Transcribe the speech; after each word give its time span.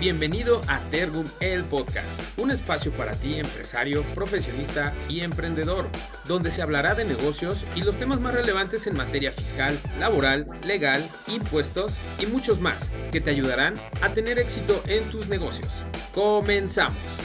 Bienvenido 0.00 0.62
a 0.66 0.78
Tergum 0.90 1.26
el 1.40 1.62
Podcast, 1.64 2.38
un 2.38 2.50
espacio 2.50 2.90
para 2.92 3.12
ti 3.12 3.34
empresario, 3.34 4.02
profesionista 4.14 4.94
y 5.10 5.20
emprendedor, 5.20 5.86
donde 6.24 6.50
se 6.50 6.62
hablará 6.62 6.94
de 6.94 7.04
negocios 7.04 7.66
y 7.76 7.82
los 7.82 7.98
temas 7.98 8.18
más 8.18 8.32
relevantes 8.32 8.86
en 8.86 8.96
materia 8.96 9.30
fiscal, 9.30 9.78
laboral, 9.98 10.46
legal, 10.64 11.06
impuestos 11.28 11.92
y 12.18 12.24
muchos 12.24 12.62
más 12.62 12.90
que 13.12 13.20
te 13.20 13.28
ayudarán 13.28 13.74
a 14.00 14.08
tener 14.08 14.38
éxito 14.38 14.82
en 14.86 15.04
tus 15.10 15.28
negocios. 15.28 15.82
Comenzamos. 16.14 17.19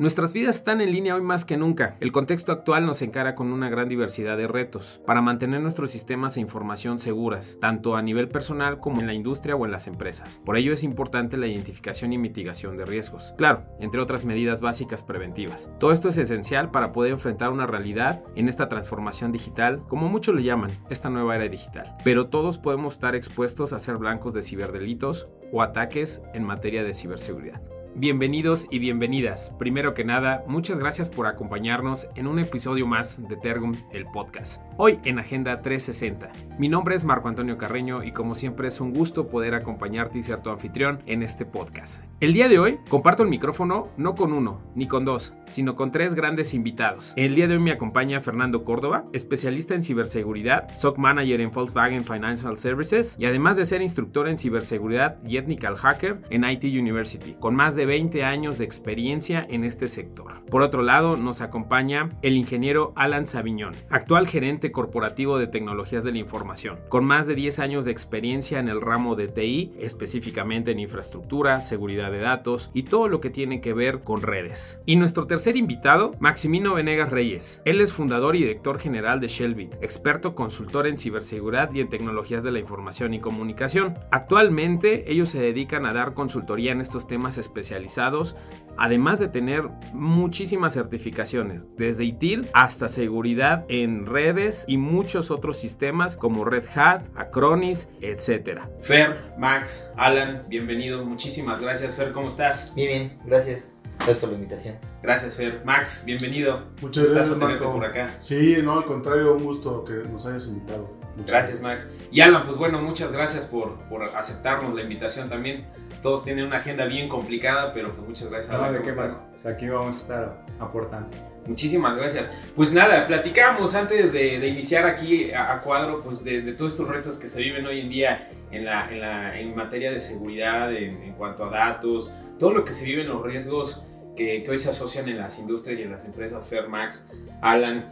Nuestras 0.00 0.32
vidas 0.32 0.56
están 0.56 0.80
en 0.80 0.92
línea 0.92 1.14
hoy 1.14 1.20
más 1.20 1.44
que 1.44 1.58
nunca. 1.58 1.98
El 2.00 2.10
contexto 2.10 2.52
actual 2.52 2.86
nos 2.86 3.02
encara 3.02 3.34
con 3.34 3.52
una 3.52 3.68
gran 3.68 3.86
diversidad 3.86 4.38
de 4.38 4.48
retos 4.48 4.98
para 5.06 5.20
mantener 5.20 5.60
nuestros 5.60 5.90
sistemas 5.90 6.38
e 6.38 6.40
información 6.40 6.98
seguras, 6.98 7.58
tanto 7.60 7.96
a 7.96 8.00
nivel 8.00 8.30
personal 8.30 8.80
como 8.80 9.02
en 9.02 9.06
la 9.06 9.12
industria 9.12 9.56
o 9.56 9.66
en 9.66 9.72
las 9.72 9.86
empresas. 9.86 10.40
Por 10.42 10.56
ello 10.56 10.72
es 10.72 10.84
importante 10.84 11.36
la 11.36 11.48
identificación 11.48 12.14
y 12.14 12.18
mitigación 12.18 12.78
de 12.78 12.86
riesgos. 12.86 13.34
Claro, 13.36 13.66
entre 13.78 14.00
otras 14.00 14.24
medidas 14.24 14.62
básicas 14.62 15.02
preventivas. 15.02 15.70
Todo 15.78 15.92
esto 15.92 16.08
es 16.08 16.16
esencial 16.16 16.70
para 16.70 16.92
poder 16.92 17.12
enfrentar 17.12 17.50
una 17.50 17.66
realidad 17.66 18.24
en 18.36 18.48
esta 18.48 18.70
transformación 18.70 19.32
digital, 19.32 19.82
como 19.86 20.08
muchos 20.08 20.34
le 20.34 20.44
llaman, 20.44 20.70
esta 20.88 21.10
nueva 21.10 21.36
era 21.36 21.46
digital. 21.46 21.94
Pero 22.04 22.28
todos 22.28 22.56
podemos 22.56 22.94
estar 22.94 23.14
expuestos 23.14 23.74
a 23.74 23.78
ser 23.78 23.98
blancos 23.98 24.32
de 24.32 24.42
ciberdelitos 24.42 25.28
o 25.52 25.60
ataques 25.60 26.22
en 26.32 26.44
materia 26.44 26.84
de 26.84 26.94
ciberseguridad. 26.94 27.60
Bienvenidos 27.96 28.68
y 28.70 28.78
bienvenidas. 28.78 29.52
Primero 29.58 29.94
que 29.94 30.04
nada, 30.04 30.44
muchas 30.46 30.78
gracias 30.78 31.10
por 31.10 31.26
acompañarnos 31.26 32.08
en 32.14 32.28
un 32.28 32.38
episodio 32.38 32.86
más 32.86 33.26
de 33.28 33.36
Tergum, 33.36 33.74
el 33.92 34.06
podcast. 34.06 34.62
Hoy 34.76 34.98
en 35.04 35.18
Agenda 35.18 35.60
360. 35.60 36.30
Mi 36.58 36.68
nombre 36.68 36.94
es 36.94 37.04
Marco 37.04 37.28
Antonio 37.28 37.58
Carreño 37.58 38.02
y 38.02 38.12
como 38.12 38.34
siempre 38.34 38.68
es 38.68 38.80
un 38.80 38.92
gusto 38.92 39.28
poder 39.28 39.54
acompañarte 39.54 40.18
y 40.18 40.22
ser 40.22 40.42
tu 40.42 40.50
anfitrión 40.50 41.02
en 41.06 41.22
este 41.22 41.44
podcast. 41.44 42.02
El 42.20 42.32
día 42.32 42.48
de 42.48 42.58
hoy 42.58 42.78
comparto 42.88 43.22
el 43.22 43.28
micrófono 43.28 43.88
no 43.96 44.14
con 44.14 44.32
uno 44.32 44.60
ni 44.74 44.86
con 44.86 45.04
dos, 45.04 45.34
sino 45.48 45.74
con 45.74 45.92
tres 45.92 46.14
grandes 46.14 46.54
invitados. 46.54 47.12
El 47.16 47.34
día 47.34 47.48
de 47.48 47.54
hoy 47.54 47.60
me 47.60 47.72
acompaña 47.72 48.20
Fernando 48.20 48.64
Córdoba, 48.64 49.04
especialista 49.12 49.74
en 49.74 49.82
ciberseguridad, 49.82 50.74
SOC 50.74 50.98
Manager 50.98 51.40
en 51.40 51.50
Volkswagen 51.50 52.04
Financial 52.04 52.56
Services 52.56 53.16
y 53.18 53.26
además 53.26 53.56
de 53.56 53.64
ser 53.64 53.82
instructor 53.82 54.28
en 54.28 54.38
ciberseguridad 54.38 55.16
y 55.26 55.36
ethical 55.36 55.76
hacker 55.76 56.22
en 56.30 56.44
IT 56.44 56.64
University, 56.64 57.34
con 57.38 57.54
más 57.54 57.74
de 57.74 57.86
20 57.86 58.24
años 58.24 58.58
de 58.58 58.64
experiencia 58.64 59.46
en 59.48 59.64
este 59.64 59.88
sector. 59.88 60.44
Por 60.46 60.62
otro 60.62 60.82
lado, 60.82 61.16
nos 61.16 61.40
acompaña 61.40 62.10
el 62.22 62.36
ingeniero 62.36 62.92
Alan 62.96 63.26
Saviñón, 63.26 63.74
actual 63.88 64.26
gerente 64.26 64.69
corporativo 64.72 65.38
de 65.38 65.46
tecnologías 65.46 66.04
de 66.04 66.12
la 66.12 66.18
información, 66.18 66.78
con 66.88 67.04
más 67.04 67.26
de 67.26 67.34
10 67.34 67.58
años 67.58 67.84
de 67.84 67.90
experiencia 67.90 68.58
en 68.58 68.68
el 68.68 68.80
ramo 68.80 69.16
de 69.16 69.28
TI, 69.28 69.72
específicamente 69.78 70.70
en 70.70 70.78
infraestructura, 70.78 71.60
seguridad 71.60 72.10
de 72.10 72.20
datos 72.20 72.70
y 72.74 72.84
todo 72.84 73.08
lo 73.08 73.20
que 73.20 73.30
tiene 73.30 73.60
que 73.60 73.72
ver 73.72 74.00
con 74.02 74.22
redes. 74.22 74.80
Y 74.86 74.96
nuestro 74.96 75.26
tercer 75.26 75.56
invitado, 75.56 76.14
Maximino 76.20 76.74
Venegas 76.74 77.10
Reyes. 77.10 77.62
Él 77.64 77.80
es 77.80 77.92
fundador 77.92 78.36
y 78.36 78.40
director 78.40 78.78
general 78.78 79.20
de 79.20 79.28
Shellbit, 79.28 79.74
experto 79.80 80.34
consultor 80.34 80.86
en 80.86 80.98
ciberseguridad 80.98 81.72
y 81.72 81.80
en 81.80 81.88
tecnologías 81.88 82.42
de 82.42 82.52
la 82.52 82.58
información 82.58 83.14
y 83.14 83.20
comunicación. 83.20 83.98
Actualmente, 84.10 85.10
ellos 85.10 85.30
se 85.30 85.40
dedican 85.40 85.86
a 85.86 85.92
dar 85.92 86.14
consultoría 86.14 86.72
en 86.72 86.80
estos 86.80 87.06
temas 87.06 87.38
especializados, 87.38 88.36
además 88.76 89.18
de 89.18 89.28
tener 89.28 89.68
muchísimas 89.92 90.74
certificaciones, 90.74 91.68
desde 91.76 92.04
ITIL 92.04 92.48
hasta 92.54 92.88
seguridad 92.88 93.64
en 93.68 94.06
redes 94.06 94.49
y 94.66 94.76
muchos 94.76 95.30
otros 95.30 95.58
sistemas 95.58 96.16
como 96.16 96.44
Red 96.44 96.64
Hat, 96.74 97.06
Acronis, 97.16 97.88
etc. 98.00 98.60
Fer, 98.82 99.32
Max, 99.38 99.90
Alan, 99.96 100.44
bienvenidos, 100.48 101.06
muchísimas 101.06 101.60
gracias. 101.60 101.94
Fer, 101.94 102.12
¿cómo 102.12 102.28
estás? 102.28 102.74
Bien, 102.74 102.88
bien, 102.88 103.18
gracias. 103.24 103.76
Gracias 103.96 104.18
por 104.18 104.30
la 104.30 104.36
invitación. 104.36 104.76
Gracias, 105.02 105.36
Fer. 105.36 105.62
Max, 105.64 106.02
bienvenido. 106.06 106.62
Muchas 106.80 107.12
gracias, 107.12 107.36
por 107.36 107.84
acá. 107.84 108.14
Sí, 108.18 108.56
no, 108.62 108.78
al 108.78 108.86
contrario, 108.86 109.34
un 109.34 109.44
gusto 109.44 109.84
que 109.84 109.92
nos 109.92 110.24
hayas 110.24 110.46
invitado. 110.46 110.99
Gracias, 111.26 111.60
Max. 111.60 111.88
Y 112.10 112.20
Alan, 112.20 112.44
pues 112.44 112.56
bueno, 112.56 112.80
muchas 112.80 113.12
gracias 113.12 113.44
por, 113.44 113.78
por 113.88 114.02
aceptarnos 114.02 114.74
la 114.74 114.82
invitación 114.82 115.28
también 115.28 115.66
todos 116.02 116.24
tienen 116.24 116.46
una 116.46 116.58
agenda 116.58 116.86
bien 116.86 117.08
complicada, 117.08 117.72
pero 117.72 117.92
pues 117.92 118.06
muchas 118.06 118.30
gracias. 118.30 118.54
a 118.54 118.72
¿de 118.72 118.82
qué 118.82 118.88
estás? 118.88 119.20
aquí 119.44 119.68
vamos 119.68 119.96
a 119.96 120.00
estar 120.00 120.46
aportando. 120.58 121.08
Muchísimas 121.46 121.96
gracias. 121.96 122.32
Pues 122.54 122.72
nada, 122.72 123.06
platicamos 123.06 123.74
antes 123.74 124.12
de, 124.12 124.46
iniciar 124.46 124.86
aquí 124.86 125.32
a, 125.32 125.60
cuadro 125.60 126.02
pues 126.02 126.22
de, 126.24 126.40
todos 126.52 126.72
estos 126.72 126.88
retos 126.88 127.18
que 127.18 127.28
se 127.28 127.40
viven 127.40 127.66
hoy 127.66 127.80
en 127.80 127.88
día 127.88 128.30
en, 128.50 128.64
la, 128.64 128.90
en, 128.90 129.00
la, 129.00 129.38
en 129.38 129.54
materia 129.54 129.90
de 129.90 130.00
seguridad, 130.00 130.72
en, 130.74 131.12
cuanto 131.14 131.44
a 131.44 131.50
datos, 131.50 132.12
todo 132.38 132.52
lo 132.52 132.64
que 132.64 132.72
se 132.72 132.84
vive 132.84 133.02
en 133.02 133.08
los 133.08 133.22
riesgos 133.22 133.82
que, 134.16 134.42
que 134.42 134.50
hoy 134.50 134.58
se 134.58 134.70
asocian 134.70 135.08
en 135.08 135.18
las 135.18 135.38
industrias 135.38 135.78
y 135.80 135.82
en 135.82 135.90
las 135.90 136.04
empresas 136.04 136.48
Fairmax, 136.48 137.08
Alan. 137.42 137.88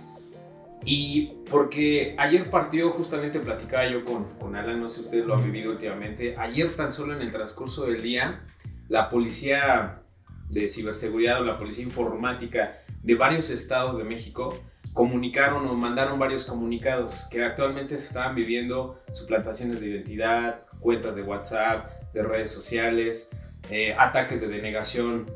Y 0.85 1.35
porque 1.51 2.15
ayer 2.19 2.51
partió, 2.51 2.91
justamente 2.91 3.41
platicaba 3.41 3.87
yo 3.89 4.05
con, 4.05 4.39
con 4.39 4.57
Alan, 4.57 4.81
no 4.81 4.89
sé 4.89 4.97
si 4.97 5.01
ustedes 5.03 5.27
lo 5.27 5.35
han 5.35 5.45
vivido 5.45 5.71
últimamente, 5.73 6.37
ayer 6.39 6.75
tan 6.75 6.93
solo 6.93 7.15
en 7.15 7.21
el 7.21 7.33
transcurso 7.33 7.87
del 7.87 8.03
día, 8.03 8.45
la 8.89 9.09
policía 9.11 10.03
de 10.51 10.69
ciberseguridad 10.69 11.41
o 11.41 11.45
la 11.45 11.59
policía 11.59 11.85
informática 11.85 12.79
de 13.03 13.15
varios 13.15 13.51
estados 13.51 13.99
de 13.99 14.05
México 14.05 14.59
comunicaron 14.93 15.67
o 15.67 15.75
mandaron 15.75 16.19
varios 16.19 16.45
comunicados 16.45 17.27
que 17.31 17.45
actualmente 17.45 17.97
se 17.99 18.09
estaban 18.09 18.35
viviendo 18.35 19.01
suplantaciones 19.13 19.81
de 19.81 19.89
identidad, 19.89 20.67
cuentas 20.81 21.15
de 21.15 21.23
WhatsApp, 21.23 21.91
de 22.13 22.23
redes 22.23 22.51
sociales, 22.51 23.31
eh, 23.71 23.95
ataques 23.97 24.41
de 24.41 24.49
denegación 24.49 25.31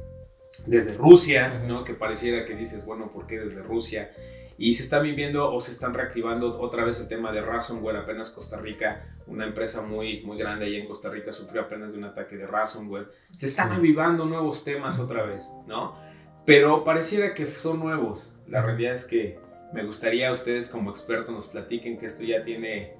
desde 0.66 0.94
Rusia, 0.94 1.62
¿no? 1.66 1.84
Que 1.84 1.94
pareciera 1.94 2.44
que 2.44 2.54
dices, 2.54 2.84
bueno, 2.84 3.12
¿por 3.12 3.26
qué 3.26 3.38
desde 3.38 3.62
Rusia? 3.62 4.10
Y 4.59 4.75
se 4.75 4.83
está 4.83 4.99
viviendo 4.99 5.53
o 5.53 5.61
se 5.61 5.71
están 5.73 5.95
reactivando 5.95 6.61
otra 6.61 6.85
vez 6.85 7.01
el 7.01 7.09
tema 7.09 7.33
de 7.33 7.41
ransomware. 7.41 7.97
Apenas 7.97 8.31
Costa 8.31 8.59
Rica, 8.59 9.17
una 9.27 9.45
empresa 9.45 9.83
muy, 9.83 10.23
muy 10.23 10.39
grande 10.39 10.67
ahí 10.67 10.77
en 10.77 10.87
Costa 10.87 11.11
Rica, 11.11 11.33
sufrió 11.33 11.63
apenas 11.63 11.93
de 11.93 11.99
un 11.99 12.05
ataque 12.05 12.37
de 12.37 12.47
ransomware. 12.47 13.09
Se 13.35 13.47
están 13.47 13.73
avivando 13.73 14.25
nuevos 14.25 14.65
temas 14.65 14.99
otra 14.99 15.25
vez, 15.25 15.51
¿no? 15.67 15.97
Pero 16.45 16.85
pareciera 16.85 17.35
que 17.35 17.47
son 17.47 17.79
nuevos. 17.79 18.35
La 18.47 18.63
realidad 18.63 18.95
es 18.95 19.05
que 19.05 19.39
me 19.73 19.85
gustaría 19.85 20.29
a 20.29 20.33
ustedes 20.33 20.69
como 20.69 20.91
expertos 20.91 21.34
nos 21.34 21.47
platiquen 21.47 21.99
que 21.99 22.07
esto 22.07 22.25
ya 22.25 22.45
tiene 22.45 22.97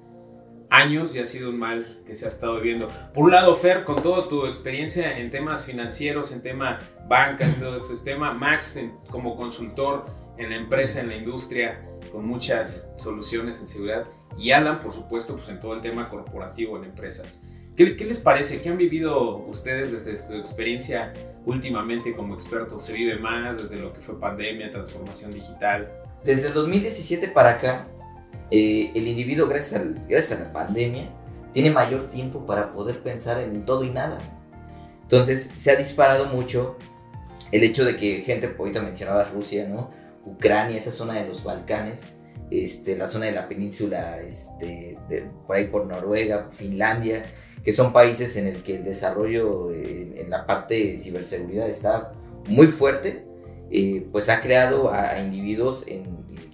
años 0.73 1.13
y 1.13 1.19
ha 1.19 1.25
sido 1.25 1.51
un 1.51 1.59
mal 1.59 2.01
que 2.05 2.15
se 2.15 2.25
ha 2.25 2.29
estado 2.29 2.55
viviendo. 2.55 2.87
Por 3.13 3.25
un 3.25 3.31
lado, 3.31 3.53
Fer, 3.53 3.83
con 3.83 4.01
toda 4.01 4.27
tu 4.27 4.45
experiencia 4.47 5.19
en 5.19 5.29
temas 5.29 5.65
financieros, 5.65 6.31
en 6.31 6.41
tema 6.41 6.79
banca, 7.07 7.45
en 7.45 7.59
todo 7.59 7.77
ese 7.77 7.97
tema, 7.97 8.33
Max 8.33 8.79
como 9.09 9.35
consultor, 9.35 10.05
en 10.37 10.49
la 10.49 10.55
empresa, 10.55 11.01
en 11.01 11.09
la 11.09 11.15
industria, 11.15 11.85
con 12.11 12.25
muchas 12.25 12.91
soluciones 12.97 13.59
en 13.59 13.67
seguridad. 13.67 14.05
Y 14.37 14.51
Alan, 14.51 14.79
por 14.79 14.93
supuesto, 14.93 15.35
pues 15.35 15.49
en 15.49 15.59
todo 15.59 15.73
el 15.73 15.81
tema 15.81 16.07
corporativo 16.07 16.77
en 16.77 16.85
empresas. 16.85 17.43
¿Qué, 17.75 17.95
¿Qué, 17.95 18.05
les 18.05 18.19
parece? 18.19 18.61
¿Qué 18.61 18.69
han 18.69 18.77
vivido 18.77 19.37
ustedes 19.47 19.91
desde 19.91 20.17
su 20.17 20.35
experiencia 20.35 21.13
últimamente 21.45 22.15
como 22.15 22.33
expertos? 22.33 22.83
¿Se 22.83 22.93
vive 22.93 23.17
más 23.17 23.57
desde 23.57 23.81
lo 23.81 23.93
que 23.93 24.01
fue 24.01 24.19
pandemia, 24.19 24.69
transformación 24.71 25.31
digital? 25.31 25.91
Desde 26.23 26.47
el 26.47 26.53
2017 26.53 27.27
para 27.29 27.51
acá, 27.51 27.87
eh, 28.51 28.91
el 28.93 29.07
individuo, 29.07 29.47
gracias, 29.47 29.83
gracias 30.07 30.39
a 30.39 30.43
la 30.43 30.53
pandemia, 30.53 31.09
tiene 31.53 31.71
mayor 31.71 32.09
tiempo 32.09 32.45
para 32.45 32.73
poder 32.73 33.01
pensar 33.01 33.39
en 33.39 33.65
todo 33.65 33.83
y 33.83 33.89
nada. 33.89 34.19
Entonces, 35.01 35.51
se 35.55 35.71
ha 35.71 35.75
disparado 35.75 36.25
mucho 36.25 36.77
el 37.51 37.63
hecho 37.63 37.85
de 37.85 37.97
que 37.97 38.21
gente, 38.21 38.55
ahorita 38.57 38.81
mencionaba 38.81 39.23
Rusia, 39.25 39.67
¿no? 39.67 39.91
Ucrania, 40.25 40.77
esa 40.77 40.91
zona 40.91 41.15
de 41.15 41.27
los 41.27 41.43
Balcanes, 41.43 42.15
este, 42.49 42.95
la 42.95 43.07
zona 43.07 43.25
de 43.25 43.31
la 43.31 43.47
península, 43.47 44.21
este, 44.21 44.97
por 45.47 45.55
ahí 45.55 45.67
por 45.67 45.85
Noruega, 45.85 46.49
Finlandia, 46.51 47.25
que 47.63 47.73
son 47.73 47.93
países 47.93 48.35
en 48.35 48.47
el 48.47 48.63
que 48.63 48.75
el 48.75 48.83
desarrollo 48.83 49.71
en, 49.71 50.29
la 50.29 50.45
parte 50.45 50.75
de 50.75 50.97
ciberseguridad 50.97 51.69
está 51.69 52.11
muy 52.47 52.67
fuerte, 52.67 53.25
eh, 53.71 54.05
pues 54.11 54.29
ha 54.29 54.41
creado 54.41 54.91
a, 54.91 55.19
individuos 55.19 55.87
en, 55.87 56.03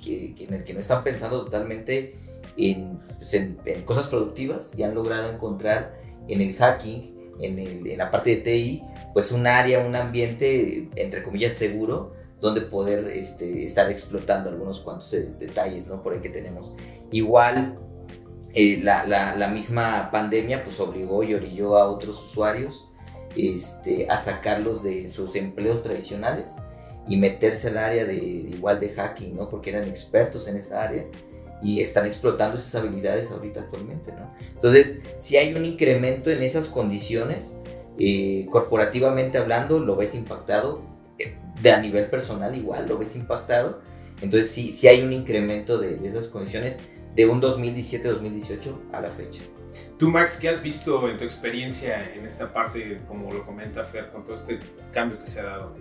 en, 0.06 0.54
el 0.54 0.64
que 0.64 0.74
no 0.74 0.80
están 0.80 1.04
pensando 1.04 1.44
totalmente 1.44 2.16
pues, 2.56 3.34
en, 3.34 3.58
cosas 3.86 4.08
productivas 4.08 4.78
y 4.78 4.84
han 4.84 4.94
logrado 4.94 5.32
encontrar 5.32 6.00
en 6.28 6.42
el 6.42 6.56
hacking, 6.56 7.16
en, 7.42 7.60
en 7.60 7.98
la 7.98 8.12
parte 8.12 8.36
de 8.36 8.36
TI, 8.38 8.84
pues 9.14 9.32
un 9.32 9.48
área, 9.48 9.80
un 9.80 9.96
ambiente, 9.96 10.90
entre 10.96 11.24
comillas, 11.24 11.54
seguro, 11.54 12.14
donde 12.42 12.62
poder 12.62 13.08
este, 13.10 13.64
estar 13.64 13.90
explotando 13.92 14.50
algunos 14.50 14.80
cuantos 14.80 15.14
eh, 15.14 15.34
detalles, 15.40 15.88
¿no? 15.88 16.02
Por 16.02 16.14
ahí 16.14 16.20
que 16.20 16.30
tenemos. 16.30 16.74
Igual, 17.12 17.78
eh, 18.54 18.80
la, 18.82 19.50
misma 19.54 20.10
pandemia 20.12 20.64
pues 20.64 20.80
obligó 20.80 21.24
y 21.24 21.34
orilló 21.34 21.78
a 21.78 21.90
otros 21.90 22.24
usuarios 22.24 22.90
este, 23.36 24.08
a 24.10 24.18
sacarlos 24.18 24.84
de 24.84 25.08
sus 25.08 25.36
empleos 25.36 25.84
tradicionales 25.84 26.56
y 27.08 27.18
meterse 27.18 27.70
al 27.70 27.78
área 27.78 28.06
de, 28.06 28.16
igual 28.16 28.80
de 28.80 28.90
hacking, 28.90 29.36
¿no? 29.36 29.50
Porque 29.50 29.72
eran 29.72 29.88
expertos 29.88 30.48
en 30.48 30.58
esa 30.58 30.84
área 30.84 31.06
y 31.62 31.82
están 31.82 32.06
explotando 32.06 32.58
esas 32.58 32.76
habilidades 32.76 33.32
ahorita 33.32 33.62
actualmente, 33.62 34.12
¿no? 34.14 34.34
Entonces, 34.54 35.00
si 35.18 35.36
hay 35.36 35.54
un 35.54 35.66
incremento 35.66 36.32
en 36.32 36.42
esas 36.42 36.68
condiciones, 36.68 37.58
eh, 37.98 38.48
corporativamente 38.50 39.38
hablando, 39.38 39.80
lo 39.80 39.96
ves 39.96 40.16
impactado, 40.16 40.82
de 41.62 41.72
a 41.72 41.82
nivel 41.82 42.10
personal 42.10 42.56
igual, 42.56 42.88
lo 42.88 42.98
ves 42.98 43.16
impactado, 43.16 43.82
entonces 44.22 44.52
sí, 44.52 44.74
sí 44.74 44.88
hay 44.88 45.02
un 45.02 45.14
incremento 45.14 45.78
de, 45.78 45.98
de 45.98 46.08
esas 46.08 46.28
condiciones 46.28 46.78
de 47.16 47.26
un 47.26 47.42
2017-2018 47.42 48.92
a 48.94 49.02
la 49.02 49.12
fecha. 49.12 49.42
Tú, 49.98 50.10
Max, 50.10 50.38
¿qué 50.38 50.50
has 50.50 50.62
visto 50.62 51.08
en 51.10 51.18
tu 51.18 51.24
experiencia 51.24 52.14
en 52.14 52.26
esta 52.26 52.52
parte, 52.52 53.02
como 53.08 53.32
lo 53.32 53.46
comenta 53.46 53.84
Fer, 53.86 54.12
con 54.12 54.24
todo 54.24 54.36
este 54.36 54.60
cambio 54.92 55.20
que 55.20 55.26
se 55.26 55.42
ha 55.42 55.44
dado? 55.44 55.76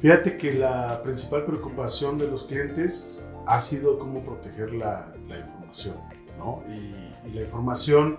Fíjate 0.00 0.36
que 0.36 0.54
la 0.54 1.00
principal 1.02 1.44
preocupación 1.44 2.18
de 2.18 2.28
los 2.28 2.44
clientes 2.44 3.24
ha 3.46 3.60
sido 3.60 3.98
cómo 3.98 4.24
proteger 4.24 4.72
la, 4.72 5.14
la 5.28 5.38
información, 5.38 5.96
¿no? 6.38 6.62
Y, 6.68 7.28
y 7.28 7.32
la 7.34 7.42
información 7.42 8.18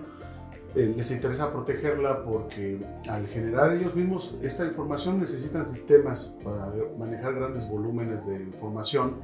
eh, 0.77 0.93
les 0.95 1.09
interesa 1.09 1.51
protegerla 1.51 2.23
porque 2.23 2.79
al 3.09 3.25
generar 3.25 3.73
ellos 3.73 3.95
mismos 3.95 4.37
esta 4.43 4.63
información 4.63 5.19
necesitan 5.19 5.65
sistemas 5.65 6.35
para 6.43 6.71
manejar 6.99 7.33
grandes 7.33 7.67
volúmenes 7.67 8.27
de 8.27 8.35
información, 8.35 9.15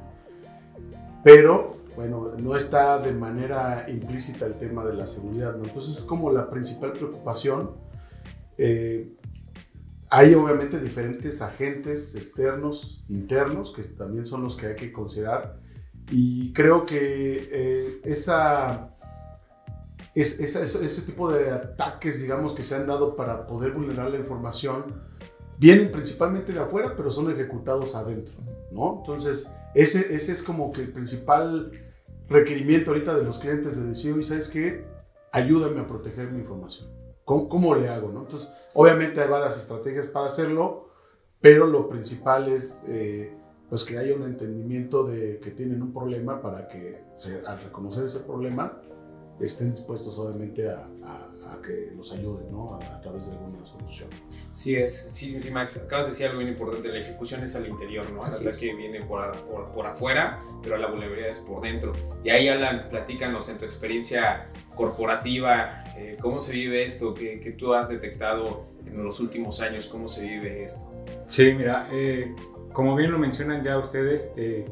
pero 1.22 1.76
bueno, 1.94 2.32
no 2.38 2.56
está 2.56 2.98
de 2.98 3.12
manera 3.12 3.86
implícita 3.88 4.46
el 4.46 4.54
tema 4.54 4.84
de 4.84 4.94
la 4.94 5.06
seguridad, 5.06 5.56
¿no? 5.56 5.64
Entonces 5.64 5.98
es 5.98 6.04
como 6.04 6.32
la 6.32 6.50
principal 6.50 6.92
preocupación. 6.92 7.70
Eh, 8.58 9.12
hay 10.10 10.34
obviamente 10.34 10.80
diferentes 10.80 11.40
agentes 11.40 12.16
externos, 12.16 13.04
internos, 13.08 13.72
que 13.72 13.84
también 13.84 14.26
son 14.26 14.42
los 14.42 14.56
que 14.56 14.66
hay 14.66 14.76
que 14.76 14.92
considerar. 14.92 15.60
Y 16.10 16.52
creo 16.52 16.84
que 16.84 17.48
eh, 17.50 18.00
esa, 18.04 18.93
es, 20.14 20.38
ese 20.40 21.02
tipo 21.02 21.30
de 21.30 21.50
ataques, 21.50 22.20
digamos, 22.20 22.52
que 22.52 22.62
se 22.62 22.74
han 22.74 22.86
dado 22.86 23.16
para 23.16 23.46
poder 23.46 23.72
vulnerar 23.72 24.10
la 24.10 24.18
información, 24.18 25.02
vienen 25.58 25.90
principalmente 25.90 26.52
de 26.52 26.60
afuera, 26.60 26.94
pero 26.96 27.10
son 27.10 27.30
ejecutados 27.30 27.94
adentro, 27.94 28.34
¿no? 28.70 28.98
Entonces, 28.98 29.50
ese, 29.74 30.14
ese 30.14 30.32
es 30.32 30.42
como 30.42 30.72
que 30.72 30.82
el 30.82 30.92
principal 30.92 31.72
requerimiento 32.28 32.92
ahorita 32.92 33.16
de 33.16 33.24
los 33.24 33.38
clientes 33.38 33.76
de 33.76 33.84
decir, 33.84 34.24
¿sabes 34.24 34.48
qué? 34.48 34.84
Ayúdame 35.32 35.80
a 35.80 35.86
proteger 35.86 36.30
mi 36.30 36.40
información. 36.40 36.88
¿Cómo, 37.24 37.48
cómo 37.48 37.74
le 37.74 37.88
hago? 37.88 38.10
¿no? 38.12 38.20
Entonces, 38.22 38.52
obviamente 38.74 39.20
hay 39.20 39.28
varias 39.28 39.58
estrategias 39.58 40.06
para 40.06 40.26
hacerlo, 40.26 40.90
pero 41.40 41.66
lo 41.66 41.88
principal 41.88 42.48
es 42.48 42.82
eh, 42.86 43.36
pues 43.68 43.84
que 43.84 43.98
haya 43.98 44.14
un 44.14 44.22
entendimiento 44.22 45.04
de 45.04 45.40
que 45.40 45.50
tienen 45.50 45.82
un 45.82 45.92
problema 45.92 46.40
para 46.40 46.68
que 46.68 47.02
se, 47.14 47.42
al 47.46 47.60
reconocer 47.60 48.04
ese 48.04 48.20
problema 48.20 48.80
estén 49.40 49.70
dispuestos 49.70 50.16
obviamente 50.18 50.70
a, 50.70 50.88
a, 51.02 51.54
a 51.54 51.62
que 51.62 51.92
los 51.96 52.12
ayuden 52.12 52.50
¿no? 52.50 52.74
a, 52.74 52.94
a, 52.94 53.00
través 53.00 53.30
de 53.30 53.36
alguna 53.36 53.64
solución. 53.66 54.08
Sí, 54.52 54.76
es, 54.76 55.06
sí, 55.10 55.40
sí, 55.40 55.50
Max, 55.50 55.82
acabas 55.84 56.06
de 56.06 56.12
decir 56.12 56.26
algo 56.26 56.38
bien 56.38 56.50
importante, 56.50 56.88
la 56.88 56.98
ejecución 56.98 57.42
es 57.42 57.54
al 57.56 57.66
interior, 57.66 58.08
¿no? 58.12 58.22
El 58.22 58.28
Así 58.28 58.46
ataque 58.46 58.74
viene 58.74 59.02
por, 59.02 59.32
por, 59.46 59.72
por, 59.72 59.86
afuera, 59.86 60.40
pero 60.62 60.76
la 60.76 60.86
vulnerabilidad 60.88 61.30
es 61.30 61.38
por 61.38 61.62
dentro. 61.62 61.92
Y 62.22 62.30
ahí, 62.30 62.48
Alan, 62.48 62.88
platícanos 62.88 63.48
en 63.48 63.58
tu 63.58 63.64
experiencia 63.64 64.50
corporativa, 64.74 65.84
eh, 65.96 66.16
¿cómo 66.20 66.38
se 66.38 66.52
vive 66.52 66.84
esto 66.84 67.14
que, 67.14 67.40
que, 67.40 67.52
tú 67.52 67.74
has 67.74 67.88
detectado 67.88 68.66
en 68.86 69.02
los 69.02 69.20
últimos 69.20 69.60
años? 69.60 69.86
¿Cómo 69.86 70.08
se 70.08 70.22
vive 70.22 70.64
esto? 70.64 70.90
Sí, 71.26 71.52
mira, 71.52 71.88
eh, 71.92 72.34
como 72.72 72.94
bien 72.96 73.10
lo 73.12 73.18
mencionan 73.18 73.64
ya 73.64 73.78
ustedes, 73.78 74.30
eh, 74.36 74.64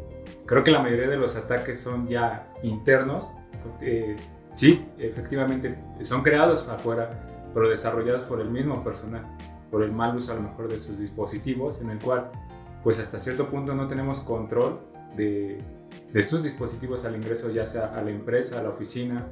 creo 0.46 0.64
que 0.64 0.70
la 0.70 0.80
mayoría 0.80 1.08
de 1.08 1.16
los 1.16 1.36
ataques 1.36 1.80
son 1.80 2.08
ya 2.08 2.52
internos. 2.62 3.30
Sí, 4.54 4.87
efectivamente, 4.99 5.78
son 6.02 6.22
creados 6.22 6.69
afuera, 6.69 7.50
pero 7.54 7.69
desarrollados 7.69 8.25
por 8.25 8.40
el 8.40 8.50
mismo 8.50 8.84
personal, 8.84 9.26
por 9.70 9.82
el 9.82 9.93
mal 9.93 10.16
uso 10.16 10.32
a 10.32 10.37
lo 10.37 10.43
mejor 10.43 10.70
de 10.70 10.78
sus 10.78 10.99
dispositivos, 10.99 11.81
en 11.81 11.90
el 11.90 11.99
cual, 11.99 12.31
pues 12.82 12.99
hasta 12.99 13.19
cierto 13.19 13.49
punto 13.49 13.75
no 13.75 13.88
tenemos 13.88 14.20
control 14.20 14.81
de, 15.16 15.62
de 16.12 16.22
sus 16.22 16.43
dispositivos 16.43 17.04
al 17.04 17.16
ingreso, 17.16 17.50
ya 17.50 17.66
sea 17.66 17.94
a 17.94 18.02
la 18.02 18.10
empresa, 18.10 18.60
a 18.60 18.62
la 18.62 18.70
oficina. 18.70 19.26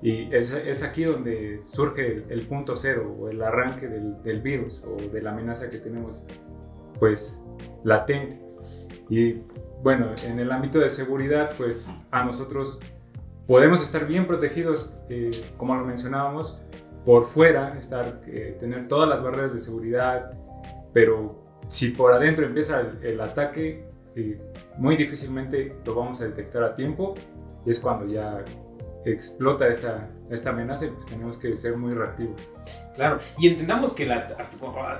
Y 0.00 0.34
es, 0.34 0.52
es 0.52 0.82
aquí 0.82 1.04
donde 1.04 1.60
surge 1.64 2.06
el, 2.06 2.26
el, 2.30 2.40
punto 2.46 2.76
cero 2.76 3.14
o 3.18 3.28
el 3.28 3.42
arranque 3.42 3.88
del, 3.88 4.22
del 4.22 4.40
virus 4.40 4.82
o 4.84 4.96
de 4.96 5.20
la 5.20 5.32
amenaza 5.32 5.68
que 5.68 5.78
tenemos, 5.78 6.22
pues, 6.98 7.42
latente. 7.82 8.40
Y 9.08 9.40
bueno, 9.82 10.10
en 10.24 10.38
el 10.38 10.50
ámbito 10.52 10.78
de 10.78 10.88
seguridad, 10.88 11.50
pues 11.56 11.90
a 12.10 12.24
nosotros 12.24 12.78
podemos 13.46 13.82
estar 13.82 14.06
bien 14.06 14.26
protegidos, 14.26 14.94
eh, 15.08 15.30
como 15.56 15.74
lo 15.76 15.84
mencionábamos, 15.84 16.60
por 17.04 17.24
fuera, 17.24 17.78
estar, 17.78 18.20
eh, 18.26 18.56
tener 18.58 18.88
todas 18.88 19.08
las 19.08 19.22
barreras 19.22 19.52
de 19.52 19.60
seguridad, 19.60 20.32
pero 20.92 21.44
si 21.68 21.90
por 21.90 22.12
adentro 22.12 22.46
empieza 22.46 22.80
el, 22.80 22.98
el 23.04 23.20
ataque, 23.20 23.88
eh, 24.16 24.40
muy 24.78 24.96
difícilmente 24.96 25.76
lo 25.84 25.94
vamos 25.94 26.20
a 26.20 26.24
detectar 26.24 26.62
a 26.62 26.74
tiempo 26.74 27.14
y 27.64 27.70
es 27.70 27.78
cuando 27.78 28.06
ya 28.06 28.44
explota 29.04 29.68
esta, 29.68 30.08
esta 30.30 30.50
amenaza 30.50 30.86
y 30.86 30.88
pues 30.88 31.06
tenemos 31.06 31.38
que 31.38 31.54
ser 31.54 31.76
muy 31.76 31.94
reactivos. 31.94 32.40
Claro, 32.94 33.20
y 33.38 33.46
entendamos 33.46 33.92
que 33.92 34.06
la, 34.06 34.36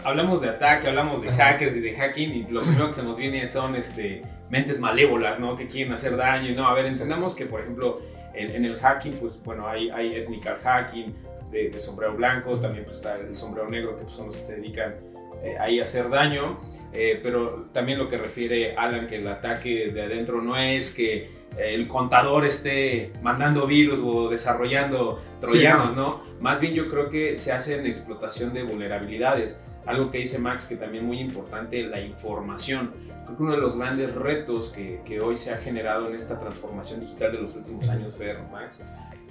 hablamos 0.05 0.41
de 0.41 0.51
ataque, 0.51 0.87
hablamos 0.89 1.23
de 1.23 1.31
hackers 1.31 1.77
y 1.77 1.81
de 1.81 1.95
hacking 1.95 2.31
y 2.33 2.47
lo 2.49 2.61
primero 2.61 2.87
que 2.89 2.93
se 2.93 3.03
nos 3.03 3.17
viene 3.17 3.49
son 3.49 3.75
este, 3.75 4.23
mentes 4.51 4.79
malévolas, 4.79 5.41
¿no? 5.41 5.57
Que 5.57 5.67
quieren 5.67 5.93
hacer 5.93 6.17
daño. 6.17 6.55
No, 6.55 6.69
a 6.69 6.75
ver, 6.75 6.87
entendamos 6.87 7.35
que, 7.35 7.47
por 7.47 7.63
ejemplo, 7.63 8.01
en, 8.37 8.51
en, 8.51 8.65
el 8.65 8.79
hacking, 8.79 9.15
pues 9.15 9.43
bueno, 9.43 9.67
hay, 9.67 9.91
hay 9.91 10.15
etnical 10.15 10.59
hacking 10.63 11.15
de, 11.51 11.71
de, 11.71 11.81
sombrero 11.81 12.15
blanco, 12.15 12.59
también 12.59 12.85
pues 12.85 12.97
está 12.97 13.17
el 13.17 13.35
sombrero 13.37 13.69
negro, 13.69 13.97
que 13.97 14.03
pues, 14.03 14.15
son 14.15 14.27
los 14.27 14.37
que 14.37 14.43
se 14.43 14.57
dedican 14.57 14.97
eh, 15.43 15.57
ahí 15.59 15.81
a 15.81 15.85
hacer 15.85 16.09
daño, 16.09 16.59
eh, 16.93 17.21
pero 17.23 17.69
también 17.73 17.99
lo 17.99 18.09
que 18.09 18.19
refiere 18.19 18.75
Alan, 18.77 19.07
que 19.07 19.17
el 19.17 19.29
ataque 19.29 19.91
de 19.93 20.03
adentro 20.03 20.41
no 20.41 20.57
es 20.57 20.93
que 20.93 21.37
el 21.57 21.87
contador 21.89 22.45
esté 22.45 23.13
mandando 23.23 23.67
virus 23.67 24.01
o 24.03 24.29
desarrollando 24.29 25.23
troyanos, 25.41 25.91
sí, 25.91 25.95
no. 25.97 26.03
¿no? 26.03 26.23
Más 26.41 26.61
bien 26.61 26.75
yo 26.75 26.89
creo 26.89 27.09
que 27.09 27.39
se 27.39 27.53
hace 27.53 27.77
en 27.77 27.87
explotación 27.87 28.53
de 28.53 28.63
vulnerabilidades. 28.63 29.61
Algo 29.87 30.11
que 30.11 30.19
dice 30.19 30.39
Max, 30.39 30.67
que 30.67 30.77
también 30.77 31.07
muy 31.07 31.21
importante, 31.21 31.83
la 31.85 32.01
información. 32.01 32.93
Creo 33.27 33.37
que 33.37 33.43
uno 33.43 33.53
de 33.53 33.61
los 33.61 33.77
grandes 33.77 34.15
retos 34.15 34.71
que, 34.71 35.03
que 35.05 35.21
hoy 35.21 35.37
se 35.37 35.53
ha 35.53 35.57
generado 35.59 36.09
en 36.09 36.15
esta 36.15 36.39
transformación 36.39 37.01
digital 37.01 37.33
de 37.33 37.43
los 37.43 37.57
últimos 37.57 37.89
años, 37.89 38.15
Fer, 38.15 38.39
Max, 38.51 38.85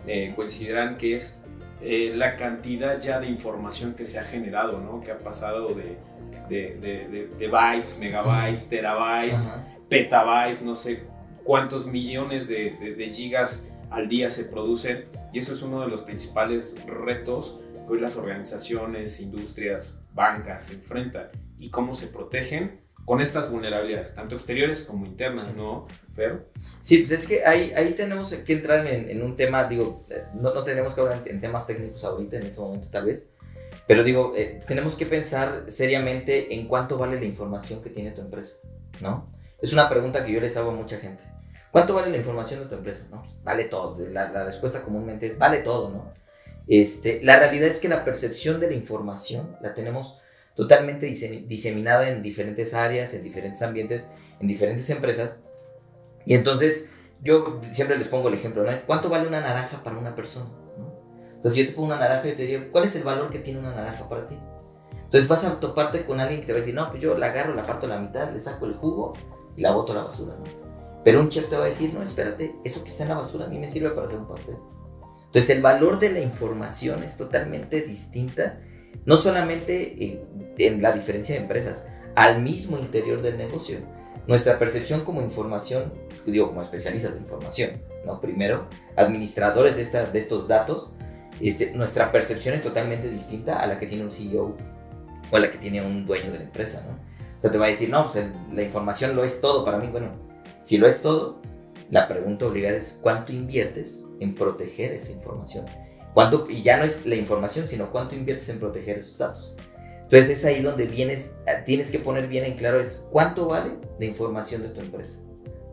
eh, 0.05 0.33
coincidirán 0.35 0.97
que 0.97 1.15
es 1.15 1.41
eh, 1.81 2.11
la 2.13 2.35
cantidad 2.35 2.99
ya 2.99 3.19
de 3.19 3.27
información 3.27 3.93
que 3.93 4.05
se 4.05 4.19
ha 4.19 4.23
generado, 4.23 4.79
¿no? 4.81 5.01
Que 5.01 5.11
ha 5.11 5.19
pasado 5.19 5.69
de, 5.73 5.97
de, 6.49 6.75
de, 6.75 7.29
de 7.39 7.47
bytes, 7.47 7.97
megabytes, 7.99 8.67
terabytes, 8.67 9.49
Ajá. 9.49 9.65
petabytes, 9.89 10.61
no 10.61 10.75
sé 10.75 11.03
cuántos 11.43 11.87
millones 11.87 12.47
de 12.47 13.11
gigas 13.13 13.67
al 13.89 14.09
día 14.09 14.29
se 14.29 14.45
producen. 14.45 15.05
Y 15.31 15.39
eso 15.39 15.53
es 15.53 15.61
uno 15.61 15.81
de 15.81 15.87
los 15.87 16.01
principales 16.01 16.77
retos 16.85 17.59
que 17.87 17.93
hoy 17.93 17.99
las 17.99 18.15
organizaciones, 18.17 19.19
industrias, 19.19 19.99
bancas 20.13 20.65
se 20.67 20.75
enfrentan. 20.75 21.29
Y 21.57 21.69
cómo 21.69 21.93
se 21.93 22.07
protegen 22.07 22.84
con 23.05 23.21
estas 23.21 23.51
vulnerabilidades, 23.51 24.15
tanto 24.15 24.35
exteriores 24.35 24.83
como 24.83 25.05
internas, 25.05 25.53
¿no, 25.55 25.87
Fer? 26.13 26.47
Sí, 26.81 26.97
pues 26.97 27.11
es 27.11 27.27
que 27.27 27.45
ahí, 27.45 27.71
ahí 27.75 27.93
tenemos 27.93 28.33
que 28.33 28.53
entrar 28.53 28.85
en, 28.87 29.07
en 29.09 29.21
un 29.21 29.35
tema, 29.35 29.65
digo, 29.65 30.03
no, 30.33 30.53
no, 30.53 30.63
tenemos 30.63 30.95
que 30.95 31.01
hablar 31.01 31.21
en, 31.25 31.39
temas 31.39 31.67
técnicos 31.67 32.03
ahorita, 32.03 32.37
en 32.37 32.47
este 32.47 32.61
momento 32.61 32.87
tal 32.89 33.05
vez, 33.05 33.31
pero 33.87 34.03
digo, 34.03 34.33
eh, 34.35 34.61
tenemos 34.67 34.95
que 34.95 35.05
pensar 35.05 35.65
seriamente 35.67 36.55
en 36.55 36.67
cuánto 36.67 36.97
vale 36.97 37.19
la 37.19 37.25
información 37.25 37.83
que 37.83 37.91
tiene 37.91 38.11
tu 38.11 38.21
empresa, 38.21 38.57
¿no? 39.01 39.31
Es 39.61 39.71
una 39.71 39.87
pregunta 39.87 40.25
que 40.25 40.33
yo 40.33 40.41
les 40.41 40.57
hago 40.57 40.71
a 40.71 40.73
mucha 40.73 40.97
gente. 40.97 41.23
¿Cuánto 41.71 41.93
vale 41.93 42.09
la 42.09 42.17
información 42.17 42.61
de 42.61 42.65
tu 42.67 42.75
empresa? 42.75 43.07
No, 43.11 43.21
pues 43.21 43.37
vale 43.43 43.65
todo. 43.65 43.97
La, 44.09 44.31
la 44.31 44.45
respuesta 44.45 44.81
comúnmente 44.81 45.27
es, 45.27 45.37
vale 45.37 45.59
todo, 45.59 45.89
¿no? 45.89 46.13
Este, 46.67 47.21
la 47.21 47.37
realidad 47.37 47.67
es 47.67 47.79
que 47.79 47.89
la 47.89 48.03
percepción 48.03 48.59
de 48.59 48.67
la 48.67 48.73
información 48.73 49.57
la 49.61 49.73
tenemos 49.73 50.17
totalmente 50.55 51.05
diseminada 51.05 52.09
en 52.09 52.23
diferentes 52.23 52.73
áreas, 52.73 53.13
en 53.13 53.23
diferentes 53.23 53.61
ambientes, 53.61 54.07
en 54.39 54.47
diferentes 54.47 54.89
empresas. 54.89 55.43
Y 56.25 56.33
entonces 56.33 56.89
yo 57.21 57.59
siempre 57.71 57.97
les 57.97 58.07
pongo 58.07 58.29
el 58.29 58.33
ejemplo, 58.33 58.63
¿no? 58.63 58.71
¿Cuánto 58.87 59.09
vale 59.09 59.27
una 59.27 59.41
naranja 59.41 59.83
para 59.83 59.97
una 59.97 60.15
persona? 60.15 60.49
¿no? 60.77 60.93
Entonces 61.35 61.59
yo 61.59 61.67
te 61.67 61.73
pongo 61.73 61.87
una 61.87 61.99
naranja 61.99 62.29
y 62.29 62.35
te 62.35 62.45
digo, 62.45 62.63
¿cuál 62.71 62.85
es 62.85 62.95
el 62.95 63.03
valor 63.03 63.29
que 63.29 63.39
tiene 63.39 63.59
una 63.59 63.75
naranja 63.75 64.07
para 64.07 64.27
ti? 64.27 64.37
Entonces 65.03 65.27
vas 65.27 65.43
a 65.43 65.59
toparte 65.59 66.05
con 66.05 66.19
alguien 66.19 66.39
que 66.39 66.47
te 66.47 66.53
va 66.53 66.57
a 66.57 66.61
decir, 66.61 66.73
no, 66.73 66.89
pues 66.89 67.01
yo 67.01 67.17
la 67.17 67.27
agarro, 67.27 67.53
la 67.53 67.63
parto 67.63 67.85
a 67.85 67.89
la 67.89 67.99
mitad, 67.99 68.31
le 68.31 68.39
saco 68.39 68.65
el 68.65 68.75
jugo 68.75 69.13
y 69.55 69.61
la 69.61 69.71
boto 69.71 69.91
a 69.91 69.95
la 69.95 70.03
basura, 70.03 70.35
¿no? 70.35 70.65
Pero 71.03 71.19
un 71.19 71.29
chef 71.29 71.49
te 71.49 71.55
va 71.55 71.65
a 71.65 71.67
decir, 71.67 71.93
no, 71.93 72.01
espérate, 72.01 72.55
eso 72.63 72.83
que 72.83 72.89
está 72.89 73.03
en 73.03 73.09
la 73.09 73.15
basura 73.15 73.45
a 73.45 73.47
mí 73.47 73.59
me 73.59 73.67
sirve 73.67 73.89
para 73.91 74.07
hacer 74.07 74.19
un 74.19 74.27
pastel. 74.27 74.55
Entonces 75.25 75.55
el 75.55 75.61
valor 75.61 75.99
de 75.99 76.11
la 76.11 76.19
información 76.19 77.03
es 77.03 77.17
totalmente 77.17 77.81
distinta 77.81 78.59
no 79.05 79.17
solamente 79.17 80.25
en 80.57 80.81
la 80.81 80.91
diferencia 80.91 81.35
de 81.35 81.41
empresas, 81.41 81.87
al 82.15 82.41
mismo 82.41 82.77
interior 82.77 83.21
del 83.21 83.37
negocio. 83.37 83.79
nuestra 84.27 84.57
percepción 84.57 85.05
como 85.05 85.21
información, 85.21 85.93
digo, 86.25 86.47
como 86.47 86.63
especialistas 86.63 87.13
de 87.13 87.19
información, 87.19 87.81
¿no? 88.05 88.19
Primero, 88.19 88.67
administradores 88.95 89.75
de, 89.75 89.83
esta, 89.83 90.05
de 90.05 90.17
estos 90.17 90.47
datos, 90.47 90.93
este, 91.39 91.73
nuestra 91.75 92.11
percepción 92.11 92.55
es 92.55 92.63
totalmente 92.63 93.07
distinta 93.09 93.59
a 93.59 93.67
la 93.67 93.77
que 93.77 93.85
tiene 93.85 94.03
un 94.03 94.11
CEO 94.11 94.57
o 95.31 95.35
a 95.35 95.39
la 95.39 95.51
que 95.51 95.59
tiene 95.59 95.85
un 95.85 96.07
dueño 96.07 96.31
de 96.31 96.39
la 96.39 96.43
empresa, 96.45 96.83
¿no? 96.87 96.95
O 97.37 97.41
sea, 97.41 97.51
te 97.51 97.57
va 97.59 97.65
a 97.65 97.69
decir, 97.69 97.89
no, 97.89 98.09
pues 98.09 98.25
la 98.51 98.63
información 98.63 99.15
lo 99.15 99.23
es 99.23 99.41
todo 99.41 99.63
para 99.63 99.77
mí. 99.77 99.87
Bueno, 99.91 100.09
si 100.63 100.79
lo 100.79 100.87
es 100.87 101.01
todo, 101.01 101.39
la 101.91 102.07
pregunta 102.07 102.47
obligada 102.47 102.77
es, 102.77 102.97
¿cuánto 103.01 103.31
inviertes 103.31 104.05
en 104.19 104.33
proteger 104.33 104.93
esa 104.93 105.11
información? 105.11 105.65
¿Cuánto, 106.13 106.47
y 106.49 106.63
ya 106.63 106.77
no 106.77 106.85
es 106.85 107.05
la 107.05 107.15
información, 107.15 107.67
sino 107.67 107.91
cuánto 107.91 108.15
inviertes 108.15 108.47
en 108.49 108.59
proteger 108.59 108.99
esos 108.99 109.17
datos. 109.17 109.53
Entonces 110.05 110.29
es 110.29 110.45
ahí 110.45 110.61
donde 110.61 110.85
vienes, 110.85 111.35
tienes 111.65 111.89
que 111.89 111.97
poner 111.97 112.27
bien 112.27 112.45
en 112.45 112.57
claro 112.57 112.79
es 112.79 113.05
cuánto 113.11 113.47
vale 113.47 113.71
la 113.99 114.05
información 114.05 114.61
de 114.61 114.69
tu 114.69 114.81
empresa. 114.81 115.21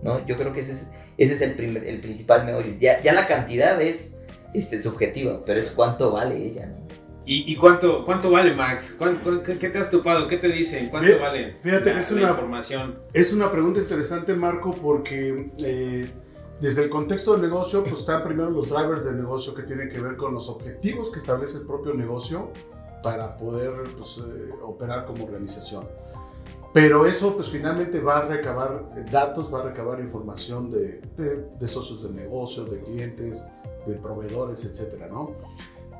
¿no? 0.03 0.25
Yo 0.25 0.39
creo 0.39 0.55
que 0.55 0.61
ese 0.61 0.73
es, 0.73 0.91
ese 1.19 1.35
es 1.35 1.41
el, 1.43 1.55
primer, 1.55 1.85
el 1.85 2.01
principal 2.01 2.47
meollo. 2.47 2.75
Ya, 2.81 3.03
ya 3.03 3.13
la 3.13 3.27
cantidad 3.27 3.81
es 3.81 4.17
este, 4.55 4.81
subjetiva, 4.81 5.45
pero 5.45 5.61
es 5.61 5.71
cuánto 5.71 6.13
vale 6.13 6.43
ella. 6.43 6.67
¿no? 6.67 6.83
¿Y, 7.27 7.53
y 7.53 7.57
cuánto, 7.57 8.07
cuánto 8.07 8.31
vale, 8.31 8.55
Max? 8.55 8.97
qué, 9.45 9.69
te 9.69 9.79
has 9.79 9.91
topado? 9.91 10.27
¿Qué 10.27 10.39
te 10.39 10.49
dicen? 10.49 10.89
¿Cuánto 10.89 11.19
vale 11.21 11.57
fíjate 11.63 11.99
es 11.99 12.11
una, 12.11 12.31
información? 12.31 12.99
Es 13.13 13.33
una 13.33 13.53
pregunta 13.53 13.81
interesante, 13.81 14.35
Marco, 14.35 14.73
porque 14.73 15.51
eh, 15.63 16.07
desde 16.59 16.85
el 16.85 16.91
contexto 16.91 17.33
del 17.33 17.43
negocio, 17.43 17.85
pues 17.85 18.01
están 18.01 18.25
primero 18.25 18.51
los 18.51 18.71
drivers 18.71 19.05
del 19.05 19.19
negocio 19.19 19.55
que 19.55 19.63
tienen 19.63 19.89
que 19.89 20.01
ver 20.01 20.17
con 20.17 20.35
los 20.35 20.49
objetivos 20.49 21.11
que 21.11 21.19
establece 21.19 21.59
el 21.59 21.67
propio 21.67 21.93
negocio 21.93 22.51
para 23.03 23.37
poder 23.37 23.73
pues, 23.97 24.19
eh, 24.19 24.51
operar 24.63 25.07
como 25.07 25.25
organización. 25.25 25.87
Pero 26.73 27.07
eso 27.07 27.35
pues 27.35 27.49
finalmente 27.51 28.01
va 28.01 28.19
a 28.19 28.25
recabar 28.27 28.89
datos, 29.11 29.53
va 29.53 29.61
a 29.61 29.63
recabar 29.65 30.01
información 30.01 30.71
de, 30.71 31.03
de, 31.59 31.69
socios 31.69 32.03
de 32.03 32.11
negocio, 32.11 32.65
de 32.65 32.81
clientes, 32.81 33.47
de 33.87 33.95
proveedores, 33.97 34.65
etcétera, 34.65 35.07
¿no? 35.09 35.33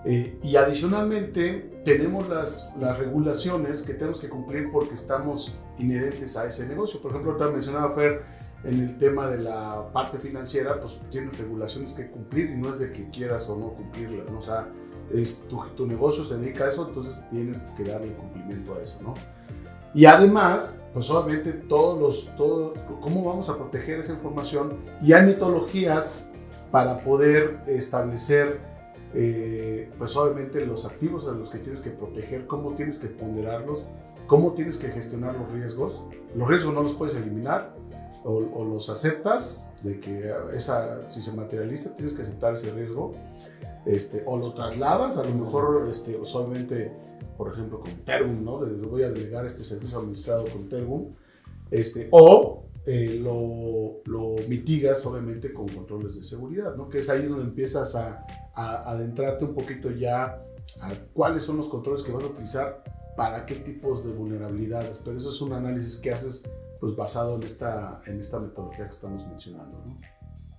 Eh, 0.05 0.39
y 0.43 0.57
adicionalmente 0.57 1.83
tenemos 1.85 2.29
las, 2.29 2.71
las 2.79 2.99
regulaciones 2.99 3.83
que 3.83 3.93
tenemos 3.93 4.19
que 4.19 4.31
cumplir 4.31 4.71
porque 4.73 4.95
estamos 4.95 5.55
inherentes 5.79 6.37
a 6.37 6.47
ese 6.47 6.67
negocio. 6.67 7.01
Por 7.03 7.13
ejemplo, 7.13 7.37
te 7.37 7.45
mencionaba 7.53 7.95
Fer 7.95 8.23
en 8.65 8.81
el 8.81 8.97
tema 8.97 9.27
de 9.27 9.39
la 9.39 9.91
parte 9.93 10.19
financiera, 10.19 10.81
pues 10.81 10.99
tienes 11.11 11.37
regulaciones 11.39 11.93
que 11.93 12.11
cumplir 12.11 12.51
y 12.51 12.57
no 12.57 12.71
es 12.71 12.79
de 12.79 12.93
que 12.93 13.11
quieras 13.11 13.49
o 13.49 13.57
no 13.57 13.75
cumplirlas, 13.75 14.31
¿no? 14.31 14.39
O 14.39 14.43
sea, 14.43 14.69
es, 15.13 15.47
tu, 15.49 15.61
tu, 15.77 15.87
negocio 15.87 16.25
se 16.25 16.37
dedica 16.37 16.65
a 16.65 16.69
eso, 16.69 16.87
entonces 16.89 17.23
tienes 17.31 17.63
que 17.77 17.85
darle 17.85 18.15
cumplimiento 18.15 18.75
a 18.75 18.83
eso, 18.83 18.99
¿no? 19.03 19.15
Y 19.95 20.07
además, 20.07 20.83
pues 20.95 21.11
obviamente 21.11 21.53
todos 21.53 22.01
los, 22.01 22.37
todo, 22.37 22.75
cómo 23.01 23.25
vamos 23.25 23.49
a 23.51 23.57
proteger 23.57 23.99
esa 24.01 24.15
información 24.15 24.79
y 25.03 25.13
hay 25.13 25.27
metodologías 25.27 26.15
para 26.71 27.05
poder 27.05 27.61
establecer, 27.67 28.61
eh, 29.15 29.91
pues 29.99 30.17
obviamente 30.17 30.65
los 30.65 30.87
activos 30.87 31.29
a 31.29 31.33
los 31.33 31.51
que 31.51 31.59
tienes 31.59 31.83
que 31.83 31.91
proteger, 31.91 32.47
cómo 32.47 32.75
tienes 32.75 32.99
que 32.99 33.09
ponderarlos, 33.09 33.87
cómo 34.27 34.55
tienes 34.55 34.79
que 34.79 34.89
gestionar 34.89 35.35
los 35.37 35.51
riesgos. 35.53 36.03
Los 36.35 36.49
riesgos 36.49 36.73
no 36.73 36.83
los 36.83 36.95
puedes 36.95 37.15
eliminar 37.15 37.75
o, 38.25 38.37
o 38.55 38.65
los 38.65 38.89
aceptas, 38.89 39.69
de 39.83 39.99
que 39.99 40.33
esa, 40.55 41.09
si 41.11 41.21
se 41.21 41.33
materializa, 41.33 41.95
tienes 41.95 42.15
que 42.15 42.23
aceptar 42.23 42.55
ese 42.55 42.71
riesgo 42.71 43.15
este, 43.87 44.23
o 44.27 44.37
lo 44.37 44.55
trasladas, 44.55 45.17
a 45.19 45.25
lo 45.25 45.35
mejor 45.35 45.87
este, 45.89 46.19
por 47.37 47.53
ejemplo, 47.53 47.81
con 47.81 47.93
Tergum, 48.05 48.45
¿no? 48.45 48.61
Voy 48.89 49.03
a 49.03 49.11
delegar 49.11 49.45
este 49.47 49.65
servicio 49.65 49.99
administrado 49.99 50.45
con 50.47 50.69
Tergum, 50.69 51.15
este, 51.71 52.09
o 52.11 52.65
eh, 52.87 53.19
lo, 53.21 54.03
lo, 54.05 54.37
mitigas 54.49 55.05
obviamente 55.07 55.53
con 55.53 55.69
controles 55.69 56.17
de 56.17 56.23
seguridad, 56.23 56.75
¿no? 56.77 56.89
Que 56.89 56.99
es 56.99 57.09
ahí 57.11 57.27
donde 57.27 57.45
empiezas 57.45 57.95
a, 57.95 58.27
a, 58.55 58.91
adentrarte 58.91 59.45
un 59.45 59.55
poquito 59.55 59.91
ya 59.91 60.45
a 60.81 60.93
cuáles 61.13 61.43
son 61.43 61.57
los 61.57 61.69
controles 61.69 62.03
que 62.03 62.13
vas 62.13 62.25
a 62.25 62.27
utilizar 62.27 62.83
para 63.17 63.47
qué 63.47 63.57
tipos 63.57 64.05
de 64.05 64.13
vulnerabilidades, 64.13 64.99
pero 64.99 65.17
eso 65.17 65.31
es 65.31 65.41
un 65.41 65.53
análisis 65.53 65.97
que 65.97 66.13
haces 66.13 66.45
pues 66.81 66.97
basado 66.97 67.37
en 67.37 67.45
esta, 67.45 68.03
en 68.07 68.19
esta 68.19 68.41
metodología 68.41 68.87
que 68.87 68.91
estamos 68.91 69.25
mencionando. 69.27 69.79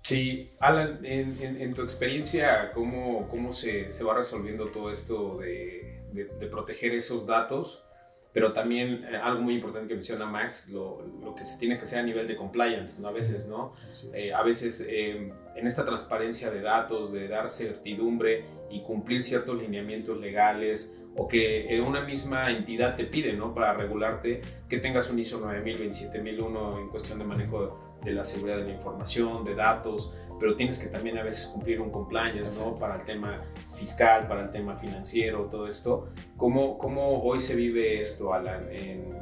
Sí, 0.03 0.51
Alan, 0.59 0.99
en, 1.03 1.73
tu 1.73 1.81
experiencia, 1.81 2.73
¿cómo, 2.73 3.29
cómo 3.29 3.53
se, 3.53 3.89
se, 3.89 4.03
va 4.03 4.13
resolviendo 4.13 4.67
todo 4.67 4.91
esto 4.91 5.37
de, 5.37 6.01
de, 6.11 6.47
proteger 6.47 6.93
esos 6.93 7.25
datos? 7.25 7.85
Pero 8.33 8.51
también 8.51 9.05
eh, 9.05 9.15
algo 9.15 9.41
muy 9.41 9.53
importante 9.53 9.87
que 9.87 9.93
menciona 9.93 10.25
Max, 10.25 10.67
lo, 10.67 11.01
lo, 11.21 11.33
que 11.33 11.45
se 11.45 11.57
tiene 11.57 11.77
que 11.77 11.83
hacer 11.83 11.99
a 11.99 12.03
nivel 12.03 12.27
de 12.27 12.35
compliance, 12.35 13.01
¿no? 13.01 13.07
A 13.07 13.11
veces, 13.13 13.47
¿no? 13.47 13.75
Eh, 14.13 14.33
a 14.33 14.43
veces 14.43 14.85
eh, 14.85 15.31
en 15.55 15.67
esta 15.67 15.85
transparencia 15.85 16.51
de 16.51 16.59
datos, 16.59 17.13
de 17.13 17.29
dar 17.29 17.49
certidumbre 17.49 18.43
y 18.69 18.81
cumplir 18.81 19.23
ciertos 19.23 19.57
lineamientos 19.57 20.19
legales 20.19 20.97
o 21.15 21.29
que 21.29 21.81
una 21.87 22.01
misma 22.01 22.51
entidad 22.51 22.97
te 22.97 23.05
pide, 23.05 23.31
¿no? 23.33 23.53
Para 23.53 23.73
regularte 23.73 24.41
que 24.67 24.79
tengas 24.79 25.09
un 25.09 25.19
ISO 25.19 25.39
9000, 25.39 25.77
27001 25.77 26.79
en 26.79 26.89
cuestión 26.89 27.19
de 27.19 27.25
manejo 27.25 27.92
de 28.03 28.11
la 28.11 28.23
seguridad 28.23 28.57
de 28.57 28.65
la 28.65 28.73
información, 28.73 29.43
de 29.43 29.55
datos, 29.55 30.13
pero 30.39 30.55
tienes 30.55 30.77
que 30.77 30.87
también 30.87 31.17
a 31.17 31.23
veces 31.23 31.47
cumplir 31.47 31.79
un 31.79 31.89
compliance, 31.89 32.59
¿no? 32.59 32.75
Para 32.75 32.95
el 32.95 33.03
tema 33.03 33.41
fiscal, 33.73 34.27
para 34.27 34.41
el 34.41 34.51
tema 34.51 34.75
financiero, 34.75 35.45
todo 35.45 35.67
esto. 35.67 36.09
¿Cómo, 36.37 36.77
cómo 36.77 37.23
hoy 37.23 37.39
se 37.39 37.55
vive 37.55 38.01
esto, 38.01 38.33
Alan, 38.33 38.67
en, 38.69 39.13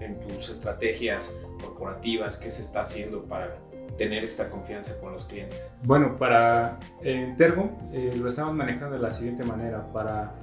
en, 0.00 0.20
tus 0.20 0.48
estrategias 0.48 1.38
corporativas? 1.60 2.38
¿Qué 2.38 2.50
se 2.50 2.62
está 2.62 2.80
haciendo 2.80 3.24
para 3.24 3.58
tener 3.98 4.24
esta 4.24 4.48
confianza 4.48 4.98
con 5.00 5.12
los 5.12 5.24
clientes? 5.24 5.70
Bueno, 5.82 6.16
para 6.16 6.78
eh, 7.02 7.34
Tergo 7.36 7.70
eh, 7.92 8.14
lo 8.16 8.28
estamos 8.28 8.54
manejando 8.54 8.96
de 8.96 9.02
la 9.02 9.12
siguiente 9.12 9.44
manera, 9.44 9.92
para 9.92 10.34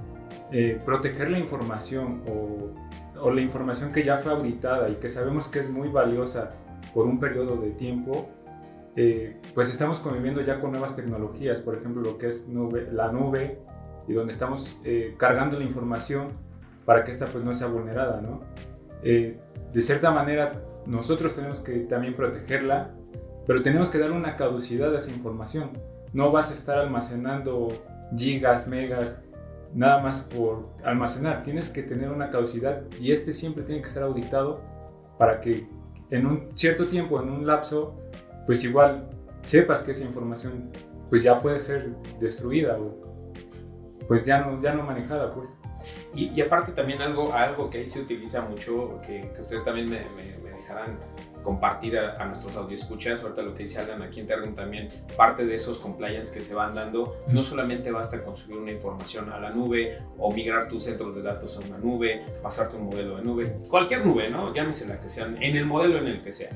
eh, 0.50 0.80
proteger 0.84 1.30
la 1.30 1.38
información 1.38 2.22
o, 2.28 3.20
o, 3.20 3.30
la 3.30 3.40
información 3.40 3.92
que 3.92 4.04
ya 4.04 4.18
fue 4.18 4.32
auditada 4.32 4.88
y 4.88 4.94
que 4.96 5.08
sabemos 5.08 5.48
que 5.48 5.60
es 5.60 5.68
muy 5.68 5.88
valiosa 5.88 6.52
por 6.94 7.06
un 7.06 7.18
periodo 7.18 7.56
de 7.56 7.70
tiempo, 7.70 8.28
eh, 8.94 9.40
pues 9.54 9.70
estamos 9.70 10.00
conviviendo 10.00 10.42
ya 10.42 10.60
con 10.60 10.72
nuevas 10.72 10.94
tecnologías, 10.94 11.60
por 11.62 11.76
ejemplo, 11.76 12.02
lo 12.02 12.18
que 12.18 12.28
es 12.28 12.48
nube, 12.48 12.88
la 12.92 13.10
nube, 13.10 13.58
y 14.06 14.12
donde 14.12 14.32
estamos 14.32 14.76
eh, 14.84 15.14
cargando 15.16 15.58
la 15.58 15.64
información 15.64 16.28
para 16.84 17.04
que 17.04 17.10
esta 17.10 17.26
pues 17.26 17.44
no 17.44 17.54
sea 17.54 17.68
vulnerada, 17.68 18.20
¿no? 18.20 18.40
Eh, 19.02 19.38
de 19.72 19.82
cierta 19.82 20.10
manera, 20.10 20.62
nosotros 20.86 21.34
tenemos 21.34 21.60
que 21.60 21.80
también 21.80 22.14
protegerla, 22.14 22.90
pero 23.46 23.62
tenemos 23.62 23.88
que 23.88 23.98
dar 23.98 24.12
una 24.12 24.36
caducidad 24.36 24.94
a 24.94 24.98
esa 24.98 25.10
información. 25.10 25.70
No 26.12 26.30
vas 26.30 26.50
a 26.50 26.54
estar 26.54 26.78
almacenando 26.78 27.68
gigas, 28.16 28.68
megas, 28.68 29.22
nada 29.74 30.02
más 30.02 30.20
por 30.20 30.68
almacenar. 30.84 31.42
Tienes 31.42 31.70
que 31.70 31.82
tener 31.82 32.10
una 32.10 32.30
caducidad 32.30 32.82
y 33.00 33.12
este 33.12 33.32
siempre 33.32 33.62
tiene 33.64 33.80
que 33.80 33.88
estar 33.88 34.02
auditado 34.02 34.60
para 35.18 35.40
que 35.40 35.66
en 36.12 36.26
un 36.26 36.50
cierto 36.54 36.86
tiempo, 36.86 37.20
en 37.20 37.30
un 37.30 37.46
lapso, 37.46 37.98
pues 38.46 38.62
igual 38.64 39.08
sepas 39.42 39.82
que 39.82 39.92
esa 39.92 40.04
información 40.04 40.70
pues 41.08 41.22
ya 41.22 41.40
puede 41.40 41.58
ser 41.58 41.90
destruida 42.20 42.78
o 42.78 42.96
pues 44.06 44.24
ya 44.24 44.40
no, 44.40 44.62
ya 44.62 44.74
no 44.74 44.82
manejada 44.82 45.34
pues. 45.34 45.58
Y, 46.14 46.40
aparte 46.40 46.72
también 46.72 47.02
algo, 47.02 47.32
algo 47.32 47.68
que 47.68 47.78
ahí 47.78 47.88
se 47.88 48.02
utiliza 48.02 48.42
mucho, 48.42 49.00
que, 49.04 49.32
que 49.34 49.40
ustedes 49.40 49.64
también 49.64 49.90
me 49.90 50.50
dejarán 50.50 50.98
compartir 51.42 51.98
a, 51.98 52.22
a, 52.22 52.26
nuestros 52.26 52.56
escuchas 52.72 53.22
ahorita 53.22 53.42
lo 53.42 53.54
que 53.54 53.64
dice 53.64 53.80
Alan 53.80 54.02
aquí 54.02 54.20
en 54.20 54.26
Tergum 54.26 54.54
también, 54.54 54.88
parte 55.16 55.44
de 55.44 55.54
esos 55.54 55.78
compliance 55.78 56.32
que 56.32 56.40
se 56.40 56.54
van 56.54 56.74
dando, 56.74 57.16
no 57.28 57.42
solamente 57.42 57.90
basta 57.90 58.22
con 58.22 58.36
subir 58.36 58.58
una 58.58 58.72
información 58.72 59.30
a 59.32 59.38
la 59.38 59.50
nube 59.50 59.98
o 60.18 60.32
migrar 60.32 60.68
tus 60.68 60.84
centros 60.84 61.14
de 61.14 61.22
datos 61.22 61.56
a 61.56 61.60
una 61.60 61.78
nube, 61.78 62.24
pasarte 62.42 62.76
un 62.76 62.86
modelo 62.86 63.16
de 63.16 63.22
nube, 63.22 63.56
cualquier 63.68 64.06
nube, 64.06 64.30
¿no? 64.30 64.54
Llámese 64.54 64.86
la 64.86 65.00
que 65.00 65.08
sea, 65.08 65.26
en 65.26 65.56
el 65.56 65.66
modelo 65.66 65.98
en 65.98 66.06
el 66.06 66.22
que 66.22 66.32
sea 66.32 66.50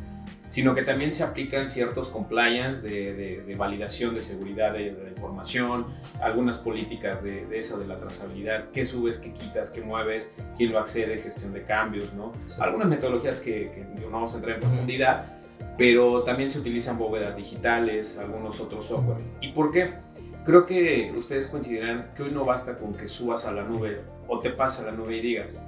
sino 0.48 0.74
que 0.74 0.82
también 0.82 1.12
se 1.12 1.22
aplican 1.22 1.68
ciertos 1.68 2.08
compliance 2.08 2.86
de, 2.86 3.42
de, 3.46 3.54
validación 3.56 4.14
de 4.14 4.20
seguridad 4.20 4.72
de, 4.72 4.92
de, 4.92 5.04
la 5.04 5.10
información, 5.10 5.86
algunas 6.20 6.58
políticas 6.58 7.22
de, 7.22 7.46
eso, 7.52 7.78
de 7.78 7.86
la 7.86 7.98
trazabilidad, 7.98 8.70
qué 8.70 8.84
subes, 8.84 9.18
qué 9.18 9.32
quitas, 9.32 9.70
qué 9.70 9.80
mueves, 9.80 10.32
quién 10.56 10.72
lo 10.72 10.78
accede, 10.78 11.18
gestión 11.18 11.52
de 11.52 11.62
cambios, 11.62 12.12
¿no? 12.14 12.32
Sí. 12.46 12.56
Algunas 12.60 12.88
metodologías 12.88 13.40
que, 13.40 13.70
que, 13.70 14.00
no 14.00 14.10
vamos 14.10 14.34
a 14.34 14.36
entrar 14.36 14.54
en 14.56 14.60
profundidad, 14.60 15.24
pero 15.76 16.22
también 16.22 16.50
se 16.50 16.58
utilizan 16.58 16.98
bóvedas 16.98 17.36
digitales, 17.36 18.18
algunos 18.18 18.60
otros 18.60 18.86
software. 18.86 19.18
¿Y 19.40 19.52
por 19.52 19.70
qué? 19.70 19.94
Creo 20.44 20.64
que 20.64 21.12
ustedes 21.16 21.48
consideran 21.48 22.12
que 22.14 22.22
hoy 22.22 22.30
no 22.30 22.44
basta 22.44 22.78
con 22.78 22.94
que 22.94 23.08
subas 23.08 23.46
a 23.46 23.52
la 23.52 23.64
nube 23.64 24.00
o 24.28 24.38
te 24.38 24.50
pasas 24.50 24.86
a 24.86 24.90
la 24.90 24.96
nube 24.96 25.16
y 25.16 25.20
digas, 25.20 25.62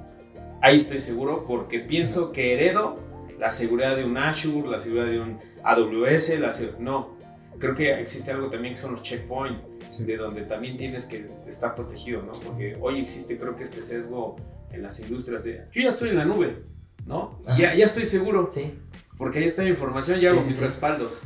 ahí 0.62 0.76
estoy 0.76 1.00
seguro 1.00 1.44
porque 1.46 1.80
pienso 1.80 2.32
que 2.32 2.54
heredo 2.54 3.07
la 3.38 3.50
seguridad 3.50 3.96
de 3.96 4.04
un 4.04 4.16
Azure, 4.16 4.68
la 4.68 4.78
seguridad 4.78 5.06
de 5.06 5.20
un 5.20 5.38
AWS, 5.62 6.38
la 6.40 6.50
no. 6.78 7.16
Creo 7.58 7.74
que 7.74 8.00
existe 8.00 8.30
algo 8.30 8.50
también 8.50 8.74
que 8.74 8.80
son 8.80 8.92
los 8.92 9.02
checkpoints, 9.02 9.60
sí. 9.88 10.04
de 10.04 10.16
donde 10.16 10.42
también 10.42 10.76
tienes 10.76 11.06
que 11.06 11.28
estar 11.46 11.74
protegido, 11.74 12.22
¿no? 12.22 12.32
Porque 12.32 12.76
hoy 12.80 13.00
existe 13.00 13.38
creo 13.38 13.56
que 13.56 13.64
este 13.64 13.82
sesgo 13.82 14.36
en 14.70 14.82
las 14.82 15.00
industrias 15.00 15.42
de, 15.44 15.64
yo 15.72 15.82
ya 15.82 15.88
estoy 15.88 16.10
en 16.10 16.16
la 16.16 16.24
nube, 16.24 16.62
¿no? 17.06 17.42
Ya, 17.56 17.74
ya 17.74 17.84
estoy 17.84 18.04
seguro. 18.04 18.50
Sí. 18.52 18.74
porque 19.16 19.40
ahí 19.40 19.46
está 19.46 19.62
mi 19.62 19.70
información, 19.70 20.20
ya 20.20 20.30
hago 20.30 20.40
Sí, 20.40 20.44
sí, 20.44 20.50
mis 20.50 20.60
respaldos. 20.60 21.22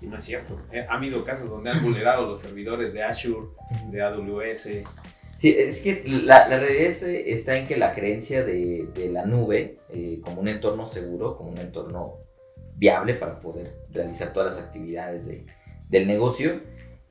Y 0.00 0.06
no 0.06 0.16
es 0.16 0.24
cierto. 0.24 0.60
Eh, 0.72 0.84
ha 0.88 0.94
habido 0.94 1.24
casos 1.24 1.50
donde 1.50 1.70
han 1.70 1.82
vulnerado 1.82 2.26
los 2.26 2.40
servidores 2.40 2.92
de 2.92 3.02
Azure, 3.02 3.48
de 3.90 4.02
AWS. 4.02 4.68
Sí, 5.38 5.54
es 5.58 5.82
que 5.82 6.02
la, 6.06 6.48
la 6.48 6.58
realidad 6.58 6.86
es, 6.86 7.02
eh, 7.02 7.30
está 7.32 7.58
en 7.58 7.66
que 7.66 7.76
la 7.76 7.92
creencia 7.92 8.42
de, 8.44 8.88
de 8.94 9.10
la 9.10 9.26
nube 9.26 9.78
eh, 9.90 10.18
como 10.22 10.40
un 10.40 10.48
entorno 10.48 10.86
seguro, 10.86 11.36
como 11.36 11.50
un 11.50 11.58
entorno 11.58 12.20
viable 12.76 13.14
para 13.14 13.40
poder 13.40 13.74
realizar 13.90 14.32
todas 14.32 14.56
las 14.56 14.64
actividades 14.66 15.26
de- 15.26 15.46
del 15.88 16.06
negocio, 16.06 16.62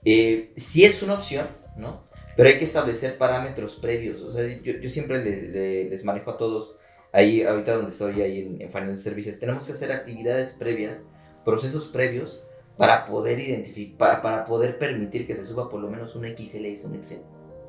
eh, 0.04 0.52
sí 0.56 0.84
es 0.86 1.02
una 1.04 1.14
opción, 1.16 1.48
¿no? 1.78 2.04
Pero 2.36 2.50
hay 2.50 2.58
que 2.58 2.64
establecer 2.66 3.18
parámetros 3.18 3.76
previos. 3.76 4.22
O 4.22 4.32
sea, 4.32 4.44
yo, 4.62 4.74
yo 4.74 4.90
siempre 4.90 5.24
les, 5.24 5.44
le- 5.44 5.90
les 5.90 6.04
manejo 6.04 6.32
a 6.32 6.38
todos, 6.38 6.76
ahí 7.14 7.44
ahorita 7.44 7.76
donde 7.76 7.90
estoy, 7.92 8.22
ahí 8.22 8.40
en, 8.42 8.62
en 8.62 8.70
Financial 8.70 8.98
Services, 8.98 9.40
tenemos 9.40 9.66
que 9.68 9.72
hacer 9.74 9.92
actividades 9.92 10.54
previas, 10.54 11.10
procesos 11.46 11.88
previos, 11.88 12.44
para 12.78 13.06
poder 13.06 13.40
identificar, 13.40 13.98
para, 13.98 14.22
para 14.22 14.44
poder 14.46 14.78
permitir 14.78 15.26
que 15.26 15.34
se 15.36 15.46
suba 15.46 15.70
por 15.70 15.80
lo 15.80 15.90
menos 15.90 16.16
un 16.16 16.26
XLS, 16.26 16.86
un 16.86 16.96
Excel, 16.96 17.22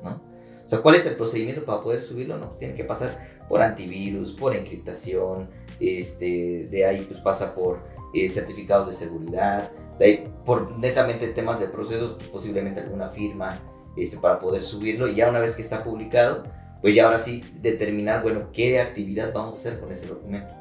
¿no? 0.03 0.21
O 0.67 0.69
sea, 0.69 0.81
¿cuál 0.81 0.95
es 0.95 1.05
el 1.05 1.15
procedimiento 1.15 1.63
para 1.63 1.81
poder 1.81 2.01
subirlo? 2.01 2.37
No, 2.37 2.51
tiene 2.57 2.75
que 2.75 2.83
pasar 2.83 3.45
por 3.47 3.61
antivirus, 3.61 4.33
por 4.33 4.53
encriptación, 4.53 5.49
este, 5.79 6.67
de 6.69 6.85
ahí 6.85 7.07
pues 7.09 7.21
pasa 7.21 7.55
por 7.55 7.85
eh, 8.13 8.27
certificados 8.27 8.87
de 8.87 8.91
seguridad, 8.91 9.71
de 9.97 10.05
ahí 10.05 10.33
por 10.43 10.77
netamente 10.77 11.27
temas 11.29 11.61
de 11.61 11.67
procesos, 11.67 12.17
pues, 12.17 12.27
posiblemente 12.27 12.81
alguna 12.81 13.07
firma, 13.07 13.61
este, 13.95 14.17
para 14.17 14.39
poder 14.39 14.61
subirlo 14.61 15.07
y 15.07 15.15
ya 15.15 15.29
una 15.29 15.39
vez 15.39 15.55
que 15.55 15.61
está 15.61 15.85
publicado, 15.85 16.43
pues 16.81 16.93
ya 16.93 17.05
ahora 17.05 17.19
sí 17.19 17.45
determinar, 17.61 18.21
bueno, 18.21 18.49
qué 18.51 18.81
actividad 18.81 19.31
vamos 19.33 19.55
a 19.55 19.57
hacer 19.59 19.79
con 19.79 19.89
ese 19.93 20.05
documento. 20.07 20.53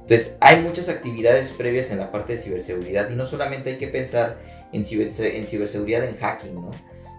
Entonces, 0.00 0.36
hay 0.40 0.62
muchas 0.62 0.88
actividades 0.88 1.52
previas 1.52 1.92
en 1.92 2.00
la 2.00 2.10
parte 2.10 2.32
de 2.32 2.40
ciberseguridad 2.40 3.08
y 3.08 3.14
no 3.14 3.24
solamente 3.24 3.70
hay 3.70 3.78
que 3.78 3.86
pensar 3.86 4.36
en, 4.72 4.82
en 4.82 5.46
ciberseguridad 5.46 6.04
en 6.04 6.16
hacking, 6.16 6.54
¿no? 6.56 6.72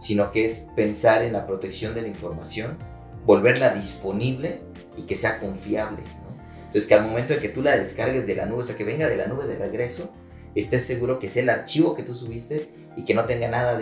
Sino 0.06 0.30
que 0.30 0.46
es 0.46 0.68
pensar 0.76 1.24
en 1.24 1.34
la 1.34 1.48
protección 1.48 1.96
de 1.96 2.04
la 2.04 2.08
información, 2.08 2.78
volverla 3.26 3.74
disponible 3.74 4.62
y 4.96 5.08
que 5.08 5.16
sea 5.16 5.40
confiable. 5.40 6.04
¿no? 6.04 6.38
Entonces, 6.60 6.86
que 6.86 6.94
al 6.94 7.08
momento 7.08 7.34
de 7.34 7.40
que 7.40 7.50
tú 7.50 7.64
la 7.64 7.76
descargues 7.76 8.28
de 8.28 8.36
la 8.36 8.46
nube, 8.46 8.62
o 8.62 8.64
sea, 8.64 8.76
que 8.76 8.84
venga 8.84 9.10
de 9.10 9.18
la 9.18 9.26
nube 9.26 9.48
de 9.48 9.56
regreso, 9.56 10.14
estés 10.54 10.86
seguro 10.86 11.18
que 11.18 11.26
es 11.26 11.38
el 11.38 11.50
archivo 11.50 11.96
que 11.96 12.04
tú 12.04 12.14
subiste 12.14 12.70
y 12.96 13.04
que 13.04 13.16
no 13.16 13.26
tenga 13.26 13.48
nada, 13.48 13.82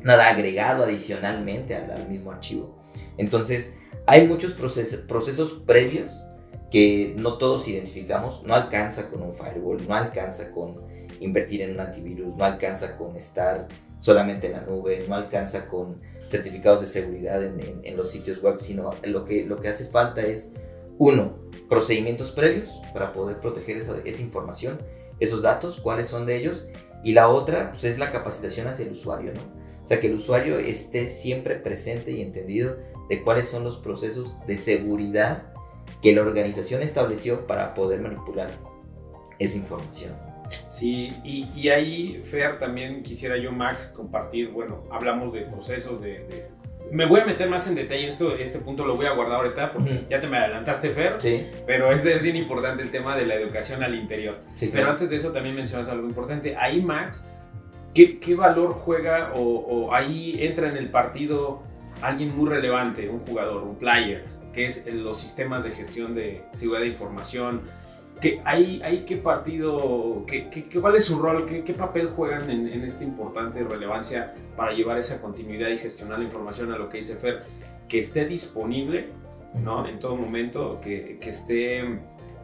nada 0.00 0.30
agregado 0.30 0.84
adicionalmente 0.84 1.76
al, 1.76 1.90
al 1.90 2.08
mismo 2.08 2.32
archivo. 2.32 2.82
Entonces, 3.18 3.74
hay 4.06 4.26
muchos 4.26 4.52
procesos, 4.52 5.00
procesos 5.00 5.62
previos 5.66 6.10
que 6.70 7.14
no 7.18 7.36
todos 7.36 7.68
identificamos, 7.68 8.44
no 8.44 8.54
alcanza 8.54 9.10
con 9.10 9.20
un 9.20 9.34
firewall, 9.34 9.86
no 9.86 9.94
alcanza 9.94 10.50
con 10.50 10.80
invertir 11.20 11.60
en 11.60 11.72
un 11.72 11.80
antivirus, 11.80 12.36
no 12.36 12.44
alcanza 12.46 12.96
con 12.96 13.16
estar 13.16 13.68
solamente 14.02 14.48
en 14.48 14.54
la 14.54 14.62
nube, 14.62 15.04
no 15.08 15.14
alcanza 15.14 15.68
con 15.68 16.00
certificados 16.26 16.80
de 16.80 16.88
seguridad 16.88 17.40
en, 17.44 17.96
los 17.96 18.10
sitios 18.10 18.42
web, 18.42 18.56
sino 18.60 18.90
lo 19.04 19.24
que, 19.24 19.46
lo 19.46 19.60
que 19.60 19.68
hace 19.68 19.86
falta 19.86 20.22
es, 20.22 20.52
uno, 20.98 21.38
procedimientos 21.68 22.32
previos 22.32 22.68
para 22.92 23.12
poder 23.12 23.38
proteger 23.38 23.76
esa, 23.76 23.96
esa 24.04 24.22
información, 24.22 24.82
esos 25.20 25.40
datos, 25.40 25.80
cuáles 25.80 26.08
son 26.08 26.26
de 26.26 26.36
ellos, 26.36 26.68
y 27.04 27.12
la 27.12 27.28
otra 27.28 27.70
pues, 27.70 27.84
es 27.84 27.96
la 27.96 28.10
capacitación 28.10 28.66
hacia 28.66 28.84
el 28.84 28.92
usuario, 28.92 29.32
¿no? 29.34 29.40
O 29.84 29.86
sea, 29.86 30.00
que 30.00 30.08
el 30.08 30.14
usuario 30.14 30.58
esté 30.58 31.06
siempre 31.06 31.54
presente 31.54 32.10
y 32.10 32.22
entendido 32.22 32.78
de 33.08 33.22
cuáles 33.22 33.48
son 33.48 33.62
los 33.62 33.76
procesos 33.78 34.44
de 34.48 34.58
seguridad 34.58 35.52
que 36.02 36.12
la 36.12 36.22
organización 36.22 36.82
estableció 36.82 37.46
para 37.46 37.74
poder 37.74 38.00
manipular 38.00 38.50
esa 39.38 39.58
información. 39.58 40.31
Sí, 40.68 41.12
y, 41.24 41.48
y 41.54 41.68
ahí, 41.68 42.20
Fer, 42.24 42.58
también 42.58 43.02
quisiera 43.02 43.36
yo, 43.36 43.52
Max, 43.52 43.92
compartir, 43.94 44.48
bueno, 44.50 44.84
hablamos 44.90 45.32
de 45.32 45.42
procesos, 45.42 46.00
de... 46.00 46.10
de- 46.24 46.50
Me 46.90 47.06
voy 47.06 47.20
a 47.20 47.24
meter 47.24 47.48
más 47.48 47.66
en 47.68 47.74
detalle 47.74 48.02
en 48.04 48.08
esto, 48.10 48.34
este 48.34 48.58
punto 48.58 48.84
lo 48.84 48.96
voy 48.96 49.06
a 49.06 49.12
guardar 49.14 49.36
ahorita 49.38 49.72
porque 49.72 49.92
Ujú. 49.94 50.04
ya 50.10 50.20
te 50.20 50.26
me 50.28 50.36
adelantaste, 50.36 50.90
Fer, 50.90 51.16
Sí, 51.20 51.46
pero 51.66 51.90
es, 51.90 52.04
es 52.04 52.22
bien 52.22 52.36
importante 52.36 52.82
el 52.82 52.90
tema 52.90 53.16
de 53.16 53.24
la 53.26 53.34
educación 53.34 53.82
al 53.82 53.94
interior. 53.94 54.40
sí, 54.54 54.66
Pero 54.66 54.82
claro. 54.84 54.90
antes 54.92 55.08
de 55.10 55.16
eso 55.16 55.30
también 55.32 55.54
mencionas 55.54 55.88
algo 55.88 56.06
importante. 56.06 56.54
Ahí, 56.56 56.82
Max, 56.82 57.28
¿qué, 57.94 58.18
qué 58.18 58.34
valor 58.34 58.72
juega 58.74 59.32
o, 59.34 59.40
o 59.42 59.94
ahí 59.94 60.36
entra 60.40 60.68
en 60.68 60.76
el 60.76 60.90
partido 60.90 61.62
alguien 62.02 62.36
muy 62.36 62.48
relevante, 62.48 63.08
un 63.08 63.20
jugador, 63.20 63.62
un 63.62 63.76
player, 63.76 64.24
que 64.52 64.64
es 64.66 64.86
los 64.92 65.18
sistemas 65.20 65.64
de 65.64 65.70
gestión 65.70 66.14
de 66.14 66.42
seguridad 66.52 66.82
de 66.82 66.88
información? 66.88 67.62
¿Qué, 68.22 68.40
ahí, 68.44 68.80
ahí 68.84 69.04
qué 69.04 69.16
partido, 69.16 70.24
qué, 70.26 70.48
qué- 70.48 70.64
qué- 70.68 70.80
cuál 70.80 70.94
es 70.96 71.04
su 71.04 71.18
rol, 71.18 71.44
qué, 71.44 71.64
qué 71.64 71.74
papel 71.74 72.08
juegan 72.16 72.48
en, 72.48 72.68
en 72.68 72.82
esta 72.84 73.02
importante 73.04 73.62
relevancia 73.64 74.32
para 74.56 74.72
llevar 74.72 74.96
esa 74.96 75.20
continuidad 75.20 75.68
y 75.68 75.76
gestionar 75.78 76.18
la 76.20 76.24
información 76.24 76.72
a 76.72 76.78
lo 76.78 76.88
que 76.88 76.98
dice 76.98 77.16
Fer? 77.16 77.42
Que 77.88 77.98
esté 77.98 78.24
disponible 78.26 79.08
¿no? 79.54 79.86
En 79.86 79.98
todo 79.98 80.16
momento, 80.16 80.80
que, 80.80 81.18
que 81.20 81.28
esté 81.28 81.80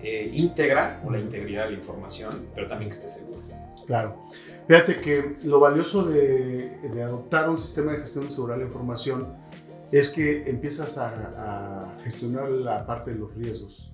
eh, 0.03 0.31
íntegra 0.35 1.01
o 1.07 1.11
la 1.11 1.19
integridad 1.21 1.65
de 1.65 1.71
la 1.71 1.77
información, 1.79 2.49
pero 2.55 2.67
también 2.69 2.91
que 2.91 2.97
esté 2.97 3.09
seguro. 3.09 3.41
Claro. 3.87 4.27
Fíjate 4.67 5.01
que 5.01 5.37
lo 5.45 5.59
valioso 5.61 6.05
de, 6.05 6.77
de 6.93 7.03
adoptar 7.03 7.49
un 7.49 7.57
sistema 7.57 7.93
de 7.93 8.01
gestión 8.01 8.27
de 8.27 8.31
seguridad 8.31 8.59
de 8.59 8.65
la 8.65 8.69
información 8.69 9.35
es 9.91 10.11
que 10.11 10.43
empiezas 10.51 10.99
a, 10.99 11.87
a 11.87 11.99
gestionar 12.05 12.51
la 12.51 12.85
parte 12.85 13.13
de 13.13 13.17
los 13.19 13.35
riesgos. 13.35 13.91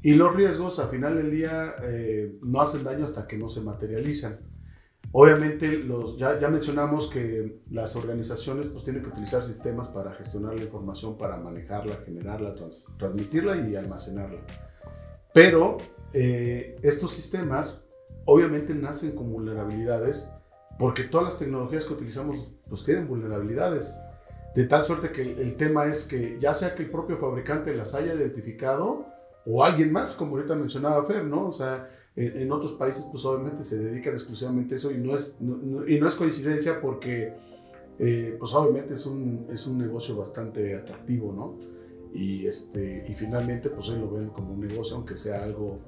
Y 0.00 0.14
los 0.14 0.34
riesgos, 0.34 0.78
al 0.78 0.90
final 0.90 1.16
del 1.16 1.30
día, 1.30 1.74
eh, 1.82 2.38
no 2.42 2.60
hacen 2.60 2.84
daño 2.84 3.04
hasta 3.04 3.26
que 3.26 3.36
no 3.36 3.48
se 3.48 3.60
materializan. 3.60 4.38
Obviamente, 5.10 5.78
los, 5.78 6.18
ya, 6.18 6.38
ya 6.38 6.48
mencionamos 6.48 7.08
que 7.08 7.62
las 7.70 7.96
organizaciones 7.96 8.68
pues, 8.68 8.84
tienen 8.84 9.02
que 9.02 9.08
utilizar 9.08 9.42
sistemas 9.42 9.88
para 9.88 10.12
gestionar 10.12 10.54
la 10.54 10.62
información, 10.62 11.18
para 11.18 11.36
manejarla, 11.38 11.96
generarla, 12.04 12.54
trans- 12.54 12.86
transmitirla 12.98 13.56
y 13.56 13.74
almacenarla. 13.74 14.40
Pero 15.32 15.78
eh, 16.12 16.76
estos 16.82 17.12
sistemas 17.14 17.84
obviamente 18.24 18.74
nacen 18.74 19.12
con 19.12 19.32
vulnerabilidades 19.32 20.30
porque 20.78 21.04
todas 21.04 21.24
las 21.24 21.38
tecnologías 21.38 21.86
que 21.86 21.94
utilizamos 21.94 22.52
pues 22.68 22.84
tienen 22.84 23.08
vulnerabilidades. 23.08 23.98
De 24.54 24.64
tal 24.64 24.84
suerte 24.84 25.10
que 25.10 25.22
el, 25.22 25.38
el 25.38 25.56
tema 25.56 25.86
es 25.86 26.04
que 26.04 26.38
ya 26.38 26.54
sea 26.54 26.74
que 26.74 26.82
el 26.82 26.90
propio 26.90 27.16
fabricante 27.16 27.74
las 27.74 27.94
haya 27.94 28.14
identificado 28.14 29.06
o 29.50 29.64
alguien 29.64 29.90
más, 29.92 30.14
como 30.14 30.36
ahorita 30.36 30.54
mencionaba 30.54 31.04
Fer, 31.06 31.24
¿no? 31.24 31.46
O 31.46 31.50
sea, 31.50 31.88
en, 32.14 32.36
en 32.42 32.52
otros 32.52 32.74
países 32.74 33.06
pues 33.10 33.24
obviamente 33.24 33.62
se 33.62 33.78
dedican 33.78 34.12
exclusivamente 34.12 34.74
a 34.74 34.76
eso 34.76 34.90
y 34.90 34.98
no 34.98 35.14
es, 35.14 35.36
no- 35.40 35.56
no- 35.56 35.88
y 35.88 35.98
no 35.98 36.06
es 36.06 36.14
coincidencia 36.14 36.80
porque 36.80 37.32
eh, 37.98 38.36
pues 38.38 38.52
obviamente 38.54 38.94
es 38.94 39.06
un, 39.06 39.46
es 39.50 39.66
un 39.66 39.78
negocio 39.78 40.16
bastante 40.16 40.76
atractivo, 40.76 41.32
¿no? 41.32 41.56
Y, 42.14 42.46
este, 42.46 43.04
y 43.08 43.14
finalmente 43.14 43.70
pues 43.70 43.88
hoy 43.88 43.98
lo 43.98 44.10
ven 44.10 44.28
como 44.30 44.52
un 44.52 44.60
negocio, 44.60 44.96
aunque 44.96 45.16
sea 45.16 45.42
algo 45.44 45.78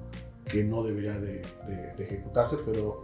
que 0.45 0.63
no 0.63 0.83
debería 0.83 1.19
de, 1.19 1.41
de- 1.67 1.93
de 1.97 2.03
ejecutarse, 2.03 2.57
pero 2.65 3.03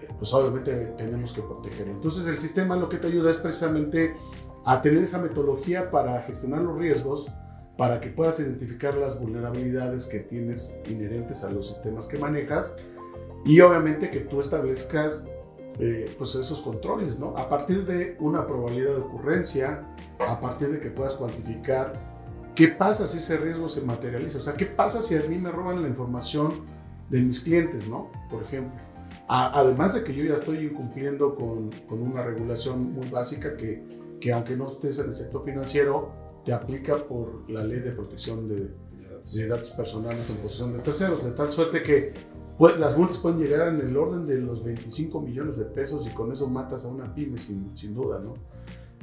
eh, 0.00 0.08
pues 0.16 0.32
obviamente 0.32 0.72
tenemos 0.96 1.32
que 1.32 1.42
protegerlo. 1.42 1.92
Entonces 1.94 2.26
el 2.26 2.38
sistema 2.38 2.76
lo 2.76 2.88
que 2.88 2.98
te 2.98 3.08
ayuda 3.08 3.30
es 3.30 3.36
precisamente 3.36 4.14
a 4.64 4.80
tener 4.80 5.02
esa 5.02 5.18
metodología 5.20 5.90
para 5.90 6.20
gestionar 6.22 6.62
los 6.62 6.76
riesgos, 6.78 7.26
para 7.78 8.00
que 8.00 8.08
puedas 8.08 8.38
identificar 8.40 8.94
las 8.96 9.18
vulnerabilidades 9.18 10.06
que 10.06 10.18
tienes 10.18 10.78
inherentes 10.90 11.44
a 11.44 11.50
los 11.50 11.68
sistemas 11.68 12.06
que 12.06 12.18
manejas 12.18 12.76
y 13.46 13.60
obviamente 13.60 14.10
que 14.10 14.20
tú 14.20 14.40
establezcas 14.40 15.26
eh, 15.78 16.12
pues 16.18 16.34
esos 16.34 16.60
controles, 16.60 17.20
¿no? 17.20 17.36
A 17.36 17.48
partir 17.48 17.86
de 17.86 18.16
una 18.18 18.46
probabilidad 18.46 18.90
de 18.96 19.00
ocurrencia, 19.00 19.84
a 20.18 20.40
partir 20.40 20.70
de 20.72 20.80
que 20.80 20.90
puedas 20.90 21.14
cuantificar 21.14 21.94
qué 22.56 22.66
pasa 22.66 23.06
si 23.06 23.18
ese 23.18 23.36
riesgo 23.36 23.68
se 23.68 23.82
materializa, 23.82 24.38
o 24.38 24.40
sea, 24.40 24.54
qué 24.54 24.66
pasa 24.66 25.00
si 25.00 25.14
a 25.14 25.22
mí 25.22 25.38
me 25.38 25.52
roban 25.52 25.80
la 25.80 25.86
información 25.88 26.66
de 27.08 27.22
mis 27.22 27.38
clientes, 27.40 27.88
¿no? 27.88 28.10
Por 28.28 28.42
ejemplo. 28.42 28.72
A- 29.28 29.56
además 29.60 29.94
de 29.94 30.02
que 30.02 30.12
yo 30.12 30.24
ya 30.24 30.34
estoy 30.34 30.66
incumpliendo 30.66 31.36
con, 31.36 31.70
con 31.88 32.02
una 32.02 32.22
regulación 32.24 32.92
muy 32.92 33.08
básica 33.08 33.56
que, 33.56 33.84
que 34.20 34.32
aunque 34.32 34.56
no 34.56 34.66
estés 34.66 34.98
en 34.98 35.06
el 35.10 35.14
sector 35.14 35.44
financiero, 35.44 36.10
te 36.48 36.54
aplica 36.54 36.96
por 36.96 37.42
la 37.50 37.62
ley 37.62 37.80
de 37.80 37.92
protección 37.92 38.48
de, 38.48 38.70
de 39.34 39.46
datos 39.46 39.70
personales 39.72 40.30
en 40.30 40.36
posesión 40.38 40.72
de 40.72 40.78
terceros, 40.78 41.22
de 41.22 41.32
tal 41.32 41.52
suerte 41.52 41.82
que 41.82 42.14
pues, 42.56 42.78
las 42.80 42.96
multas 42.96 43.18
pueden 43.18 43.38
llegar 43.38 43.68
en 43.68 43.80
el 43.86 43.94
orden 43.94 44.26
de 44.26 44.38
los 44.38 44.64
25 44.64 45.20
millones 45.20 45.58
de 45.58 45.66
pesos 45.66 46.06
y 46.06 46.10
con 46.14 46.32
eso 46.32 46.48
matas 46.48 46.86
a 46.86 46.88
una 46.88 47.14
pyme 47.14 47.36
sin, 47.36 47.76
sin 47.76 47.94
duda, 47.94 48.18
¿no? 48.18 48.32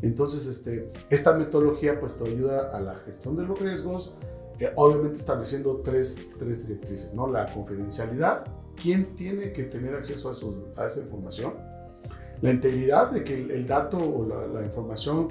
Entonces, 0.02 0.48
este, 0.48 0.92
esta 1.12 1.38
metodología 1.38 2.00
pues 2.00 2.16
te 2.18 2.28
ayuda 2.28 2.76
a 2.76 2.80
la 2.82 2.96
gestión 2.96 3.38
de 3.38 3.44
los 3.44 3.60
riesgos, 3.60 4.16
eh, 4.60 4.72
obviamente 4.76 5.18
estableciendo 5.20 5.82
tres, 5.84 6.32
tres 6.40 6.68
directrices, 6.68 7.14
¿no? 7.14 7.28
La 7.32 7.46
confidencialidad, 7.54 8.46
quién 8.76 9.14
tiene 9.14 9.52
que 9.52 9.66
tener 9.66 9.94
acceso 9.94 10.30
a, 10.30 10.32
esos- 10.32 10.76
a 10.80 10.88
esa 10.88 11.00
información, 11.00 11.54
la 12.42 12.50
integridad 12.50 13.12
de 13.12 13.24
que 13.24 13.36
el, 13.40 13.52
el 13.52 13.68
dato 13.68 14.00
o 14.00 14.26
la, 14.26 14.48
la 14.48 14.66
información 14.66 15.28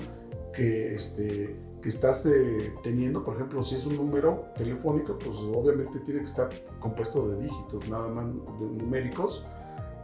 que, 0.52 0.94
este, 0.94 1.73
que 1.84 1.90
estás 1.90 2.24
eh, 2.24 2.72
teniendo, 2.82 3.22
por 3.22 3.34
ejemplo, 3.34 3.62
si 3.62 3.74
es 3.74 3.84
un 3.84 3.98
número 3.98 4.46
telefónico, 4.56 5.18
pues 5.18 5.36
obviamente 5.40 6.00
tiene 6.00 6.20
que 6.20 6.24
estar 6.24 6.48
compuesto 6.80 7.28
de 7.28 7.42
dígitos, 7.42 7.86
nada 7.90 8.08
más 8.08 8.24
de 8.58 8.66
numéricos. 8.82 9.44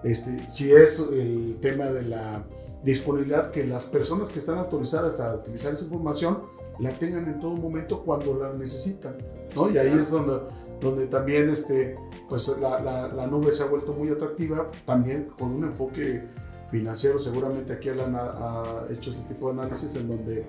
Este, 0.05 0.47
si 0.51 0.71
es 0.73 0.99
el 0.99 1.57
tema 1.62 1.87
de 1.87 2.03
la 2.03 2.45
disponibilidad, 2.85 3.51
que 3.51 3.66
las 3.66 3.87
personas 3.87 4.29
que 4.29 4.40
están 4.40 4.59
autorizadas 4.59 5.21
a 5.21 5.37
utilizar 5.37 5.73
esa 5.73 5.85
información 5.85 6.43
la 6.81 6.90
tengan 6.90 7.27
en 7.29 7.40
todo 7.40 7.53
momento 7.57 8.03
cuando 8.03 8.35
la 8.35 8.53
necesitan, 8.53 9.16
¿no? 9.57 9.71
y 9.71 9.79
ahí 9.79 9.95
es 9.99 10.11
donde, 10.11 10.38
donde 10.83 11.07
también 11.07 11.49
este, 11.49 11.97
pues 12.29 12.47
la, 12.61 12.79
la, 12.81 13.09
la, 13.09 13.27
nube 13.27 13.53
se 13.53 13.62
ha 13.62 13.66
vuelto 13.66 13.95
muy 13.95 14.11
atractiva, 14.11 14.71
también 14.85 15.31
con 15.38 15.53
un 15.53 15.64
enfoque 15.64 16.25
financiero, 16.71 17.19
seguramente 17.19 17.73
aquí 17.73 17.88
Alan 17.88 18.14
ha, 18.16 18.83
ha 18.83 18.93
hecho 18.93 19.09
este 19.09 19.27
tipo 19.33 19.47
de 19.51 19.61
análisis 19.62 19.97
en 19.97 20.09
donde 20.09 20.45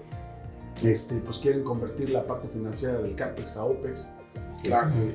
este, 0.84 1.20
pues 1.20 1.38
quieren 1.38 1.64
convertir 1.64 2.10
la 2.10 2.26
parte 2.26 2.48
financiera 2.48 3.00
del 3.00 3.16
CAPEX 3.16 3.58
a 3.58 3.66
OPEX. 3.66 4.14
Este, 4.64 5.14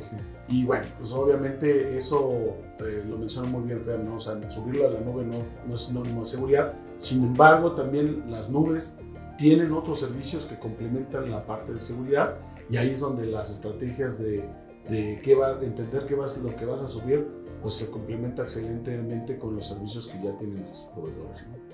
y 0.48 0.64
bueno, 0.64 0.84
pues 0.98 1.12
obviamente 1.12 1.96
eso 1.96 2.56
eh, 2.80 3.04
lo 3.08 3.16
menciona 3.16 3.48
muy 3.48 3.62
bien 3.62 3.82
Fer, 3.82 4.00
¿no? 4.00 4.16
O 4.16 4.20
sea, 4.20 4.38
subirlo 4.50 4.88
a 4.88 4.90
la 4.90 5.00
nube 5.00 5.24
no, 5.24 5.38
no 5.66 5.74
es 5.74 5.80
sinónimo 5.80 6.20
de 6.20 6.26
seguridad. 6.26 6.74
Sin 6.96 7.24
embargo, 7.24 7.72
también 7.72 8.30
las 8.30 8.50
nubes 8.50 8.96
tienen 9.36 9.72
otros 9.72 10.00
servicios 10.00 10.46
que 10.46 10.58
complementan 10.58 11.30
la 11.30 11.44
parte 11.46 11.72
de 11.72 11.80
seguridad 11.80 12.38
y 12.70 12.76
ahí 12.76 12.90
es 12.90 13.00
donde 13.00 13.26
las 13.26 13.50
estrategias 13.50 14.18
de, 14.18 14.48
de 14.88 15.20
qué 15.22 15.34
va, 15.34 15.54
de 15.54 15.66
entender 15.66 16.06
qué 16.06 16.14
vas, 16.14 16.38
lo 16.38 16.54
que 16.56 16.64
vas 16.64 16.80
a 16.80 16.88
subir, 16.88 17.28
pues 17.62 17.74
se 17.74 17.90
complementa 17.90 18.42
excelentemente 18.42 19.38
con 19.38 19.54
los 19.54 19.66
servicios 19.66 20.06
que 20.06 20.22
ya 20.22 20.36
tienen 20.36 20.58
nuestros 20.58 20.86
proveedores. 20.94 21.46
¿no? 21.48 21.65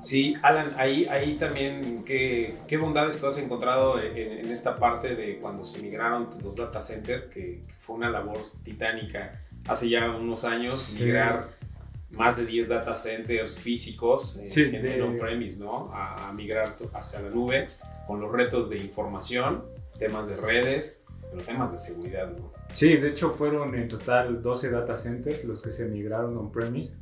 Sí, 0.00 0.34
Alan, 0.42 0.74
ahí, 0.76 1.06
ahí 1.06 1.34
también, 1.34 2.04
¿qué, 2.04 2.58
qué 2.68 2.76
bondades 2.76 3.18
tú 3.18 3.26
has 3.26 3.38
encontrado 3.38 4.00
en, 4.00 4.16
en, 4.16 4.50
esta 4.50 4.76
parte 4.78 5.16
de 5.16 5.38
cuando 5.38 5.64
se 5.64 5.82
migraron 5.82 6.28
los 6.42 6.56
data 6.56 6.80
centers, 6.80 7.24
que, 7.26 7.64
que, 7.66 7.74
fue 7.80 7.96
una 7.96 8.08
labor 8.08 8.38
titánica 8.62 9.44
hace 9.66 9.88
ya 9.88 10.10
unos 10.10 10.44
años, 10.44 10.80
sí. 10.80 11.02
migrar 11.02 11.48
más 12.10 12.36
de 12.36 12.46
10 12.46 12.68
data 12.68 12.94
centers 12.94 13.58
físicos 13.58 14.36
en, 14.38 14.48
sí, 14.48 14.62
en 14.62 14.82
de... 14.82 15.02
on-premise, 15.02 15.58
¿no? 15.58 15.90
A, 15.92 16.28
a, 16.28 16.32
migrar 16.32 16.76
hacia 16.94 17.20
la 17.20 17.30
nube 17.30 17.66
con 18.06 18.20
los 18.20 18.30
retos 18.32 18.70
de 18.70 18.78
información, 18.78 19.64
temas 19.98 20.28
de 20.28 20.36
redes, 20.36 21.02
pero 21.30 21.42
temas 21.42 21.72
de 21.72 21.78
seguridad, 21.78 22.30
¿no? 22.30 22.52
Sí, 22.70 22.96
de 22.96 23.08
hecho 23.08 23.30
fueron 23.30 23.74
en 23.74 23.88
total 23.88 24.40
12 24.40 24.70
data 24.70 24.96
centers 24.96 25.44
los 25.44 25.60
que 25.60 25.72
se 25.72 25.86
migraron 25.86 26.36
on-premise 26.36 26.94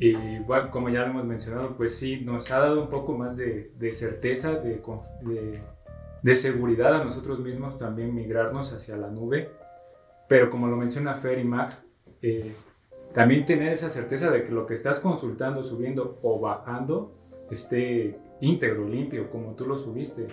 y 0.00 0.38
bueno, 0.40 0.70
como 0.70 0.88
ya 0.90 1.00
lo 1.00 1.06
hemos 1.06 1.24
mencionado, 1.24 1.76
pues 1.76 1.96
sí, 1.96 2.20
nos 2.24 2.50
ha 2.50 2.60
dado 2.60 2.82
un 2.82 2.88
poco 2.88 3.16
más 3.16 3.36
de, 3.36 3.72
de 3.76 3.92
certeza, 3.92 4.54
de, 4.54 4.80
de, 5.22 5.60
de, 6.22 6.36
seguridad 6.36 7.00
a 7.00 7.04
nosotros 7.04 7.40
mismos 7.40 7.78
también 7.78 8.14
migrarnos 8.14 8.72
hacia 8.72 8.96
la 8.96 9.08
nube. 9.10 9.50
Pero 10.28 10.50
como 10.50 10.68
lo 10.68 10.76
menciona 10.76 11.14
Fer 11.14 11.38
y 11.38 11.44
Max, 11.44 11.88
eh, 12.22 12.54
también 13.12 13.44
tener 13.44 13.72
esa 13.72 13.90
certeza 13.90 14.30
de 14.30 14.44
que 14.44 14.52
lo 14.52 14.66
que 14.66 14.74
estás 14.74 15.00
consultando, 15.00 15.64
subiendo 15.64 16.18
o 16.22 16.38
bajando 16.38 17.14
esté 17.50 18.20
íntegro, 18.40 18.86
limpio, 18.86 19.30
como 19.30 19.54
tú 19.54 19.66
lo 19.66 19.78
subiste. 19.78 20.28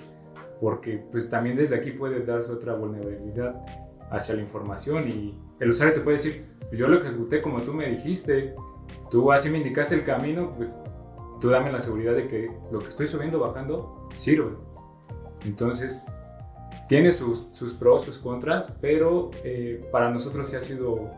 Porque 0.62 1.04
pues 1.12 1.30
también 1.30 1.58
desde 1.58 1.76
aquí 1.76 1.92
puede 1.92 2.24
darse 2.24 2.52
otra 2.52 2.76
vulnerabilidad 2.76 3.66
hacia 4.12 4.36
la 4.36 4.42
información 4.42 5.10
y 5.10 5.38
el 5.60 5.72
usuario 5.72 5.96
te 5.96 6.02
puede 6.02 6.18
decir, 6.18 6.44
pues 6.60 6.78
yo 6.78 6.88
lo 6.88 7.02
ejecuté 7.02 7.42
como 7.42 7.62
tú 7.62 7.74
me 7.74 7.90
dijiste, 7.90 8.54
tú 9.10 9.32
así 9.32 9.50
me 9.50 9.58
indicaste 9.58 9.96
el 9.96 10.04
camino, 10.04 10.54
pues 10.56 10.80
tú 11.40 11.50
dame 11.50 11.72
la 11.72 11.80
seguridad 11.80 12.14
de 12.14 12.28
que 12.28 12.52
lo 12.72 12.80
que 12.80 12.90
estoy 12.90 13.08
subiendo, 13.08 13.40
bajando, 13.40 14.10
sirve. 14.16 14.56
Entonces, 15.46 16.06
tiene 16.88 17.12
sus, 17.12 17.48
sus 17.52 17.74
pros, 17.74 18.04
sus 18.04 18.18
contras, 18.18 18.72
pero 18.82 19.32
eh, 19.44 19.88
para 19.92 20.10
nosotros 20.10 20.48
sí 20.50 20.56
ha 20.56 20.62
sido 20.62 21.10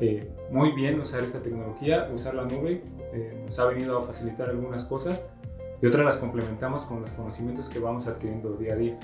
eh, 0.00 0.30
muy 0.50 0.72
bien 0.72 1.00
usar 1.00 1.22
esta 1.22 1.42
tecnología, 1.42 2.08
usar 2.12 2.34
la 2.34 2.44
nube, 2.44 2.82
eh, 3.12 3.42
nos 3.44 3.58
ha 3.58 3.66
venido 3.66 3.98
a 3.98 4.02
facilitar 4.02 4.48
algunas 4.48 4.84
cosas 4.84 5.26
y 5.82 5.86
otras 5.86 6.04
las 6.04 6.16
complementamos 6.16 6.84
con 6.84 7.02
los 7.02 7.10
conocimientos 7.10 7.68
que 7.68 7.78
vamos 7.78 8.06
adquiriendo 8.06 8.54
día 8.56 8.74
a 8.74 8.76
día. 8.76 8.98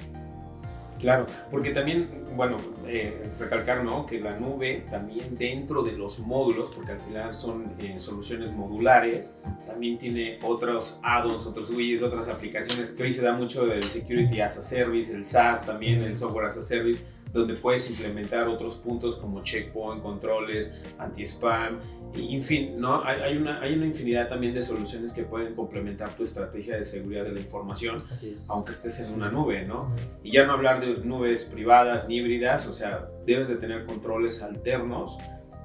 Claro, 1.00 1.26
porque 1.50 1.70
también, 1.70 2.24
bueno, 2.34 2.56
eh, 2.86 3.30
recalcar, 3.38 3.84
¿no? 3.84 4.06
Que 4.06 4.20
la 4.20 4.38
nube 4.38 4.86
también 4.90 5.36
dentro 5.36 5.82
de 5.82 5.92
los 5.92 6.18
módulos, 6.20 6.70
porque 6.74 6.92
al 6.92 7.00
final 7.00 7.34
son 7.34 7.74
eh, 7.78 7.98
soluciones 7.98 8.52
modulares, 8.52 9.36
también 9.66 9.98
tiene 9.98 10.38
otros 10.42 10.98
add-ons, 11.02 11.46
otros 11.46 11.70
widgets, 11.70 12.02
otras 12.02 12.28
aplicaciones, 12.28 12.92
que 12.92 13.02
hoy 13.02 13.12
se 13.12 13.22
da 13.22 13.32
mucho 13.32 13.70
el 13.70 13.82
Security 13.82 14.40
as 14.40 14.58
a 14.58 14.62
Service, 14.62 15.14
el 15.14 15.24
SaaS 15.24 15.66
también, 15.66 16.02
el 16.02 16.16
Software 16.16 16.46
as 16.46 16.56
a 16.56 16.62
Service, 16.62 17.00
donde 17.36 17.54
puedes 17.54 17.88
implementar 17.90 18.48
otros 18.48 18.76
puntos 18.76 19.16
como 19.16 19.42
checkpoint, 19.42 20.02
controles, 20.02 20.76
anti-spam, 20.98 21.78
en 22.14 22.42
fin, 22.42 22.80
¿no? 22.80 23.04
Hay, 23.04 23.20
hay, 23.20 23.36
una, 23.36 23.60
hay 23.60 23.74
una 23.74 23.86
infinidad 23.86 24.28
también 24.28 24.54
de 24.54 24.62
soluciones 24.62 25.12
que 25.12 25.24
pueden 25.24 25.54
complementar 25.54 26.10
tu 26.10 26.22
estrategia 26.22 26.76
de 26.76 26.84
seguridad 26.84 27.24
de 27.24 27.32
la 27.32 27.40
información, 27.40 28.02
aunque 28.48 28.72
estés 28.72 29.00
en 29.00 29.12
una 29.12 29.30
nube, 29.30 29.64
¿no? 29.64 29.92
Y 30.22 30.32
ya 30.32 30.46
no 30.46 30.52
hablar 30.52 30.80
de 30.80 30.98
nubes 31.04 31.44
privadas 31.44 32.08
ni 32.08 32.16
híbridas, 32.16 32.66
o 32.66 32.72
sea, 32.72 33.08
debes 33.26 33.48
de 33.48 33.56
tener 33.56 33.84
controles 33.84 34.42
alternos 34.42 35.18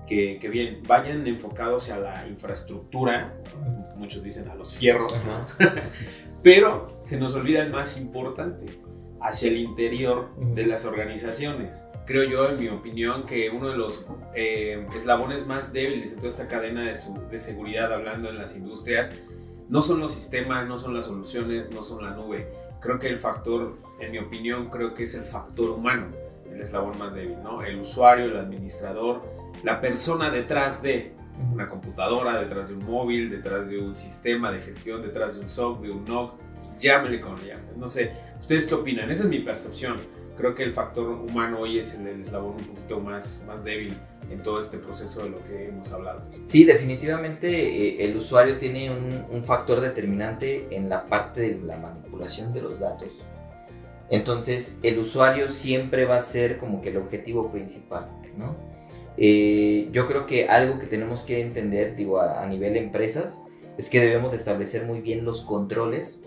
que, 0.07 0.37
que 0.39 0.49
bien 0.49 0.81
vayan 0.87 1.25
enfocados 1.25 1.89
a 1.89 1.99
la 1.99 2.27
infraestructura, 2.27 3.33
muchos 3.95 4.23
dicen 4.23 4.49
a 4.49 4.55
los 4.55 4.73
fierros, 4.73 5.19
¿no? 5.25 5.45
Pero 6.43 7.01
se 7.03 7.19
nos 7.19 7.33
olvida 7.33 7.61
el 7.63 7.71
más 7.71 7.99
importante, 7.99 8.65
hacia 9.21 9.49
el 9.49 9.57
interior 9.57 10.29
de 10.37 10.65
las 10.65 10.85
organizaciones 10.85 11.83
creo 12.05 12.29
yo, 12.29 12.49
en 12.49 12.59
mi 12.59 12.67
opinión, 12.67 13.25
que 13.25 13.49
uno 13.49 13.69
de 13.69 13.77
los 13.77 14.05
eh, 14.35 14.85
eslabones 14.95 15.45
más 15.45 15.71
débiles 15.71 16.11
en 16.11 16.17
toda 16.17 16.27
esta 16.27 16.47
cadena 16.47 16.81
de, 16.81 16.95
su, 16.95 17.17
de, 17.29 17.39
seguridad, 17.39 17.93
hablando 17.93 18.29
en 18.29 18.37
las 18.37 18.55
industrias, 18.55 19.11
no 19.69 19.81
son 19.81 19.99
los 19.99 20.13
sistemas, 20.13 20.67
no 20.67 20.77
son 20.77 20.93
las 20.93 21.05
soluciones, 21.05 21.71
no 21.71 21.83
son 21.83 22.03
la 22.03 22.11
nube. 22.11 22.51
Creo 22.81 22.99
que 22.99 23.07
el 23.07 23.19
factor, 23.19 23.77
en 23.99 24.11
mi 24.11 24.17
opinión, 24.17 24.69
creo 24.69 24.93
que 24.93 25.03
es 25.03 25.15
el 25.15 25.23
factor 25.23 25.69
humano, 25.69 26.07
el 26.51 26.59
eslabón 26.59 26.97
más 26.97 27.13
débil, 27.13 27.41
¿no? 27.41 27.61
El 27.61 27.79
usuario, 27.79 28.25
el 28.25 28.37
administrador, 28.37 29.21
la 29.63 29.79
persona 29.79 30.29
detrás 30.29 30.81
de 30.81 31.13
una 31.53 31.69
computadora, 31.69 32.39
detrás 32.39 32.69
de 32.69 32.75
un 32.75 32.83
móvil, 32.83 33.29
detrás 33.29 33.69
de 33.69 33.79
un 33.79 33.95
sistema 33.95 34.51
de 34.51 34.59
gestión, 34.59 35.01
detrás 35.01 35.35
de 35.35 35.41
un 35.41 35.49
SOC, 35.49 35.81
de 35.81 35.91
un 35.91 36.03
NOC, 36.03 36.33
llámele 36.81 37.21
como 37.21 37.37
llamen. 37.37 37.77
No 37.77 37.87
sé, 37.87 38.11
¿ustedes 38.39 38.67
qué 38.67 38.75
opinan? 38.75 39.09
Esa 39.09 39.23
es 39.23 39.29
mi 39.29 39.39
percepción 39.39 39.97
creo 40.41 40.55
que 40.55 40.63
el 40.63 40.71
factor 40.71 41.07
humano 41.07 41.59
hoy 41.59 41.77
es 41.77 41.93
el, 41.93 42.07
el, 42.07 42.21
eslabón 42.21 42.55
un 42.55 42.65
poquito 42.65 42.99
más, 42.99 43.43
más 43.45 43.63
débil 43.63 43.95
en 44.31 44.41
todo 44.41 44.59
este 44.59 44.77
proceso 44.77 45.23
de 45.23 45.29
lo 45.29 45.43
que 45.43 45.67
hemos 45.67 45.91
hablado. 45.91 46.23
Sí, 46.45 46.63
definitivamente 46.63 47.49
eh, 47.49 48.05
el 48.05 48.15
usuario 48.15 48.57
tiene 48.57 48.89
un, 48.89 49.43
factor 49.43 49.81
determinante 49.81 50.67
en 50.71 50.89
la 50.89 51.05
parte 51.07 51.41
de 51.41 51.61
la 51.61 51.77
manipulación 51.77 52.53
de 52.53 52.61
los 52.61 52.79
datos. 52.79 53.09
Entonces, 54.09 54.79
el 54.83 54.99
usuario 54.99 55.47
siempre 55.47 56.05
va 56.05 56.17
a 56.17 56.21
ser 56.21 56.57
como 56.57 56.81
que 56.81 56.89
el 56.89 56.97
objetivo 56.97 57.51
principal, 57.51 58.09
¿no? 58.37 58.55
Eh, 59.17 59.89
yo 59.91 60.07
creo 60.07 60.25
que 60.25 60.47
algo 60.47 60.79
que 60.79 60.85
tenemos 60.85 61.23
que 61.23 61.41
entender, 61.41 61.95
digo, 61.95 62.19
a, 62.19 62.43
a 62.43 62.47
nivel 62.47 62.77
empresas, 62.77 63.41
es 63.77 63.89
que 63.89 63.99
debemos 63.99 64.33
establecer 64.33 64.85
muy 64.85 65.01
bien 65.01 65.23
los 65.25 65.41
controles 65.41 66.23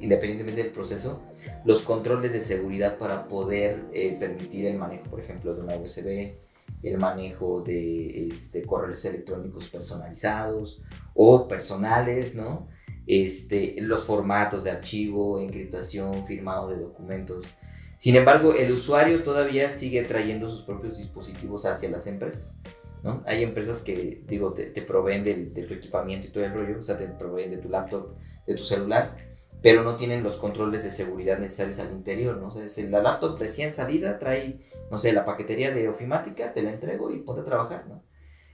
independientemente 0.00 0.62
del 0.62 0.72
proceso, 0.72 1.22
los 1.64 1.82
controles 1.82 2.32
de 2.32 2.40
seguridad 2.40 2.98
para 2.98 3.28
poder 3.28 3.84
eh, 3.92 4.16
permitir 4.18 4.66
el 4.66 4.76
manejo, 4.76 5.04
por 5.04 5.20
ejemplo, 5.20 5.54
de 5.54 5.62
una 5.62 5.76
USB, 5.76 6.34
el 6.82 6.98
manejo 6.98 7.62
de 7.62 8.26
este, 8.28 8.62
correos 8.62 9.04
electrónicos 9.04 9.68
personalizados 9.68 10.82
o 11.14 11.46
personales, 11.46 12.34
¿no? 12.34 12.68
Este, 13.06 13.76
los 13.78 14.04
formatos 14.04 14.64
de 14.64 14.70
archivo, 14.70 15.40
encriptación, 15.40 16.24
firmado 16.24 16.70
de 16.70 16.78
documentos. 16.78 17.44
Sin 17.96 18.16
embargo, 18.16 18.54
el 18.54 18.72
usuario 18.72 19.22
todavía 19.22 19.70
sigue 19.70 20.02
trayendo 20.02 20.48
sus 20.48 20.62
propios 20.62 20.98
dispositivos 20.98 21.64
hacia 21.66 21.88
las 21.90 22.06
empresas. 22.06 22.58
¿no? 23.02 23.22
Hay 23.26 23.42
empresas 23.42 23.82
que, 23.82 24.22
digo, 24.26 24.52
te, 24.52 24.66
te 24.66 24.82
proveen 24.82 25.24
de, 25.24 25.34
de, 25.46 25.62
tu 25.64 25.74
equipamiento 25.74 26.28
y 26.28 26.30
todo 26.30 26.44
el 26.44 26.52
rollo, 26.52 26.78
o 26.78 26.82
sea, 26.82 26.96
te 26.96 27.06
proveen 27.06 27.50
de 27.50 27.58
tu 27.58 27.68
laptop, 27.68 28.14
de 28.46 28.54
tu 28.54 28.64
celular, 28.64 29.31
pero 29.62 29.82
no 29.82 29.96
tienen 29.96 30.22
los 30.22 30.36
controles 30.36 30.82
de 30.82 30.90
seguridad 30.90 31.38
necesarios 31.38 31.78
al 31.78 31.92
interior, 31.92 32.36
¿no? 32.36 32.48
O 32.48 32.68
sea, 32.68 32.84
la 32.90 33.00
laptop 33.00 33.38
recién 33.38 33.72
salida 33.72 34.18
trae, 34.18 34.60
no 34.90 34.98
sé, 34.98 35.12
la 35.12 35.24
paquetería 35.24 35.70
de 35.70 35.88
ofimática, 35.88 36.52
te 36.52 36.62
la 36.62 36.72
entrego 36.72 37.10
y 37.12 37.18
ponte 37.20 37.42
a 37.42 37.44
trabajar, 37.44 37.86
¿no? 37.88 38.02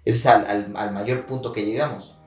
Ese 0.05 0.19
es 0.19 0.27
al, 0.27 0.47
al, 0.47 0.77
al, 0.77 0.93
mayor 0.93 1.25
punto 1.27 1.53
que 1.53 1.65
llegamos. 1.65 2.19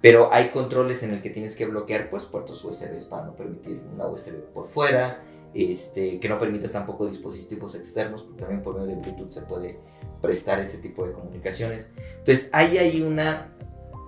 Pero 0.00 0.32
hay 0.32 0.48
controles 0.48 1.02
en 1.02 1.12
el 1.12 1.20
que 1.20 1.28
tienes 1.28 1.54
que 1.54 1.66
bloquear, 1.66 2.08
pues, 2.08 2.24
puertos 2.24 2.64
USB 2.64 3.06
para 3.08 3.26
no 3.26 3.36
permitir 3.36 3.82
una 3.92 4.06
USB 4.06 4.42
por 4.54 4.66
fuera, 4.66 5.22
este, 5.52 6.18
que 6.18 6.28
no 6.28 6.38
permitas 6.38 6.72
tampoco 6.72 7.06
dispositivos 7.06 7.74
externos, 7.74 8.22
porque 8.22 8.40
también 8.40 8.62
por 8.62 8.74
medio 8.74 8.96
de 8.96 9.02
Bluetooth 9.02 9.30
se 9.30 9.42
puede 9.42 9.78
prestar 10.22 10.60
este 10.60 10.78
tipo 10.78 11.06
de 11.06 11.12
comunicaciones. 11.12 11.92
Entonces, 12.18 12.48
hay 12.52 12.78
ahí 12.78 13.02
una, 13.02 13.54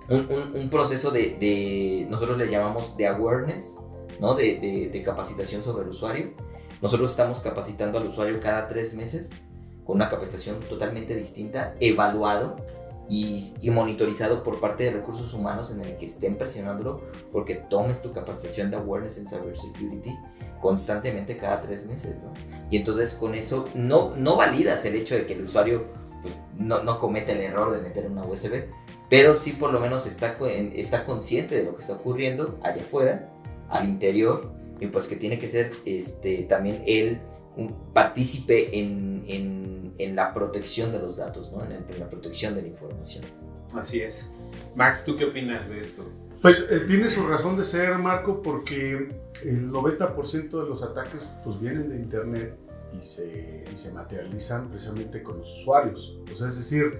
un, 0.09 0.27
un, 0.31 0.55
un 0.55 0.69
proceso 0.69 1.11
de, 1.11 1.37
de, 1.39 2.07
nosotros 2.09 2.37
le 2.39 2.49
llamamos 2.49 2.97
de 2.97 3.07
awareness, 3.07 3.77
¿no? 4.19 4.35
de, 4.35 4.59
de, 4.59 4.89
de, 4.89 5.03
capacitación 5.03 5.63
sobre 5.63 5.83
el 5.83 5.89
usuario, 5.89 6.33
Nosotros 6.81 7.11
estamos 7.11 7.39
capacitando 7.39 7.97
al 7.97 8.07
usuario 8.07 8.39
cada 8.39 8.67
tres 8.67 8.93
meses 8.93 9.31
con 9.85 9.97
una 9.97 10.09
capacitación 10.09 10.59
totalmente 10.61 11.15
distinta, 11.15 11.75
evaluado 11.79 12.55
y, 13.09 13.53
y, 13.61 13.69
monitorizado 13.69 14.43
por 14.43 14.59
parte 14.59 14.85
de 14.85 14.91
recursos 14.91 15.33
humanos 15.33 15.71
en 15.71 15.81
el 15.81 15.97
que 15.97 16.05
estén 16.05 16.37
presionándolo 16.37 17.01
porque 17.31 17.55
tomes 17.55 18.01
tu 18.01 18.13
capacitación 18.13 18.71
de 18.71 18.77
awareness 18.77 19.17
en 19.17 19.27
cybersecurity 19.27 20.15
constantemente 20.63 21.35
cada 21.37 21.61
tres 21.61 21.85
meses. 21.85 22.15
Y 22.71 22.77
entonces 22.77 23.13
con 23.13 23.35
eso 23.35 23.65
no, 23.75 24.15
no 24.15 24.37
validas 24.37 24.85
el 24.85 24.95
hecho 24.95 25.13
de 25.13 25.25
que 25.25 25.33
el 25.33 25.43
usuario 25.43 25.87
pues, 26.21 26.33
no, 26.57 26.81
no 26.83 26.99
cometa 26.99 27.33
el 27.33 27.41
error 27.41 27.75
de 27.75 27.81
meter 27.81 28.09
una 28.09 28.23
USB, 28.23 28.69
pero 29.09 29.35
sí 29.35 29.51
por 29.51 29.73
lo 29.73 29.81
menos 29.81 30.05
está, 30.05 30.37
está 30.73 31.05
consciente 31.05 31.55
de 31.55 31.63
lo 31.65 31.75
que 31.75 31.81
está 31.81 31.95
ocurriendo 31.95 32.57
allá 32.63 32.81
afuera, 32.81 33.32
al 33.73 33.89
interior, 33.89 34.51
y 34.79 34.87
pues 34.87 35.07
que 35.07 35.15
tiene 35.15 35.39
que 35.39 35.47
ser 35.47 35.71
este, 35.85 36.43
también 36.43 36.83
él 36.85 37.21
un 37.55 37.93
partícipe 37.93 38.79
en, 38.79 39.23
en, 39.27 39.93
en, 39.97 40.15
la 40.15 40.33
protección 40.33 40.91
de 40.91 40.99
los 40.99 41.17
datos, 41.17 41.51
¿no? 41.51 41.63
en, 41.63 41.71
en 41.71 41.99
la 41.99 42.09
protección 42.09 42.55
de 42.55 42.63
la 42.63 42.67
información. 42.67 43.23
Así 43.75 44.01
es. 44.01 44.31
Max, 44.75 45.03
¿tú 45.05 45.15
qué 45.15 45.25
opinas 45.25 45.69
de 45.69 45.79
esto? 45.79 46.03
Pues 46.41 46.65
eh, 46.69 46.81
tiene 46.87 47.07
su 47.07 47.25
razón 47.25 47.57
de 47.57 47.63
ser, 47.63 47.97
Marco, 47.99 48.41
porque 48.41 49.15
el 49.43 49.71
90% 49.71 50.49
de 50.49 50.67
los 50.67 50.83
ataques 50.83 51.27
pues, 51.43 51.59
vienen 51.59 51.89
de 51.89 51.95
Internet 51.95 52.57
y 52.91 53.03
se, 53.03 53.63
y 53.73 53.77
se 53.77 53.91
materializan 53.91 54.69
precisamente 54.69 55.23
con 55.23 55.37
los 55.37 55.61
usuarios. 55.61 56.17
O 56.31 56.35
sea, 56.35 56.47
es 56.47 56.57
decir, 56.57 56.99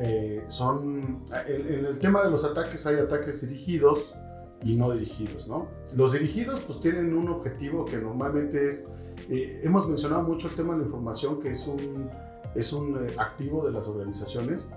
eh, 0.00 0.44
son. 0.48 1.22
En, 1.46 1.84
el 1.86 1.98
tema 2.00 2.24
de 2.24 2.30
los 2.30 2.44
ataques 2.44 2.84
hay 2.86 2.96
ataques 2.96 3.42
dirigidos 3.42 4.12
y 4.62 4.74
no 4.76 4.90
dirigidos, 4.90 5.48
¿no? 5.48 5.68
Los 5.96 6.12
dirigidos 6.12 6.60
pues 6.60 6.80
tienen 6.80 7.14
un 7.14 7.28
objetivo 7.28 7.84
que 7.84 7.96
normalmente 7.96 8.66
es. 8.66 8.88
Eh, 9.28 9.60
hemos 9.62 9.88
mencionado 9.88 10.22
mucho 10.22 10.48
el 10.48 10.54
tema 10.54 10.74
de 10.74 10.80
la 10.80 10.84
información, 10.86 11.40
que 11.40 11.50
es 11.50 11.66
un, 11.66 12.10
es 12.54 12.72
un 12.72 12.98
activo 13.16 13.64
de 13.64 13.72
las 13.72 13.88
organizaciones, 13.88 14.68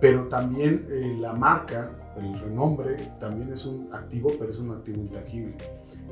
pero 0.00 0.28
también 0.28 0.86
la 1.20 1.32
marca 1.32 2.08
el 2.18 2.38
renombre 2.38 2.96
también 3.18 3.52
es 3.52 3.64
un 3.64 3.88
activo, 3.92 4.32
pero 4.38 4.50
es 4.50 4.58
un 4.58 4.72
activo 4.72 4.98
intangible. 4.98 5.56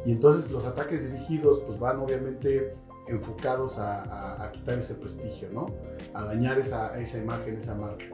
Y 0.05 0.13
entonces 0.13 0.51
los 0.51 0.65
ataques 0.65 1.11
dirigidos 1.11 1.61
pues 1.61 1.79
van 1.79 1.99
obviamente 1.99 2.77
enfocados 3.09 3.79
a, 3.79 4.43
a, 4.45 4.53
quitar 4.53 4.79
ese 4.79 4.95
prestigio, 4.95 5.49
¿no? 5.53 5.67
A 6.15 6.25
dañar 6.25 6.59
esa, 6.59 6.99
esa 7.01 7.19
imagen, 7.19 7.57
esa 7.57 7.75
marca. 7.77 8.05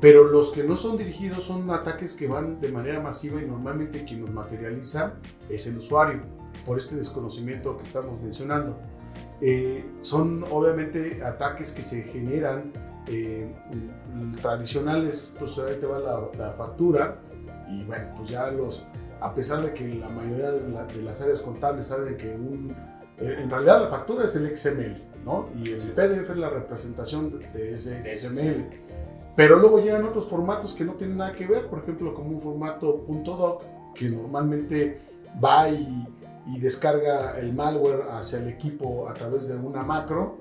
Pero 0.00 0.24
los 0.24 0.50
que 0.50 0.62
no 0.62 0.76
son 0.76 0.96
dirigidos 0.96 1.44
son 1.44 1.68
ataques 1.70 2.14
que 2.14 2.28
van 2.28 2.60
de 2.60 2.70
manera 2.70 3.00
masiva 3.00 3.42
y 3.42 3.46
normalmente 3.46 4.04
quien 4.04 4.20
los 4.20 4.30
materializa 4.30 5.14
es 5.48 5.66
el 5.66 5.78
usuario, 5.78 6.22
por 6.64 6.78
este 6.78 6.94
desconocimiento 6.94 7.76
que 7.76 7.84
estamos 7.84 8.20
mencionando. 8.20 8.78
Eh, 9.40 9.84
son 10.00 10.44
obviamente 10.50 11.22
ataques 11.24 11.72
que 11.72 11.82
se 11.82 12.02
generan 12.02 12.72
eh, 13.06 13.52
tradicionales, 14.40 15.34
pues 15.38 15.58
ahí 15.58 15.76
te 15.80 15.86
va 15.86 15.98
la, 15.98 16.28
la 16.36 16.52
factura, 16.52 17.20
y 17.70 17.84
bueno, 17.84 18.12
pues 18.16 18.28
ya 18.28 18.50
los, 18.50 18.84
a 19.20 19.34
pesar 19.34 19.62
de 19.62 19.74
que 19.74 19.88
la 19.88 20.08
mayoría 20.08 20.50
de, 20.50 21.02
las 21.02 21.20
áreas 21.20 21.40
contables 21.40 21.86
saben 21.86 22.16
que 22.16 22.28
un, 22.34 22.74
eh, 23.18 23.36
en 23.38 23.50
realidad 23.50 23.82
la 23.82 23.88
factura 23.88 24.24
es 24.24 24.36
el 24.36 24.56
XML, 24.56 25.02
¿no? 25.24 25.48
Y 25.56 25.72
el 25.72 25.92
PDF 25.92 26.30
es 26.30 26.36
la 26.36 26.50
representación 26.50 27.40
de 27.52 27.74
ese 27.74 28.16
XML. 28.16 28.87
Pero 29.38 29.56
luego 29.56 29.78
llegan 29.78 30.04
otros 30.04 30.26
formatos 30.26 30.74
que 30.74 30.84
no 30.84 30.94
tienen 30.94 31.18
nada 31.18 31.32
que 31.32 31.46
ver, 31.46 31.68
por 31.68 31.78
ejemplo, 31.78 32.12
como 32.12 32.30
un 32.30 32.40
formato 32.40 33.04
.doc, 33.06 33.62
que 33.94 34.10
normalmente 34.10 35.00
va 35.42 35.70
y, 35.70 36.08
y 36.48 36.58
descarga 36.58 37.38
el 37.38 37.52
malware 37.52 38.02
hacia 38.10 38.40
el 38.40 38.48
equipo 38.48 39.08
a 39.08 39.14
través 39.14 39.46
de 39.46 39.54
una 39.54 39.84
macro. 39.84 40.38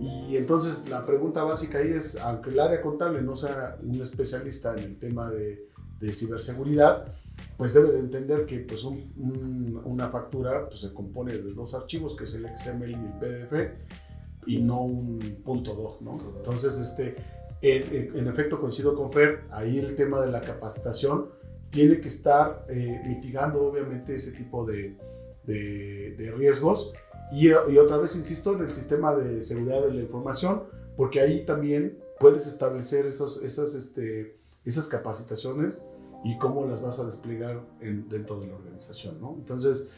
Y 0.00 0.34
entonces 0.38 0.88
la 0.88 1.04
pregunta 1.04 1.44
básica 1.44 1.76
ahí 1.76 1.90
es, 1.90 2.16
aunque 2.16 2.48
el 2.48 2.58
área 2.58 2.80
contable 2.80 3.20
no 3.20 3.36
sea 3.36 3.76
un 3.82 4.00
especialista 4.00 4.72
en 4.72 4.78
el 4.78 4.98
tema 4.98 5.30
de, 5.30 5.68
de 6.00 6.14
ciberseguridad, 6.14 7.16
pues 7.58 7.74
debe 7.74 7.92
de 7.92 7.98
entender 7.98 8.46
que 8.46 8.60
pues 8.60 8.82
una 8.82 10.08
factura 10.08 10.70
pues, 10.70 10.80
se 10.80 10.94
compone 10.94 11.36
de 11.36 11.52
dos 11.52 11.74
archivos, 11.74 12.16
que 12.16 12.24
es 12.24 12.32
el 12.32 12.46
XML 12.56 12.92
y 12.92 12.94
el 12.94 13.12
PDF, 13.20 13.72
y 14.46 14.62
no 14.62 14.80
un 14.84 15.42
punto 15.44 15.74
.doc, 15.74 16.00
¿no? 16.00 16.18
Entonces, 16.38 16.78
este, 16.78 17.14
en, 17.62 18.28
efecto 18.28 18.60
coincido 18.60 18.94
con 18.94 19.10
Fer, 19.12 19.44
ahí 19.50 19.78
el 19.78 19.94
tema 19.94 20.20
de 20.20 20.30
la 20.30 20.40
capacitación 20.40 21.30
tiene 21.70 22.00
que 22.00 22.08
estar 22.08 22.64
eh, 22.68 23.02
mitigando 23.06 23.62
obviamente 23.62 24.14
ese 24.14 24.32
tipo 24.32 24.64
de, 24.64 24.96
de, 25.44 26.32
riesgos. 26.36 26.92
Y, 27.30 27.48
y, 27.48 27.52
otra 27.52 27.98
vez 27.98 28.16
insisto 28.16 28.54
en 28.54 28.62
el 28.62 28.70
sistema 28.70 29.14
de 29.14 29.42
seguridad 29.42 29.82
de 29.82 29.92
la 29.92 30.00
información, 30.00 30.64
porque 30.96 31.20
ahí 31.20 31.44
también 31.44 31.98
puedes 32.18 32.46
establecer 32.46 33.06
esos 33.06 33.42
este, 33.42 34.38
esas 34.64 34.88
capacitaciones 34.88 35.86
y 36.24 36.36
cómo 36.38 36.66
las 36.66 36.82
vas 36.82 36.98
a 36.98 37.06
desplegar 37.06 37.64
dentro 37.80 38.40
de 38.40 38.48
la 38.48 38.56
organización, 38.56 39.20
¿no? 39.20 39.36
Entonces, 39.38 39.88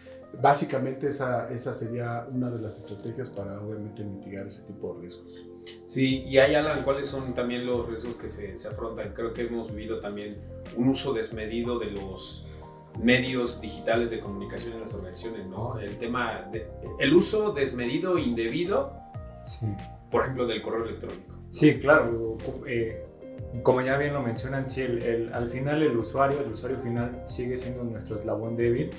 básicamente 0.41 1.09
esa, 1.09 1.51
esa 1.51 1.73
sería 1.73 2.29
una 2.31 2.51
de 2.51 2.61
las 2.61 2.79
estrategias 2.79 3.31
para 3.31 3.61
obviamente 3.61 4.05
mitigar 4.05 4.47
ese 4.47 4.63
tipo 4.63 4.95
de 4.95 5.01
riesgos. 5.01 5.50
Sí, 5.85 6.25
y 6.27 6.39
hay, 6.39 6.55
Alan, 6.55 6.83
¿cuáles 6.83 7.09
son 7.09 7.35
también 7.35 7.67
los 7.67 7.89
riesgos 7.89 8.15
que 8.15 8.29
se, 8.29 8.57
se 8.57 8.69
afrontan? 8.69 9.13
Creo 9.15 9.33
que 9.33 9.43
hemos 9.43 9.75
vivido 9.75 10.01
también 10.01 10.39
un 10.77 10.89
uso 10.89 11.13
desmedido 11.13 11.79
de 11.79 11.91
los 11.91 12.47
medios 12.99 13.61
digitales 13.61 14.11
de 14.11 14.21
comunicación 14.21 14.75
en 14.75 14.81
las 14.81 14.95
organizaciones, 14.95 15.47
¿no? 15.47 15.79
El 15.79 15.97
tema, 15.97 16.49
de, 16.53 16.69
el 16.99 17.15
uso 17.15 17.53
desmedido, 17.53 18.19
indebido, 18.19 18.93
sí. 19.47 19.67
por 20.11 20.23
ejemplo, 20.23 20.47
del 20.47 20.63
correo 20.63 20.85
electrónico. 20.85 21.35
Sí, 21.51 21.79
claro. 21.79 22.37
Eh, 22.67 23.05
como 23.63 23.81
ya 23.81 23.99
bien 23.99 24.15
lo 24.15 24.23
mencionan, 24.23 24.69
sí, 24.69 24.83
el, 24.83 25.31
al 25.33 25.49
final 25.49 25.83
el 25.83 25.97
usuario, 25.97 26.41
el 26.41 26.53
usuario 26.53 26.79
final 26.81 27.23
sigue 27.25 27.57
siendo 27.57 27.83
nuestro 27.83 28.17
eslabón 28.17 28.57
débil 28.57 28.91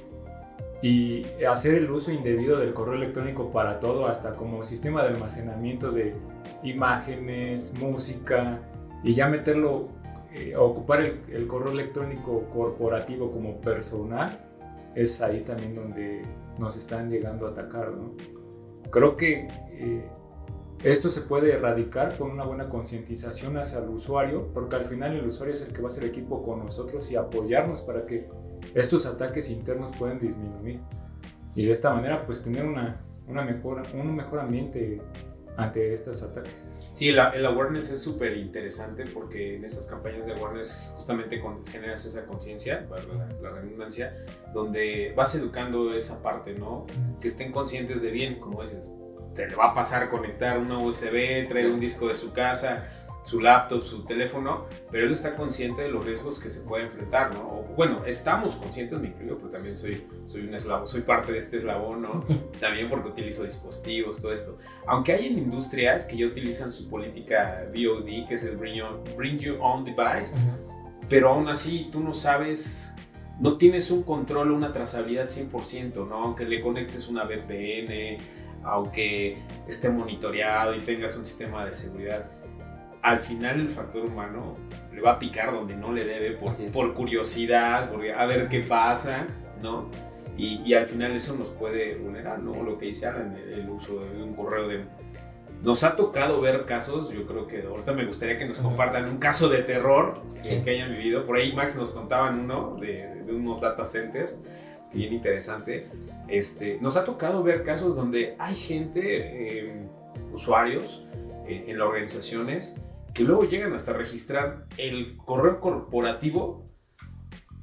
y 0.82 1.26
hacer 1.48 1.76
el 1.76 1.92
uso 1.92 2.12
indebido 2.12 2.58
del 2.58 2.74
correo 2.74 2.96
electrónico 2.96 3.52
para 3.52 3.80
todo, 3.80 4.08
hasta 4.08 4.36
como 4.36 4.64
sistema 4.64 5.04
de 5.04 5.10
almacenamiento 5.10 5.92
de 5.92 6.16
imágenes, 6.64 7.74
música 7.80 8.60
y 9.04 9.14
ya 9.14 9.28
meterlo, 9.28 9.90
eh, 10.34 10.56
ocupar 10.56 11.02
el, 11.02 11.48
correo 11.48 11.72
electrónico 11.72 12.48
corporativo 12.54 13.32
como 13.32 13.62
personal, 13.62 14.48
es 14.96 15.22
ahí 15.22 15.42
también 15.42 15.76
donde 15.76 16.24
nos 16.58 16.76
están 16.76 17.12
llegando 17.12 17.48
a 17.48 17.52
atacar. 17.52 17.92
¿no? 17.92 18.16
Creo 18.90 19.16
que 19.18 19.48
eh, 19.74 20.10
esto 20.84 21.12
se 21.12 21.22
puede 21.22 21.54
erradicar 21.54 22.18
con 22.18 22.32
una 22.32 22.44
buena 22.44 22.70
concientización 22.70 23.56
hacia 23.58 23.78
el 23.80 23.90
usuario, 23.90 24.48
porque 24.52 24.78
al 24.78 24.86
final 24.86 25.16
el 25.16 25.28
usuario 25.28 25.54
es 25.54 25.62
el 25.62 25.74
que 25.74 25.82
va 25.82 25.90
a 25.90 25.92
ser 25.92 26.06
equipo 26.06 26.42
con 26.42 26.60
nosotros 26.60 27.12
y 27.12 27.16
apoyarnos 27.16 27.82
para 27.82 28.04
que 28.08 28.28
estos 28.76 29.06
ataques 29.06 29.50
internos 29.50 29.96
puedan 29.98 30.20
disminuir. 30.20 30.80
Y 31.56 31.66
de 31.66 31.74
esta 31.74 31.94
manera, 31.94 32.26
pues 32.26 32.42
tener 32.42 32.66
una, 32.66 33.02
una 33.28 33.44
mejor, 33.44 33.84
un 33.94 34.16
mejor 34.16 34.40
ambiente 34.40 35.02
ante 35.58 35.94
estos 35.94 36.22
ataques. 36.24 36.66
Sí, 36.94 37.10
el, 37.10 37.20
el 37.20 37.46
awareness 37.46 37.92
es 37.92 38.02
súper 38.02 38.38
interesante 38.38 39.06
porque 39.14 39.56
en 39.56 39.64
esas 39.64 39.88
campañas 39.88 40.26
de 40.26 40.34
awareness 40.34 40.82
justamente 40.96 41.40
con, 41.40 41.66
generas 41.68 42.06
esa 42.06 42.26
conciencia, 42.26 42.86
la, 42.90 43.28
la, 43.42 43.50
redundancia, 43.50 44.26
donde 44.54 45.14
vas 45.16 45.34
educando 45.36 45.94
esa 45.94 46.22
parte, 46.22 46.54
¿no? 46.54 46.86
Que 47.20 47.28
estén 47.28 47.52
conscientes 47.52 48.02
de 48.02 48.12
bien, 48.12 48.40
como 48.40 48.62
dices, 48.62 48.96
se 49.34 49.50
le 49.50 49.56
va 49.56 49.68
a 49.68 49.74
pasar 49.74 50.10
conectar 50.10 50.58
una 50.58 50.78
USB, 50.78 51.48
traer 51.48 51.72
un 51.72 51.80
disco 51.80 52.08
de 52.08 52.16
su 52.16 52.34
casa, 52.34 52.90
su 53.24 53.40
laptop, 53.40 53.84
su 53.84 54.04
teléfono, 54.04 54.66
pero 54.90 55.06
él 55.06 55.12
está 55.12 55.36
consciente 55.36 55.84
de 55.84 55.90
los 55.90 56.06
riesgos 56.06 56.40
que 56.40 56.50
se 56.50 56.62
puede 56.62 56.86
enfrentar, 56.86 57.34
¿no? 57.34 57.42
O, 57.42 57.64
bueno, 57.76 58.04
estamos 58.06 58.56
conscientes, 58.56 59.00
me 59.00 59.10
incluyo, 59.10 59.38
pero 59.38 59.50
también 59.50 59.76
soy, 59.76 60.04
soy 60.26 60.42
un 60.42 60.54
eslabón, 60.54 60.88
soy 60.88 61.02
parte 61.02 61.32
de 61.32 61.38
este 61.38 61.58
eslabón, 61.58 62.02
¿no? 62.02 62.26
También 62.60 62.90
porque 62.90 63.10
utilizo 63.10 63.44
dispositivos, 63.44 64.20
todo 64.20 64.34
esto. 64.34 64.58
Aunque 64.88 65.14
hay 65.14 65.28
en 65.28 65.38
industrias 65.38 66.06
que 66.06 66.18
ya 66.18 66.26
utilizan 66.26 66.72
su 66.72 66.90
política 66.90 67.66
BOD, 67.74 68.28
que 68.28 68.34
es 68.34 68.44
el 68.44 68.58
Bring, 68.58 68.82
bring 69.16 69.38
Your 69.40 69.58
Own 69.62 69.86
Device, 69.86 70.36
pero 71.08 71.30
aún 71.30 71.48
así 71.48 71.90
tú 71.92 72.00
no 72.00 72.14
sabes 72.14 72.92
no 73.42 73.58
tienes 73.58 73.90
un 73.90 74.04
control, 74.04 74.52
una 74.52 74.72
trazabilidad 74.72 75.28
100%, 75.28 76.08
¿no? 76.08 76.16
Aunque 76.16 76.46
le 76.46 76.62
conectes 76.62 77.08
una 77.08 77.24
VPN, 77.24 78.18
aunque 78.64 79.40
esté 79.68 79.90
monitoreado 79.90 80.76
y 80.76 80.80
tengas 80.80 81.18
un 81.18 81.26
sistema 81.26 81.66
de 81.66 81.74
seguridad, 81.74 82.30
al 83.02 83.20
final 83.20 83.60
el 83.60 83.70
factor 83.70 84.06
humano 84.06 84.58
le 84.94 85.02
va 85.02 85.14
a 85.14 85.20
picar 85.20 85.54
donde 85.54 85.76
no 85.76 85.92
le 85.92 86.06
debe 86.06 86.32
por, 86.32 86.54
por 86.72 86.94
curiosidad, 86.94 87.90
porque 87.90 88.14
a 88.14 88.26
ver 88.26 88.48
qué 88.48 88.62
pasa, 88.62 89.28
¿no? 89.62 89.90
Y, 90.38 90.62
y, 90.66 90.74
al 90.74 90.88
final 90.88 91.16
eso 91.16 91.36
nos 91.36 91.50
puede 91.50 91.96
vulnerar, 91.96 92.40
¿no? 92.40 92.64
Lo 92.64 92.78
que 92.78 92.88
dice 92.88 93.06
Alan, 93.06 93.36
el, 93.36 93.70
uso 93.70 94.00
de 94.00 94.24
un 94.24 94.34
correo 94.34 94.68
de... 94.68 94.86
Nos 95.62 95.84
ha 95.84 95.96
tocado 95.96 96.42
ver 96.42 96.66
casos, 96.66 97.12
yo 97.12 97.28
creo 97.28 97.46
que 97.46 97.62
ahorita 97.64 97.92
me 97.94 98.06
gustaría 98.06 98.38
que 98.38 98.46
nos 98.46 98.60
compartan 98.60 99.08
un 99.08 99.18
caso 99.18 99.50
de 99.50 99.62
terror 99.62 100.24
que, 100.42 100.64
que 100.64 100.70
hayan 100.72 100.92
vivido. 100.92 101.26
Por 101.26 101.38
ahí 101.38 101.54
Max 101.54 101.76
nos 101.76 101.92
contaban 101.92 102.40
uno 102.40 102.78
de, 102.80 103.24
de 103.24 103.34
unos 103.34 103.62
data 103.62 103.86
centers 103.86 104.42
bien 104.94 105.14
interesante. 105.14 105.88
Este, 106.28 106.78
nos 106.82 106.98
ha 106.98 107.06
tocado 107.06 107.44
ver 107.44 107.64
casos 107.64 107.96
donde 107.96 108.36
hay 108.40 108.56
gente, 108.56 109.02
eh, 109.04 109.88
usuarios 110.34 111.06
eh, 111.48 111.66
en 111.68 111.78
las 111.78 111.88
organizaciones, 111.88 112.76
que 113.14 113.24
luego 113.24 113.44
llegan 113.44 113.74
hasta 113.74 113.94
registrar 113.94 114.68
el 114.78 115.18
correo 115.18 115.60
corporativo 115.60 116.70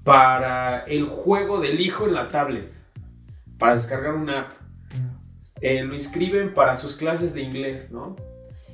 para 0.05 0.85
el 0.85 1.05
juego 1.05 1.61
del 1.61 1.81
hijo 1.81 2.07
en 2.07 2.15
la 2.15 2.29
tablet, 2.29 2.71
para 3.59 3.75
descargar 3.75 4.15
una 4.15 4.41
app. 4.41 4.53
Eh, 5.61 5.83
lo 5.85 5.95
inscriben 5.95 6.55
para 6.55 6.77
sus 6.77 6.95
clases 6.95 7.35
de 7.35 7.43
inglés, 7.43 7.91
¿no? 7.91 8.17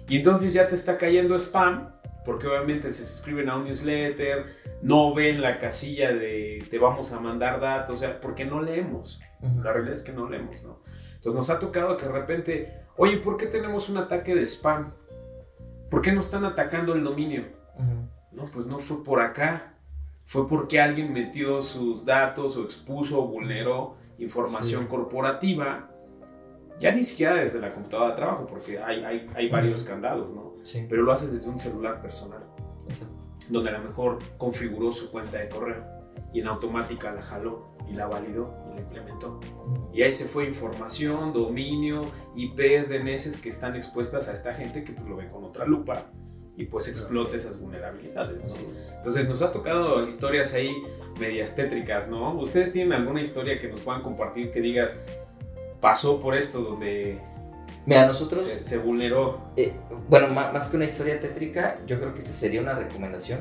Y 0.08 0.16
entonces 0.16 0.52
ya 0.52 0.66
te 0.66 0.74
está 0.74 0.98
cayendo 0.98 1.34
spam, 1.38 1.90
porque 2.24 2.46
obviamente 2.46 2.90
se 2.90 3.04
suscriben 3.04 3.48
a 3.48 3.56
un 3.56 3.64
newsletter, 3.64 4.46
no 4.82 5.14
ven 5.14 5.40
la 5.40 5.58
casilla 5.58 6.12
de 6.12 6.64
te 6.70 6.78
vamos 6.78 7.12
a 7.12 7.20
mandar 7.20 7.60
datos, 7.60 7.94
o 7.94 7.96
sea, 7.96 8.20
porque 8.20 8.44
no 8.44 8.60
leemos. 8.60 9.20
La 9.62 9.72
realidad 9.72 9.94
es 9.94 10.02
que 10.02 10.12
no 10.12 10.28
leemos, 10.28 10.62
¿no? 10.62 10.82
Entonces 11.16 11.34
nos 11.34 11.50
ha 11.50 11.58
tocado 11.58 11.96
que 11.96 12.06
de 12.06 12.12
repente, 12.12 12.82
oye, 12.96 13.18
¿por 13.18 13.36
qué 13.36 13.46
tenemos 13.46 13.88
un 13.88 13.98
ataque 13.98 14.34
de 14.34 14.46
spam? 14.46 14.94
¿Por 15.94 16.02
qué 16.02 16.10
no 16.10 16.18
están 16.18 16.44
atacando 16.44 16.92
el 16.92 17.04
dominio? 17.04 17.44
No, 18.32 18.46
pues 18.46 18.66
no 18.66 18.80
fue 18.80 19.04
por 19.04 19.20
acá. 19.20 19.74
Fue 20.24 20.48
porque 20.48 20.80
alguien 20.80 21.12
metió 21.12 21.62
sus 21.62 22.04
datos 22.04 22.56
o 22.56 22.64
expuso 22.64 23.22
o 23.22 23.28
vulneró 23.28 23.94
información 24.18 24.88
corporativa. 24.88 25.88
Ya 26.80 26.90
ni 26.90 27.04
siquiera 27.04 27.36
desde 27.36 27.60
la 27.60 27.72
computadora 27.72 28.10
de 28.10 28.16
trabajo, 28.16 28.44
porque 28.44 28.80
hay, 28.80 29.04
hay, 29.04 29.30
hay 29.36 29.48
varios 29.48 29.84
candados, 29.84 30.34
¿no? 30.34 30.54
Sí. 30.64 30.84
Pero 30.90 31.04
lo 31.04 31.12
hace 31.12 31.28
desde 31.28 31.48
un 31.48 31.60
celular 31.60 32.02
personal, 32.02 32.42
donde 33.48 33.70
a 33.70 33.78
lo 33.78 33.84
mejor 33.84 34.18
configuró 34.36 34.90
su 34.90 35.12
cuenta 35.12 35.38
de 35.38 35.48
correo 35.48 35.84
y 36.32 36.40
en 36.40 36.48
automática 36.48 37.12
la 37.12 37.22
jaló 37.22 37.74
y 37.88 37.92
la 37.94 38.06
validó 38.06 38.54
y 38.70 38.74
la 38.76 38.80
implementó. 38.80 39.40
Y 39.92 40.02
ahí 40.02 40.12
se 40.12 40.24
fue 40.26 40.46
información, 40.46 41.32
dominio, 41.32 42.02
IPs, 42.34 42.88
DNS 42.88 43.36
que 43.38 43.48
están 43.48 43.76
expuestas 43.76 44.28
a 44.28 44.32
esta 44.32 44.54
gente 44.54 44.84
que 44.84 44.92
pues, 44.92 45.06
lo 45.08 45.16
ve 45.16 45.28
con 45.28 45.44
otra 45.44 45.64
lupa 45.66 46.06
y 46.56 46.64
pues 46.66 46.88
explota 46.88 47.36
esas 47.36 47.58
vulnerabilidades. 47.60 48.44
¿no? 48.44 48.54
Entonces 48.96 49.28
nos 49.28 49.42
ha 49.42 49.50
tocado 49.52 50.06
historias 50.06 50.54
ahí 50.54 50.72
medias 51.20 51.54
tétricas, 51.54 52.08
¿no? 52.08 52.34
¿Ustedes 52.40 52.72
tienen 52.72 52.92
alguna 52.92 53.20
historia 53.20 53.58
que 53.58 53.68
nos 53.68 53.80
puedan 53.80 54.02
compartir 54.02 54.50
que 54.50 54.60
digas, 54.60 55.00
pasó 55.80 56.20
por 56.20 56.34
esto 56.34 56.60
donde 56.60 57.20
Mira, 57.86 58.06
nosotros, 58.06 58.44
se, 58.44 58.64
se 58.64 58.78
vulneró? 58.78 59.40
eh, 59.56 59.74
bueno, 60.08 60.28
ma- 60.28 60.50
más, 60.52 60.68
que 60.68 60.76
una 60.76 60.86
historia 60.86 61.20
tétrica, 61.20 61.78
yo 61.86 61.98
creo 62.00 62.12
que 62.14 62.20
esta 62.20 62.32
sería 62.32 62.60
una 62.60 62.74
recomendación. 62.74 63.40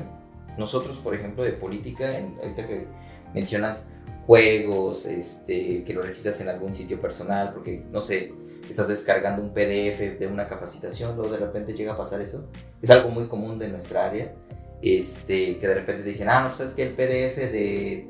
Nosotros, 0.58 0.98
por 0.98 1.14
ejemplo, 1.14 1.42
de 1.44 1.52
política, 1.52 2.12
ahorita 2.40 2.66
que 2.66 2.86
mencionas 3.34 3.88
juegos, 4.26 5.06
este, 5.06 5.84
que 5.84 5.92
lo 5.92 6.02
registras 6.02 6.40
en 6.40 6.48
algún 6.48 6.74
sitio 6.74 7.00
personal, 7.00 7.50
porque, 7.52 7.84
no 7.92 8.00
sé, 8.00 8.32
estás 8.68 8.88
descargando 8.88 9.42
un 9.42 9.50
PDF 9.52 10.18
de 10.18 10.26
una 10.26 10.46
capacitación, 10.46 11.16
luego 11.16 11.32
de 11.32 11.38
repente 11.38 11.74
llega 11.74 11.92
a 11.92 11.96
pasar 11.96 12.20
eso. 12.22 12.48
Es 12.80 12.90
algo 12.90 13.10
muy 13.10 13.26
común 13.26 13.58
de 13.58 13.68
nuestra 13.68 14.06
área, 14.06 14.32
este, 14.80 15.58
que 15.58 15.66
de 15.68 15.74
repente 15.74 16.02
te 16.02 16.08
dicen, 16.08 16.28
ah, 16.28 16.40
no, 16.40 16.46
pues 16.48 16.58
sabes 16.58 16.74
que 16.74 16.82
el 16.82 16.90
PDF 16.94 17.36
de, 17.50 18.08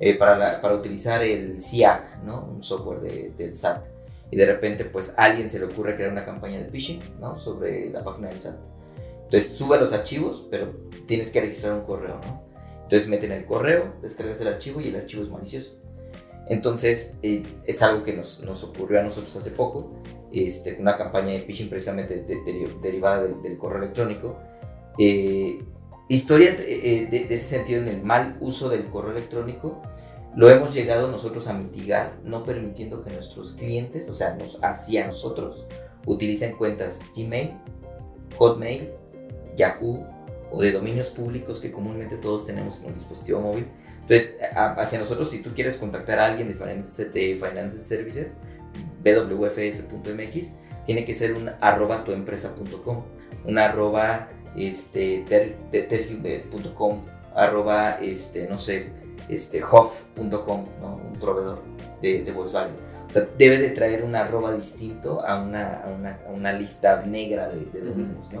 eh, 0.00 0.14
para, 0.18 0.60
para 0.60 0.74
utilizar 0.74 1.22
el 1.22 1.60
SIAC, 1.60 2.22
¿no? 2.22 2.44
Un 2.44 2.62
software 2.62 3.00
de- 3.00 3.32
del 3.36 3.54
SAT. 3.54 3.84
Y 4.30 4.36
de 4.36 4.44
repente, 4.46 4.84
pues, 4.84 5.14
alguien 5.16 5.48
se 5.48 5.58
le 5.58 5.66
ocurre 5.66 5.94
crear 5.94 6.10
una 6.10 6.24
campaña 6.24 6.58
de 6.58 6.66
phishing, 6.66 7.00
¿no? 7.20 7.38
Sobre 7.38 7.90
la 7.90 8.02
página 8.04 8.28
del 8.28 8.38
SAT. 8.40 8.56
Entonces, 9.26 9.52
sube 9.52 9.78
los 9.78 9.92
archivos, 9.92 10.46
pero 10.50 10.72
tienes 11.06 11.30
que 11.30 11.40
registrar 11.40 11.74
un 11.74 11.82
correo, 11.84 12.20
¿no? 12.24 12.42
Entonces, 12.84 13.08
meten 13.08 13.32
el 13.32 13.44
correo, 13.44 13.94
descargas 14.02 14.40
el 14.40 14.48
archivo 14.48 14.80
y 14.80 14.88
el 14.88 14.96
archivo 14.96 15.22
es 15.24 15.28
malicioso. 15.28 15.76
Entonces, 16.48 17.16
eh, 17.22 17.42
es 17.64 17.82
algo 17.82 18.04
que 18.04 18.12
nos, 18.12 18.40
nos 18.42 18.62
ocurrió 18.62 19.00
a 19.00 19.02
nosotros 19.02 19.34
hace 19.34 19.50
poco, 19.50 19.90
este, 20.32 20.76
una 20.78 20.96
campaña 20.96 21.32
de 21.32 21.40
phishing 21.40 21.68
precisamente 21.68 22.22
de- 22.22 22.36
de- 22.44 22.70
derivada 22.80 23.22
del, 23.24 23.58
correo 23.58 23.78
electrónico. 23.82 24.38
Eh, 24.98 25.64
historias 26.08 26.60
eh, 26.60 26.80
eh, 26.84 27.06
de 27.10 27.34
ese 27.34 27.46
sentido 27.48 27.82
en 27.82 27.88
el 27.88 28.02
mal 28.04 28.36
uso 28.40 28.68
del 28.68 28.86
correo 28.86 29.10
electrónico, 29.10 29.82
lo 30.36 30.48
hemos 30.50 30.72
llegado 30.74 31.10
nosotros 31.10 31.48
a 31.48 31.52
mitigar, 31.54 32.18
no 32.22 32.44
permitiendo 32.44 33.02
que 33.02 33.10
nuestros 33.10 33.54
clientes, 33.54 34.08
o 34.08 34.14
sea, 34.14 34.34
nos, 34.36 34.58
hacia 34.62 35.06
nosotros, 35.06 35.66
utilicen 36.06 36.56
cuentas 36.56 37.02
Gmail, 37.16 37.54
Hotmail, 38.38 38.90
Yahoo 39.56 40.06
o 40.50 40.60
de 40.62 40.70
dominios 40.72 41.08
públicos 41.10 41.58
que 41.60 41.72
comúnmente 41.72 42.16
todos 42.16 42.46
tenemos 42.46 42.80
en 42.80 42.86
un 42.86 42.94
dispositivo 42.94 43.40
móvil. 43.40 43.66
Entonces, 44.02 44.36
a- 44.54 44.74
hacia 44.74 44.98
nosotros, 45.00 45.30
si 45.30 45.42
tú 45.42 45.50
quieres 45.54 45.76
contactar 45.76 46.18
a 46.20 46.26
alguien 46.26 46.48
de 46.48 46.54
Finance, 46.54 47.06
de 47.06 47.34
Finance 47.34 47.80
Services, 47.80 48.36
bwfs.mx, 49.02 50.52
tiene 50.84 51.04
que 51.04 51.14
ser 51.14 51.34
un 51.34 51.50
arroba 51.60 52.04
tuempresa.com, 52.04 53.02
un 53.44 53.58
arroba 53.58 54.28
este, 54.56 55.24
ter, 55.28 55.56
ter- 55.70 55.88
arroba, 57.34 57.98
este, 58.00 58.46
no 58.48 58.58
sé, 58.58 58.86
este, 59.28 59.62
hof.com, 59.62 60.66
¿no? 60.80 60.96
un 61.12 61.18
proveedor 61.18 61.62
de, 62.00 62.22
de 62.22 62.32
Volkswagen. 62.32 62.74
O 63.08 63.12
sea, 63.12 63.28
debe 63.38 63.58
de 63.58 63.70
traer 63.70 64.02
un 64.02 64.14
arroba 64.16 64.52
distinto 64.52 65.20
a 65.24 65.40
una, 65.42 65.82
a 65.82 65.88
una, 65.90 66.18
a 66.26 66.30
una 66.32 66.52
lista 66.52 67.02
negra 67.06 67.48
de, 67.48 67.64
de 67.66 67.80
dominios, 67.84 68.32
¿no? 68.32 68.40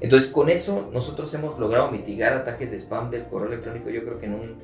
Entonces, 0.00 0.30
con 0.30 0.48
eso 0.50 0.90
nosotros 0.92 1.32
hemos 1.34 1.58
logrado 1.58 1.90
mitigar 1.90 2.34
ataques 2.34 2.70
de 2.70 2.78
spam 2.78 3.10
del 3.10 3.24
correo 3.24 3.48
electrónico, 3.48 3.88
yo 3.90 4.04
creo 4.04 4.18
que 4.18 4.26
en 4.26 4.34
un 4.34 4.56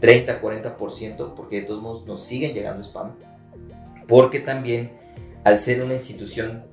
30-40%, 0.00 1.34
porque 1.34 1.60
de 1.60 1.66
todos 1.66 1.82
modos 1.82 2.06
nos 2.06 2.24
siguen 2.24 2.54
llegando 2.54 2.82
spam, 2.82 3.12
porque 4.08 4.40
también 4.40 4.90
al 5.44 5.58
ser 5.58 5.82
una 5.82 5.94
institución, 5.94 6.64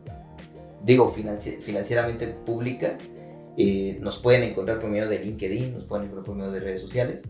digo, 0.83 1.13
financi- 1.13 1.59
financieramente 1.59 2.27
pública, 2.27 2.97
eh, 3.57 3.97
nos 4.01 4.17
pueden 4.19 4.43
encontrar 4.43 4.79
por 4.79 4.89
medio 4.89 5.07
de 5.07 5.19
LinkedIn, 5.19 5.73
nos 5.73 5.83
pueden 5.85 6.05
encontrar 6.05 6.25
por 6.25 6.35
medio 6.35 6.51
de 6.51 6.59
redes 6.59 6.81
sociales, 6.81 7.23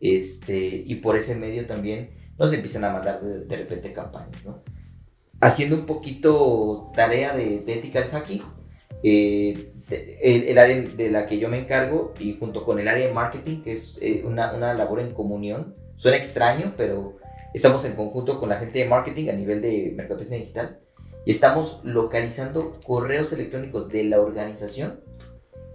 este, 0.00 0.84
y 0.86 0.94
por 0.96 1.16
ese 1.16 1.34
medio 1.34 1.66
también 1.66 2.10
nos 2.38 2.52
empiezan 2.52 2.84
a 2.84 2.92
mandar 2.92 3.20
de, 3.20 3.44
de 3.44 3.56
repente 3.56 3.92
campañas, 3.92 4.46
¿no? 4.46 4.62
Haciendo 5.40 5.74
un 5.76 5.86
poquito 5.86 6.90
tarea 6.94 7.34
de, 7.34 7.60
de 7.60 7.74
ethical 7.74 8.04
hacking, 8.10 8.42
eh, 9.02 9.72
el, 9.90 10.44
el 10.44 10.58
área 10.58 10.82
de 10.82 11.10
la 11.10 11.26
que 11.26 11.38
yo 11.38 11.48
me 11.48 11.58
encargo 11.58 12.14
y 12.18 12.36
junto 12.38 12.64
con 12.64 12.78
el 12.78 12.88
área 12.88 13.06
de 13.06 13.12
marketing, 13.12 13.62
que 13.62 13.72
es 13.72 13.98
eh, 14.00 14.22
una, 14.24 14.54
una 14.54 14.74
labor 14.74 15.00
en 15.00 15.12
comunión, 15.12 15.74
suena 15.96 16.16
extraño, 16.16 16.74
pero 16.76 17.18
estamos 17.54 17.84
en 17.84 17.94
conjunto 17.94 18.38
con 18.38 18.48
la 18.48 18.58
gente 18.58 18.78
de 18.78 18.86
marketing 18.86 19.28
a 19.28 19.32
nivel 19.32 19.60
de 19.60 19.92
mercadotecnia 19.96 20.38
digital 20.38 20.80
y 21.24 21.30
estamos 21.30 21.80
localizando 21.84 22.78
correos 22.84 23.32
electrónicos 23.32 23.88
de 23.88 24.04
la 24.04 24.20
organización 24.20 25.00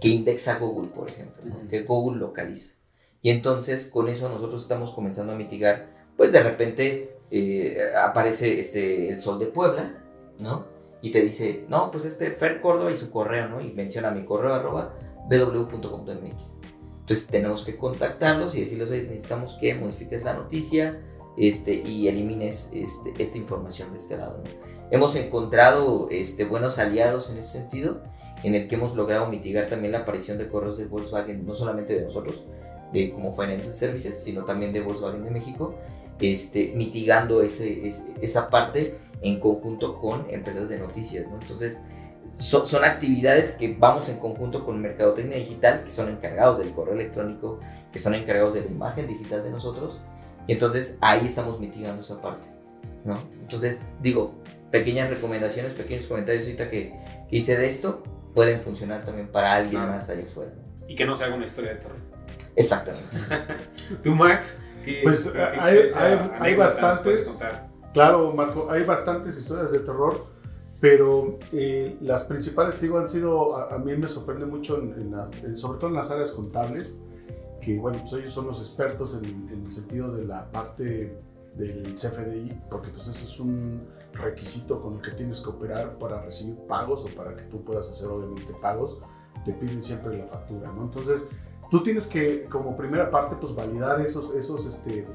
que 0.00 0.08
indexa 0.08 0.58
Google, 0.58 0.90
por 0.90 1.10
ejemplo, 1.10 1.42
¿no? 1.44 1.56
Ujú. 1.56 1.68
que 1.68 1.82
Google 1.82 2.18
localiza. 2.18 2.74
Y 3.22 3.30
entonces 3.30 3.84
con 3.84 4.08
eso 4.08 4.28
nosotros 4.28 4.62
estamos 4.62 4.92
comenzando 4.92 5.32
a 5.32 5.36
mitigar, 5.36 5.88
pues 6.16 6.32
de 6.32 6.42
repente 6.42 7.16
eh, 7.30 7.78
aparece 8.02 8.60
este, 8.60 9.08
el 9.10 9.18
Sol 9.18 9.38
de 9.38 9.46
Puebla, 9.46 10.02
¿no? 10.38 10.66
Y 11.02 11.10
te 11.10 11.20
dice, 11.22 11.64
no, 11.68 11.90
pues 11.90 12.04
este 12.04 12.30
Fer 12.32 12.60
Córdoba 12.60 12.90
y 12.90 12.96
su 12.96 13.10
correo, 13.10 13.48
¿no? 13.48 13.60
Y 13.60 13.72
menciona 13.72 14.10
mi 14.10 14.24
correo 14.24 14.54
arroba 14.54 14.94
www.com.mx. 15.30 16.58
Entonces 17.00 17.26
tenemos 17.28 17.64
que 17.64 17.76
contactarlos 17.76 18.54
y 18.54 18.60
decirles, 18.62 18.90
oye, 18.90 19.02
necesitamos 19.02 19.54
que 19.60 19.74
modifiques 19.74 20.22
la 20.24 20.34
noticia 20.34 21.00
este, 21.36 21.74
y 21.74 22.08
elimines 22.08 22.70
este, 22.74 23.12
esta 23.18 23.38
información 23.38 23.92
de 23.92 23.98
este 23.98 24.16
lado, 24.16 24.38
¿no? 24.38 24.50
Hemos 24.90 25.14
encontrado 25.16 26.08
este, 26.10 26.44
buenos 26.44 26.78
aliados 26.78 27.30
en 27.30 27.38
ese 27.38 27.58
sentido, 27.60 28.02
en 28.42 28.54
el 28.54 28.68
que 28.68 28.76
hemos 28.76 28.94
logrado 28.94 29.28
mitigar 29.28 29.68
también 29.68 29.92
la 29.92 29.98
aparición 30.00 30.38
de 30.38 30.48
correos 30.48 30.78
de 30.78 30.86
Volkswagen, 30.86 31.44
no 31.46 31.54
solamente 31.54 31.94
de 31.94 32.02
nosotros, 32.02 32.44
de 32.92 33.12
como 33.12 33.32
Financial 33.32 33.72
Services, 33.72 34.22
sino 34.22 34.44
también 34.44 34.72
de 34.72 34.80
Volkswagen 34.80 35.24
de 35.24 35.30
México, 35.30 35.74
este, 36.20 36.72
mitigando 36.76 37.42
ese, 37.42 37.86
es- 37.88 38.04
esa 38.20 38.48
parte 38.48 38.98
en 39.22 39.40
conjunto 39.40 39.98
con 39.98 40.26
empresas 40.30 40.68
de 40.68 40.78
noticias. 40.78 41.26
¿no? 41.28 41.38
Entonces, 41.40 41.82
so- 42.38 42.64
son 42.64 42.84
actividades 42.84 43.52
que 43.52 43.76
vamos 43.78 44.08
en 44.08 44.18
conjunto 44.18 44.64
con 44.64 44.80
Mercadotecnia 44.80 45.36
Digital, 45.38 45.82
que 45.84 45.90
son 45.90 46.08
encargados 46.10 46.58
del 46.58 46.72
correo 46.72 46.94
electrónico, 46.94 47.60
que 47.92 47.98
son 47.98 48.14
encargados 48.14 48.54
de 48.54 48.60
la 48.60 48.66
imagen 48.66 49.06
digital 49.08 49.42
de 49.42 49.50
nosotros, 49.50 50.00
y 50.46 50.52
entonces 50.52 50.96
ahí 51.00 51.26
estamos 51.26 51.58
mitigando 51.58 52.02
esa 52.02 52.20
parte. 52.20 52.46
¿no? 53.04 53.18
Entonces, 53.40 53.78
digo, 54.02 54.34
pequeñas 54.70 55.08
recomendaciones, 55.10 55.72
pequeños 55.74 56.06
comentarios 56.06 56.44
ahorita 56.44 56.68
que, 56.70 56.92
que 57.30 57.36
hice 57.36 57.56
de 57.56 57.68
esto, 57.68 58.02
pueden 58.34 58.60
funcionar 58.60 59.04
también 59.04 59.28
para 59.28 59.54
alguien 59.54 59.80
Claro. 59.80 59.92
más 59.92 60.10
allá 60.10 60.24
afuera. 60.24 60.52
¿no? 60.54 60.88
Y 60.88 60.94
que 60.94 61.06
no 61.06 61.14
se 61.16 61.24
haga 61.24 61.34
una 61.36 61.46
historia 61.46 61.70
de 61.70 61.76
terror. 61.76 61.96
Exactamente. 62.54 63.06
¿Tú, 64.02 64.14
Max? 64.14 64.60
¿Qué- 64.84 65.00
Pues, 65.02 65.28
qué 65.28 65.40
hay- 65.42 65.54
experiencia, 65.56 66.00
hay- 66.04 66.30
hay 66.40 66.50
nos 66.52 66.58
bastantes. 66.58 67.40
Claro, 67.96 68.30
Marco, 68.34 68.70
hay 68.70 68.84
bastantes 68.84 69.38
historias 69.38 69.72
de 69.72 69.78
terror, 69.78 70.22
pero 70.82 71.38
eh, 71.50 71.96
las 72.02 72.24
principales, 72.24 72.78
digo, 72.78 72.98
han 72.98 73.08
sido, 73.08 73.56
a, 73.56 73.74
a 73.74 73.78
mí 73.78 73.96
me 73.96 74.06
sorprende 74.06 74.44
mucho, 74.44 74.82
en, 74.82 74.92
en 74.92 75.10
la- 75.12 75.30
en- 75.42 75.56
sobre 75.56 75.78
todo 75.78 75.88
en 75.88 75.96
las 75.96 76.10
áreas 76.10 76.30
contables, 76.32 77.00
que 77.62 77.78
bueno, 77.78 77.96
pues 78.00 78.12
ellos 78.12 78.34
son 78.34 78.48
los 78.48 78.58
expertos 78.60 79.14
en, 79.16 79.48
el 79.48 79.72
sentido 79.72 80.12
de 80.14 80.26
la 80.26 80.52
parte 80.52 81.18
del 81.54 81.94
CFDI, 81.94 82.64
porque 82.70 82.90
pues 82.90 83.08
eso 83.08 83.24
es 83.24 83.40
un 83.40 83.88
requisito 84.12 84.82
con 84.82 84.96
el 84.96 85.00
que 85.00 85.12
tienes 85.12 85.40
que 85.40 85.48
operar 85.48 85.98
para 85.98 86.20
recibir 86.20 86.54
pagos 86.68 87.02
o 87.06 87.08
para 87.16 87.34
que 87.34 87.44
tú 87.44 87.64
puedas 87.64 87.90
hacer 87.90 88.08
obviamente 88.08 88.52
pagos, 88.60 88.98
te 89.42 89.54
piden 89.54 89.82
siempre 89.82 90.18
la 90.18 90.26
factura, 90.26 90.70
¿no? 90.70 90.82
Entonces, 90.82 91.24
tú 91.70 91.82
tienes 91.82 92.06
que, 92.06 92.44
como 92.44 92.76
primera 92.76 93.10
parte, 93.10 93.36
pues 93.40 93.54
validar 93.54 94.02
esos, 94.02 94.34
esos, 94.34 94.66
este, 94.66 95.06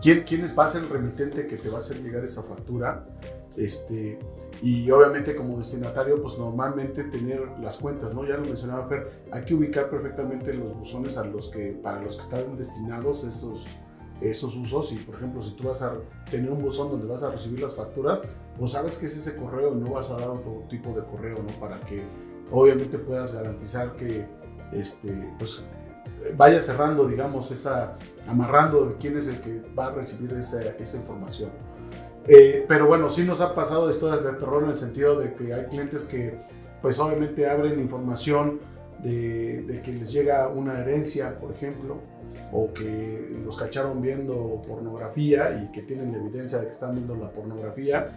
quién, 0.00 0.24
quién 0.24 0.44
va 0.58 0.64
a 0.64 0.68
ser 0.68 0.82
el 0.82 0.88
remitente 0.88 1.46
que 1.46 1.56
te 1.56 1.68
va 1.68 1.76
a 1.76 1.80
hacer 1.80 2.02
llegar 2.02 2.24
esa 2.24 2.42
factura, 2.42 3.06
este, 3.56 4.18
y 4.62 4.90
obviamente 4.90 5.36
como 5.36 5.56
destinatario, 5.56 6.20
pues 6.20 6.38
normalmente 6.38 7.04
tener 7.04 7.40
las 7.60 7.78
cuentas, 7.78 8.14
¿no? 8.14 8.24
Ya 8.24 8.36
lo 8.36 8.44
mencionaba 8.44 8.86
Fer, 8.88 9.24
hay 9.30 9.44
que 9.44 9.54
ubicar 9.54 9.88
perfectamente 9.90 10.52
los 10.54 10.74
buzones 10.76 11.16
a 11.16 11.24
los 11.24 11.48
que, 11.48 11.72
para 11.72 12.02
los 12.02 12.16
que 12.16 12.22
están 12.22 12.56
destinados 12.56 13.24
esos, 13.24 13.66
esos 14.20 14.56
usos 14.56 14.92
y 14.92 14.96
por 14.96 15.14
ejemplo 15.14 15.40
si 15.40 15.52
tú 15.52 15.64
vas 15.64 15.82
a 15.82 15.94
tener 16.28 16.50
un 16.50 16.60
buzón 16.60 16.90
donde 16.90 17.06
vas 17.06 17.22
a 17.22 17.30
recibir 17.30 17.60
las 17.60 17.74
facturas, 17.74 18.22
pues 18.58 18.72
sabes 18.72 18.96
que 18.96 19.06
es 19.06 19.16
ese 19.16 19.36
correo 19.36 19.74
no 19.74 19.92
vas 19.92 20.10
a 20.10 20.18
dar 20.18 20.30
otro 20.30 20.64
tipo 20.68 20.92
de 20.92 21.04
correo, 21.04 21.36
¿no? 21.36 21.60
Para 21.60 21.80
que 21.80 22.02
obviamente 22.50 22.98
puedas 22.98 23.34
garantizar 23.34 23.94
que 23.94 24.26
este, 24.72 25.32
pues, 25.38 25.62
vaya 26.36 26.60
cerrando, 26.60 27.06
digamos, 27.06 27.50
esa, 27.50 27.96
amarrando 28.26 28.86
de 28.86 28.96
quién 28.96 29.16
es 29.16 29.28
el 29.28 29.40
que 29.40 29.62
va 29.78 29.86
a 29.86 29.92
recibir 29.92 30.32
esa, 30.34 30.62
esa 30.62 30.96
información. 30.96 31.50
Eh, 32.26 32.64
pero 32.68 32.86
bueno, 32.86 33.08
sí 33.08 33.24
nos 33.24 33.40
ha 33.40 33.54
pasado 33.54 33.88
historias 33.88 34.22
de 34.22 34.32
terror 34.32 34.62
en 34.62 34.70
el 34.70 34.78
sentido 34.78 35.18
de 35.18 35.34
que 35.34 35.54
hay 35.54 35.64
clientes 35.64 36.04
que 36.04 36.38
pues 36.82 36.98
obviamente 37.00 37.48
abren 37.48 37.80
información 37.80 38.60
de, 39.02 39.62
de 39.62 39.82
que 39.82 39.92
les 39.92 40.12
llega 40.12 40.48
una 40.48 40.78
herencia, 40.78 41.38
por 41.38 41.52
ejemplo, 41.52 41.96
o 42.52 42.72
que 42.72 43.40
los 43.44 43.56
cacharon 43.56 44.00
viendo 44.00 44.62
pornografía 44.66 45.62
y 45.62 45.72
que 45.72 45.82
tienen 45.82 46.14
evidencia 46.14 46.58
de 46.58 46.66
que 46.66 46.72
están 46.72 46.94
viendo 46.94 47.16
la 47.16 47.30
pornografía 47.30 48.10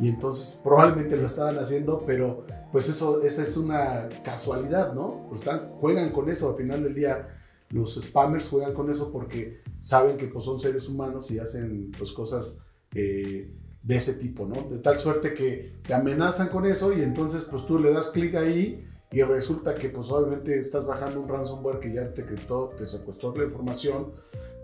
y 0.00 0.08
entonces 0.08 0.58
probablemente 0.64 1.16
lo 1.16 1.26
estaban 1.26 1.58
haciendo, 1.58 2.04
pero 2.06 2.46
pues 2.72 2.88
eso 2.88 3.22
esa 3.22 3.42
es 3.42 3.56
una 3.58 4.08
casualidad, 4.24 4.94
¿no? 4.94 5.26
Pues 5.28 5.42
están, 5.42 5.72
juegan 5.78 6.10
con 6.10 6.30
eso, 6.30 6.48
al 6.48 6.56
final 6.56 6.82
del 6.82 6.94
día 6.94 7.26
los 7.68 8.00
spammers 8.00 8.48
juegan 8.48 8.72
con 8.72 8.90
eso 8.90 9.12
porque 9.12 9.60
saben 9.78 10.16
que 10.16 10.26
pues, 10.26 10.44
son 10.44 10.58
seres 10.58 10.88
humanos 10.88 11.30
y 11.30 11.38
hacen 11.38 11.92
pues, 11.96 12.12
cosas 12.12 12.58
eh, 12.94 13.54
de 13.82 13.96
ese 13.96 14.14
tipo, 14.14 14.46
¿no? 14.46 14.62
De 14.70 14.78
tal 14.78 14.98
suerte 14.98 15.34
que 15.34 15.80
te 15.86 15.92
amenazan 15.92 16.48
con 16.48 16.64
eso 16.64 16.92
y 16.96 17.02
entonces 17.02 17.44
pues 17.44 17.66
tú 17.66 17.78
le 17.78 17.92
das 17.92 18.08
clic 18.08 18.34
ahí 18.36 18.86
y 19.12 19.22
resulta 19.22 19.74
que 19.74 19.90
pues 19.90 20.10
obviamente 20.10 20.58
estás 20.58 20.86
bajando 20.86 21.20
un 21.20 21.28
ransomware 21.28 21.78
que 21.78 21.92
ya 21.92 22.12
te 22.12 22.24
criptó, 22.24 22.72
te 22.76 22.86
secuestró 22.86 23.34
la 23.36 23.44
información, 23.44 24.12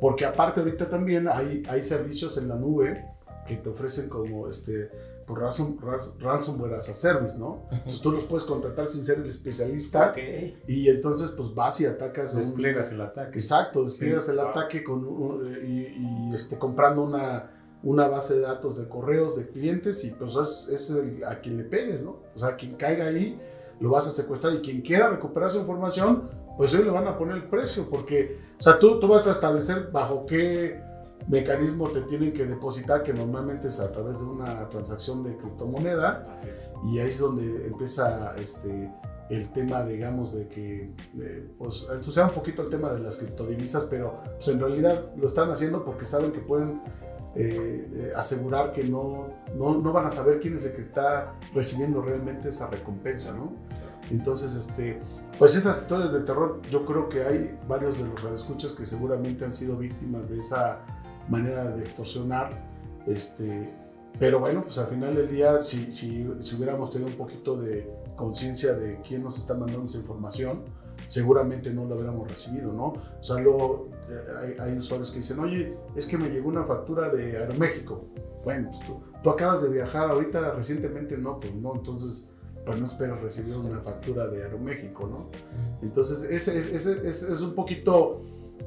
porque 0.00 0.24
aparte 0.24 0.60
ahorita 0.60 0.88
también 0.88 1.28
hay, 1.28 1.62
hay 1.68 1.84
servicios 1.84 2.38
en 2.38 2.48
la 2.48 2.56
nube 2.56 3.04
que 3.46 3.56
te 3.56 3.68
ofrecen 3.68 4.08
como 4.08 4.48
este 4.48 4.90
por 5.26 5.40
ransomware 5.40 6.74
as 6.74 6.88
a 6.88 6.94
service, 6.94 7.36
¿no? 7.36 7.66
Entonces 7.72 8.00
tú 8.00 8.12
los 8.12 8.22
puedes 8.24 8.46
contratar 8.46 8.86
sin 8.86 9.04
ser 9.04 9.18
el 9.18 9.26
especialista 9.26 10.14
y 10.68 10.88
entonces 10.88 11.30
pues 11.30 11.52
vas 11.54 11.80
y 11.80 11.86
atacas. 11.86 12.36
Despliegas 12.36 12.92
el 12.92 13.00
ataque. 13.00 13.38
Exacto, 13.38 13.84
despliegas 13.84 14.28
el 14.28 14.38
ataque 14.38 14.84
con, 14.84 15.04
y, 15.64 16.32
este, 16.32 16.56
comprando 16.58 17.02
una, 17.02 17.50
una 17.82 18.06
base 18.06 18.34
de 18.34 18.42
datos 18.42 18.78
de 18.78 18.88
correos 18.88 19.36
de 19.36 19.48
clientes 19.48 20.04
y 20.04 20.12
pues 20.12 20.36
es, 20.36 20.68
es 20.68 21.24
a 21.26 21.40
quien 21.40 21.56
le 21.56 21.64
pegues, 21.64 22.04
¿no? 22.04 22.22
O 22.34 22.38
sea, 22.38 22.54
quien 22.54 22.76
caiga 22.76 23.06
ahí 23.06 23.38
lo 23.80 23.90
vas 23.90 24.06
a 24.06 24.10
secuestrar 24.10 24.54
y 24.54 24.60
quien 24.60 24.80
quiera 24.80 25.10
recuperar 25.10 25.50
su 25.50 25.58
información, 25.58 26.30
pues 26.56 26.72
hoy 26.72 26.84
le 26.84 26.90
van 26.90 27.06
a 27.06 27.18
poner 27.18 27.36
el 27.36 27.48
precio, 27.48 27.88
porque, 27.90 28.38
o 28.58 28.62
sea, 28.62 28.78
tú, 28.78 28.98
tú 29.00 29.08
vas 29.08 29.26
a 29.26 29.32
establecer 29.32 29.90
bajo 29.92 30.24
qué 30.24 30.80
mecanismo 31.28 31.88
te 31.88 32.02
tienen 32.02 32.32
que 32.32 32.46
depositar, 32.46 33.02
que 33.02 33.12
normalmente 33.12 33.68
es 33.68 33.80
a 33.80 33.90
través 33.90 34.20
de 34.20 34.26
una 34.26 34.68
transacción 34.68 35.22
de 35.22 35.36
criptomoneda, 35.36 36.40
y 36.84 36.98
ahí 36.98 37.08
es 37.08 37.18
donde 37.18 37.66
empieza 37.66 38.34
este, 38.38 38.90
el 39.28 39.48
tema, 39.50 39.82
digamos, 39.84 40.32
de 40.32 40.48
que, 40.48 40.90
pues, 41.58 41.86
ensucia 41.92 42.24
un 42.24 42.30
poquito 42.30 42.62
el 42.62 42.68
tema 42.68 42.92
de 42.92 43.00
las 43.00 43.16
criptodivisas, 43.16 43.84
pero 43.90 44.22
pues, 44.24 44.48
en 44.48 44.60
realidad 44.60 45.12
lo 45.16 45.26
están 45.26 45.50
haciendo 45.50 45.84
porque 45.84 46.04
saben 46.04 46.32
que 46.32 46.40
pueden 46.40 46.80
eh, 47.34 47.88
eh, 47.92 48.12
asegurar 48.16 48.72
que 48.72 48.84
no, 48.84 49.28
no, 49.56 49.76
no, 49.76 49.92
van 49.92 50.06
a 50.06 50.10
saber 50.10 50.40
quién 50.40 50.54
es 50.54 50.64
el 50.64 50.72
que 50.72 50.80
está 50.80 51.34
recibiendo 51.54 52.00
realmente 52.00 52.48
esa 52.48 52.68
recompensa, 52.68 53.32
¿no? 53.32 53.52
Entonces, 54.10 54.54
este, 54.54 55.00
pues 55.38 55.54
esas 55.54 55.82
historias 55.82 56.12
de 56.12 56.20
terror, 56.20 56.62
yo 56.70 56.86
creo 56.86 57.08
que 57.08 57.24
hay 57.24 57.58
varios 57.68 57.98
de 57.98 58.04
los 58.04 58.22
radioescuchas 58.22 58.72
que 58.72 58.86
seguramente 58.86 59.44
han 59.44 59.52
sido 59.52 59.76
víctimas 59.76 60.30
de 60.30 60.38
esa 60.38 60.80
manera 61.28 61.70
de 61.70 61.80
extorsionar, 61.80 62.62
este, 63.06 63.72
pero 64.18 64.40
bueno, 64.40 64.62
pues 64.62 64.78
al 64.78 64.86
final 64.86 65.14
del 65.14 65.28
día, 65.28 65.60
si, 65.60 65.92
si, 65.92 66.26
si 66.40 66.56
hubiéramos 66.56 66.90
tenido 66.90 67.10
un 67.10 67.16
poquito 67.16 67.56
de 67.56 67.90
conciencia 68.16 68.74
de 68.74 69.00
quién 69.02 69.22
nos 69.22 69.38
está 69.38 69.54
mandando 69.54 69.86
esa 69.86 69.98
información, 69.98 70.64
seguramente 71.06 71.72
no 71.72 71.84
lo 71.84 71.94
hubiéramos 71.94 72.28
recibido, 72.28 72.72
¿no? 72.72 72.94
O 73.20 73.22
sea, 73.22 73.36
luego 73.38 73.90
eh, 74.08 74.56
hay, 74.58 74.76
usuarios 74.76 75.10
que 75.10 75.18
dicen, 75.18 75.38
oye, 75.38 75.76
es 75.94 76.06
que 76.06 76.16
me 76.16 76.28
llegó 76.30 76.48
una 76.48 76.64
factura 76.64 77.10
de 77.10 77.36
Aeroméxico. 77.36 78.06
Bueno, 78.44 78.70
pues 78.70 78.86
tú, 78.86 79.00
tú 79.22 79.30
acabas 79.30 79.62
de 79.62 79.68
viajar 79.68 80.10
ahorita 80.10 80.52
recientemente, 80.52 81.18
no, 81.18 81.38
pues 81.38 81.54
no, 81.54 81.74
entonces 81.74 82.30
pues 82.64 82.80
no 82.80 82.84
esperas 82.84 83.22
recibir 83.22 83.54
una 83.54 83.80
factura 83.80 84.26
de 84.26 84.42
Aeroméxico, 84.42 85.06
¿no? 85.06 85.30
Entonces, 85.82 86.24
ese 86.24 87.08
es 87.08 87.40
un 87.40 87.54
poquito, 87.54 88.22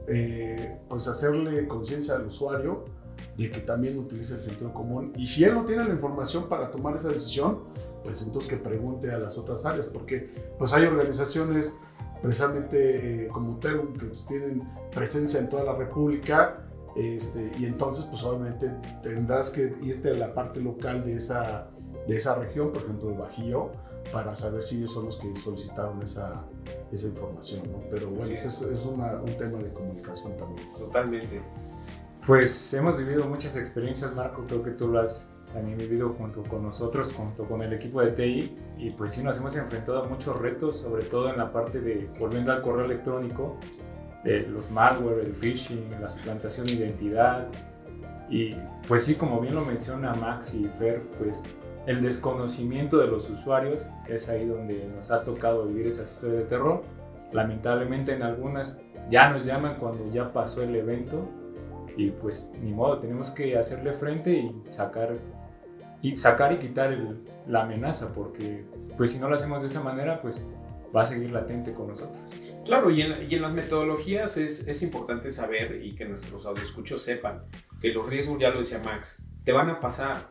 eh, 0.09 0.79
pues 0.89 1.07
hacerle 1.07 1.67
conciencia 1.67 2.15
al 2.15 2.25
usuario 2.25 2.85
de 3.37 3.51
que 3.51 3.61
también 3.61 3.97
utilice 3.97 4.35
el 4.35 4.41
sentido 4.41 4.73
común. 4.73 5.13
Y 5.15 5.27
si 5.27 5.43
él 5.43 5.53
no 5.53 5.65
tiene 5.65 5.83
la 5.83 5.93
información 5.93 6.49
para 6.49 6.71
tomar 6.71 6.95
esa 6.95 7.09
decisión, 7.09 7.59
pues 8.03 8.21
entonces 8.23 8.49
que 8.49 8.57
pregunte 8.57 9.11
a 9.11 9.19
las 9.19 9.37
otras 9.37 9.65
áreas, 9.65 9.87
porque 9.87 10.29
pues 10.57 10.73
hay 10.73 10.85
organizaciones 10.85 11.73
precisamente 12.21 13.25
eh, 13.25 13.27
como 13.27 13.57
Terum, 13.59 13.93
que 13.93 14.07
pues, 14.07 14.25
tienen 14.25 14.63
presencia 14.91 15.39
en 15.39 15.49
toda 15.49 15.63
la 15.63 15.75
República, 15.75 16.65
este, 16.95 17.51
y 17.57 17.65
entonces 17.65 18.05
pues 18.05 18.23
obviamente 18.23 18.71
tendrás 19.01 19.51
que 19.51 19.73
irte 19.83 20.09
a 20.09 20.15
la 20.15 20.33
parte 20.33 20.59
local 20.59 21.05
de 21.05 21.15
esa, 21.15 21.69
de 22.07 22.17
esa 22.17 22.35
región, 22.35 22.71
por 22.71 22.81
ejemplo 22.81 23.11
el 23.11 23.17
Bajío, 23.17 23.71
para 24.11 24.35
saber 24.35 24.63
si 24.63 24.77
ellos 24.77 24.93
son 24.93 25.05
los 25.05 25.17
que 25.17 25.33
solicitaron 25.37 26.01
esa, 26.01 26.45
esa 26.91 27.07
información, 27.07 27.71
¿no? 27.71 27.81
Pero 27.89 28.09
bueno, 28.09 28.23
es, 28.23 28.45
es 28.45 28.85
un 28.85 29.37
tema 29.37 29.59
de 29.59 29.71
comunicación 29.71 30.35
también. 30.37 30.67
Totalmente. 30.77 31.41
Pues 32.25 32.73
hemos 32.73 32.97
vivido 32.97 33.27
muchas 33.27 33.55
experiencias, 33.55 34.13
Marco, 34.13 34.45
creo 34.47 34.63
que 34.63 34.71
tú 34.71 34.87
lo 34.87 34.99
has 34.99 35.29
también 35.53 35.77
vivido 35.77 36.09
junto 36.09 36.43
con 36.43 36.63
nosotros, 36.63 37.13
junto 37.13 37.45
con 37.45 37.61
el 37.61 37.73
equipo 37.73 38.01
de 38.01 38.11
TI, 38.11 38.57
y 38.77 38.91
pues 38.91 39.13
sí 39.13 39.23
nos 39.23 39.37
hemos 39.37 39.55
enfrentado 39.55 40.03
a 40.03 40.07
muchos 40.07 40.39
retos, 40.39 40.79
sobre 40.79 41.03
todo 41.03 41.29
en 41.29 41.37
la 41.37 41.51
parte 41.51 41.81
de, 41.81 42.09
volviendo 42.19 42.51
al 42.51 42.61
correo 42.61 42.85
electrónico, 42.85 43.57
de 44.23 44.41
los 44.41 44.69
malware, 44.69 45.25
el 45.25 45.33
phishing, 45.33 45.89
la 45.99 46.09
suplantación 46.09 46.65
de 46.65 46.73
identidad, 46.73 47.47
y 48.29 48.55
pues 48.87 49.05
sí, 49.05 49.15
como 49.15 49.39
bien 49.41 49.55
lo 49.55 49.65
menciona 49.65 50.13
Max 50.13 50.53
y 50.53 50.65
Fer, 50.77 51.01
pues 51.17 51.43
el 51.85 52.01
desconocimiento 52.01 52.97
de 52.97 53.07
los 53.07 53.29
usuarios 53.29 53.89
es 54.07 54.29
ahí 54.29 54.45
donde 54.45 54.85
nos 54.93 55.11
ha 55.11 55.23
tocado 55.23 55.65
vivir 55.65 55.87
esas 55.87 56.11
historias 56.11 56.43
de 56.43 56.45
terror. 56.45 56.83
Lamentablemente 57.31 58.13
en 58.13 58.23
algunas 58.23 58.81
ya 59.09 59.29
nos 59.29 59.45
llaman 59.45 59.75
cuando 59.79 60.11
ya 60.11 60.31
pasó 60.31 60.61
el 60.61 60.75
evento 60.75 61.27
y 61.97 62.11
pues 62.11 62.53
ni 62.61 62.71
modo, 62.71 62.99
tenemos 62.99 63.31
que 63.31 63.57
hacerle 63.57 63.93
frente 63.93 64.31
y 64.31 64.61
sacar 64.69 65.17
y 66.01 66.15
sacar 66.15 66.53
y 66.53 66.57
quitar 66.57 66.97
la 67.47 67.63
amenaza, 67.63 68.13
porque 68.13 68.63
pues 68.95 69.11
si 69.11 69.19
no 69.19 69.27
lo 69.27 69.35
hacemos 69.35 69.61
de 69.61 69.67
esa 69.67 69.81
manera, 69.81 70.21
pues 70.21 70.45
va 70.95 71.03
a 71.03 71.05
seguir 71.05 71.31
latente 71.31 71.73
con 71.73 71.89
nosotros. 71.89 72.17
Claro, 72.65 72.89
y 72.89 73.01
en, 73.01 73.41
las 73.41 73.51
metodologías 73.51 74.37
es, 74.37 74.67
es, 74.67 74.81
importante 74.81 75.29
saber 75.29 75.83
y 75.83 75.95
que 75.95 76.05
nuestros 76.05 76.45
audioscuchos 76.45 77.01
sepan 77.01 77.43
que 77.81 77.89
los 77.93 78.07
riesgos, 78.07 78.39
ya 78.39 78.49
lo 78.49 78.59
decía 78.59 78.79
Max, 78.83 79.21
te 79.43 79.51
van 79.51 79.69
a 79.69 79.79
pasar. 79.79 80.29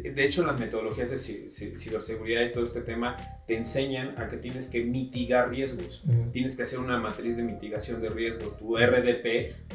De 0.00 0.24
hecho, 0.24 0.46
las 0.46 0.58
metodologías 0.58 1.10
de 1.10 1.16
ciberseguridad 1.16 2.42
y 2.42 2.52
todo 2.52 2.64
este 2.64 2.80
tema 2.80 3.16
te 3.46 3.56
enseñan 3.56 4.18
a 4.18 4.28
que 4.28 4.38
tienes 4.38 4.68
que 4.68 4.82
mitigar 4.84 5.50
riesgos. 5.50 6.02
Tienes 6.32 6.56
que 6.56 6.62
hacer 6.62 6.78
una 6.78 6.98
matriz 6.98 7.36
de 7.36 7.42
mitigación 7.42 8.00
de 8.00 8.08
riesgos. 8.08 8.56
Tu 8.56 8.76
RDP, 8.76 9.24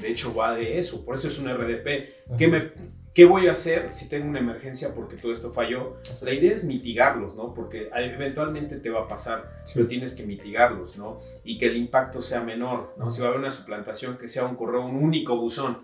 de 0.01 0.09
hecho, 0.09 0.34
va 0.34 0.55
de 0.55 0.80
eso. 0.80 1.05
Por 1.05 1.15
eso 1.15 1.28
es 1.28 1.38
un 1.38 1.47
RDP. 1.47 2.38
¿Qué 2.38 2.47
me, 2.47 2.72
¿Qué 3.18 3.26
voy 3.26 3.47
a 3.47 3.53
hacer 3.53 3.91
si 3.91 4.07
tengo 4.07 4.30
una 4.30 4.38
emergencia 4.38 4.93
porque 4.93 5.15
todo 5.15 5.32
esto 5.32 5.51
falló? 5.51 5.97
La 6.22 6.34
idea 6.34 6.53
es 6.53 6.63
mitigarlos, 6.63 7.34
¿no? 7.34 7.51
Porque 7.51 7.89
eventualmente 7.91 8.76
te 8.76 8.91
va 8.91 9.01
a 9.01 9.07
pasar, 9.07 9.63
pero 9.74 9.88
tienes 9.88 10.13
que 10.13 10.24
mitigarlos, 10.24 10.99
¿no? 10.99 11.18
Y 11.43 11.57
que 11.57 11.65
el 11.65 11.78
impacto 11.78 12.22
sea 12.22 12.41
menor, 12.41 12.93
¿no? 12.99 13.09
Si 13.09 13.20
va 13.22 13.26
a 13.26 13.30
haber 13.30 13.39
una 13.39 13.49
suplantación, 13.49 14.20
que 14.20 14.28
sea 14.28 14.45
un 14.45 14.55
correo, 14.55 14.86
un 14.86 14.97
único 14.97 15.36
buzón, 15.36 15.80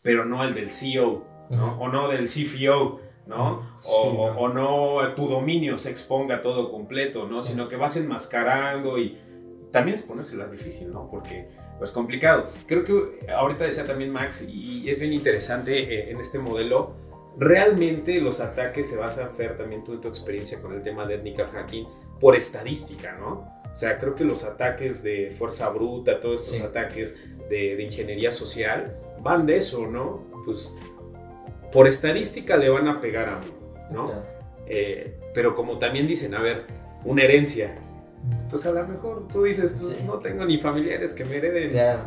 pero 0.00 0.24
no 0.24 0.44
el 0.44 0.54
del 0.54 0.70
CEO, 0.70 1.26
¿no? 1.50 1.76
O 1.80 1.88
no 1.88 2.06
del 2.06 2.26
CFO, 2.26 3.00
¿no? 3.26 3.74
o, 3.90 4.34
o, 4.38 4.48
no 4.48 5.14
tu 5.14 5.28
dominio 5.28 5.78
se 5.78 5.90
exponga 5.90 6.42
todo 6.42 6.70
completo, 6.70 7.26
¿no? 7.28 7.42
Sino 7.42 7.68
que 7.68 7.76
vas 7.76 7.96
enmascarando 7.96 8.98
y 8.98 9.18
también 9.72 9.96
es 9.96 10.02
ponérselas 10.02 10.52
difícil, 10.52 10.92
¿no? 10.92 11.08
Porque 11.10 11.48
pues 11.78 11.90
complicado. 11.90 12.46
Creo 12.66 12.84
que 12.84 13.30
ahorita 13.30 13.64
decía 13.64 13.86
también 13.86 14.10
Max, 14.10 14.46
y 14.48 14.88
es 14.88 14.98
bien 15.00 15.12
interesante 15.12 15.78
eh, 15.94 16.10
en 16.10 16.18
este 16.20 16.38
modelo, 16.38 16.94
realmente 17.36 18.20
los 18.20 18.40
ataques 18.40 18.88
se 18.88 18.96
basan, 18.96 19.32
Fer, 19.34 19.56
también 19.56 19.84
tú 19.84 19.92
en 19.92 20.00
tu 20.00 20.08
experiencia 20.08 20.62
con 20.62 20.72
el 20.72 20.82
tema 20.82 21.04
de 21.06 21.16
ethical 21.16 21.48
hacking, 21.52 21.86
por 22.20 22.34
estadística, 22.34 23.16
¿no? 23.18 23.46
O 23.70 23.76
sea, 23.76 23.98
creo 23.98 24.14
que 24.14 24.24
los 24.24 24.44
ataques 24.44 25.02
de 25.02 25.30
fuerza 25.36 25.68
bruta, 25.68 26.18
todos 26.20 26.40
estos 26.42 26.56
Sí. 26.56 26.62
ataques 26.62 27.14
de, 27.50 27.76
de 27.76 27.82
ingeniería 27.82 28.32
social, 28.32 28.96
van 29.20 29.44
de 29.44 29.58
eso, 29.58 29.86
¿no? 29.86 30.24
Pues 30.46 30.74
por 31.76 31.86
estadística 31.88 32.56
le 32.56 32.70
van 32.70 32.88
a 32.88 33.02
pegar 33.02 33.28
a 33.28 33.36
uno, 33.36 33.90
¿no? 33.90 34.06
Claro. 34.06 34.24
Eh, 34.66 35.18
pero 35.34 35.54
como 35.54 35.78
también 35.78 36.06
dicen, 36.06 36.34
a 36.34 36.40
ver, 36.40 36.64
una 37.04 37.22
herencia, 37.22 37.76
pues 38.48 38.64
a 38.64 38.72
lo 38.72 38.88
mejor 38.88 39.28
tú 39.28 39.42
dices, 39.42 39.74
pues 39.78 39.96
Sí. 39.96 40.02
no 40.06 40.18
tengo 40.20 40.46
ni 40.46 40.56
familiares 40.56 41.12
que 41.12 41.26
me 41.26 41.36
hereden 41.36 41.68
Claro. 41.72 42.04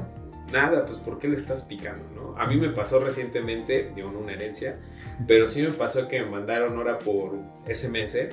nada, 0.51 0.85
pues 0.87 0.97
¿por 0.97 1.19
qué 1.19 1.27
le 1.27 1.35
estás 1.35 1.61
picando, 1.61 2.03
no? 2.15 2.35
A 2.35 2.47
mí 2.47 2.55
me 2.57 2.69
pasó 2.69 2.99
recientemente, 2.99 3.91
digo, 3.95 4.09
no 4.09 4.17
una 4.21 4.33
herencia, 4.33 4.79
pero 5.27 5.47
sí 5.47 5.61
me 5.61 5.69
pasó 5.69 6.07
que 6.07 6.19
me 6.21 6.31
mandaron 6.31 6.75
ahora 6.75 6.97
por 6.97 7.33
SMS 7.67 8.29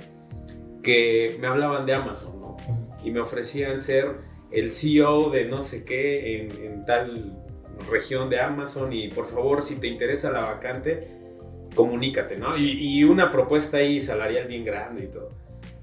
que 0.82 1.37
me 1.39 1.49
hablaban 1.49 1.84
de 1.84 1.93
Amazon, 1.93 2.41
¿no? 2.41 2.57
Y 3.05 3.11
me 3.11 3.20
ofrecían 3.20 3.82
ser 3.82 4.07
el 4.51 4.70
CEO 4.70 5.28
de 5.28 5.45
no 5.45 5.61
sé 5.61 5.84
qué 5.84 6.41
en, 6.41 6.51
en 6.64 6.87
tal 6.87 7.37
región 7.91 8.30
de 8.30 8.41
Amazon 8.41 8.91
y 8.95 9.09
por 9.09 9.26
favor, 9.26 9.62
si 9.62 9.76
te 9.78 9.87
interesa 9.87 10.30
la 10.30 10.41
vacante, 10.41 11.16
comunícate, 11.77 12.37
¿no? 12.37 12.57
Y, 12.57 12.72
y 12.99 13.05
una 13.05 13.31
propuesta 13.31 13.77
ahí 13.77 14.01
salarial 14.01 14.49
bien 14.49 14.64
grande 14.64 15.05
y 15.05 15.07
todo. 15.07 15.31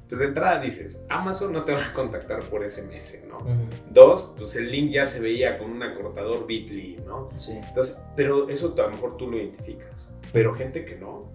Pues 0.09 0.19
de 0.19 0.25
entrada 0.27 0.59
dices, 0.59 0.99
Amazon 1.09 1.53
no 1.53 1.63
te 1.63 1.71
va 1.71 1.85
a 1.87 1.93
contactar 1.93 2.41
por 2.43 2.67
SMS, 2.67 3.23
¿no? 3.27 3.37
Ujú. 3.37 3.51
Dos, 3.89 4.31
pues 4.37 4.55
el 4.57 4.69
link 4.69 4.91
ya 4.91 5.05
se 5.05 5.19
veía 5.21 5.57
con 5.57 5.71
un 5.71 5.81
acortador 5.81 6.45
Bitly, 6.45 6.99
¿no? 7.07 7.29
Sí. 7.39 7.53
Entonces, 7.53 7.97
pero 8.15 8.49
eso 8.49 8.75
a 8.77 8.81
lo 8.81 8.89
mejor 8.89 9.17
tú 9.17 9.31
lo 9.31 9.37
identificas. 9.37 10.11
Pero 10.33 10.53
gente 10.53 10.83
que 10.85 10.97
no, 10.97 11.31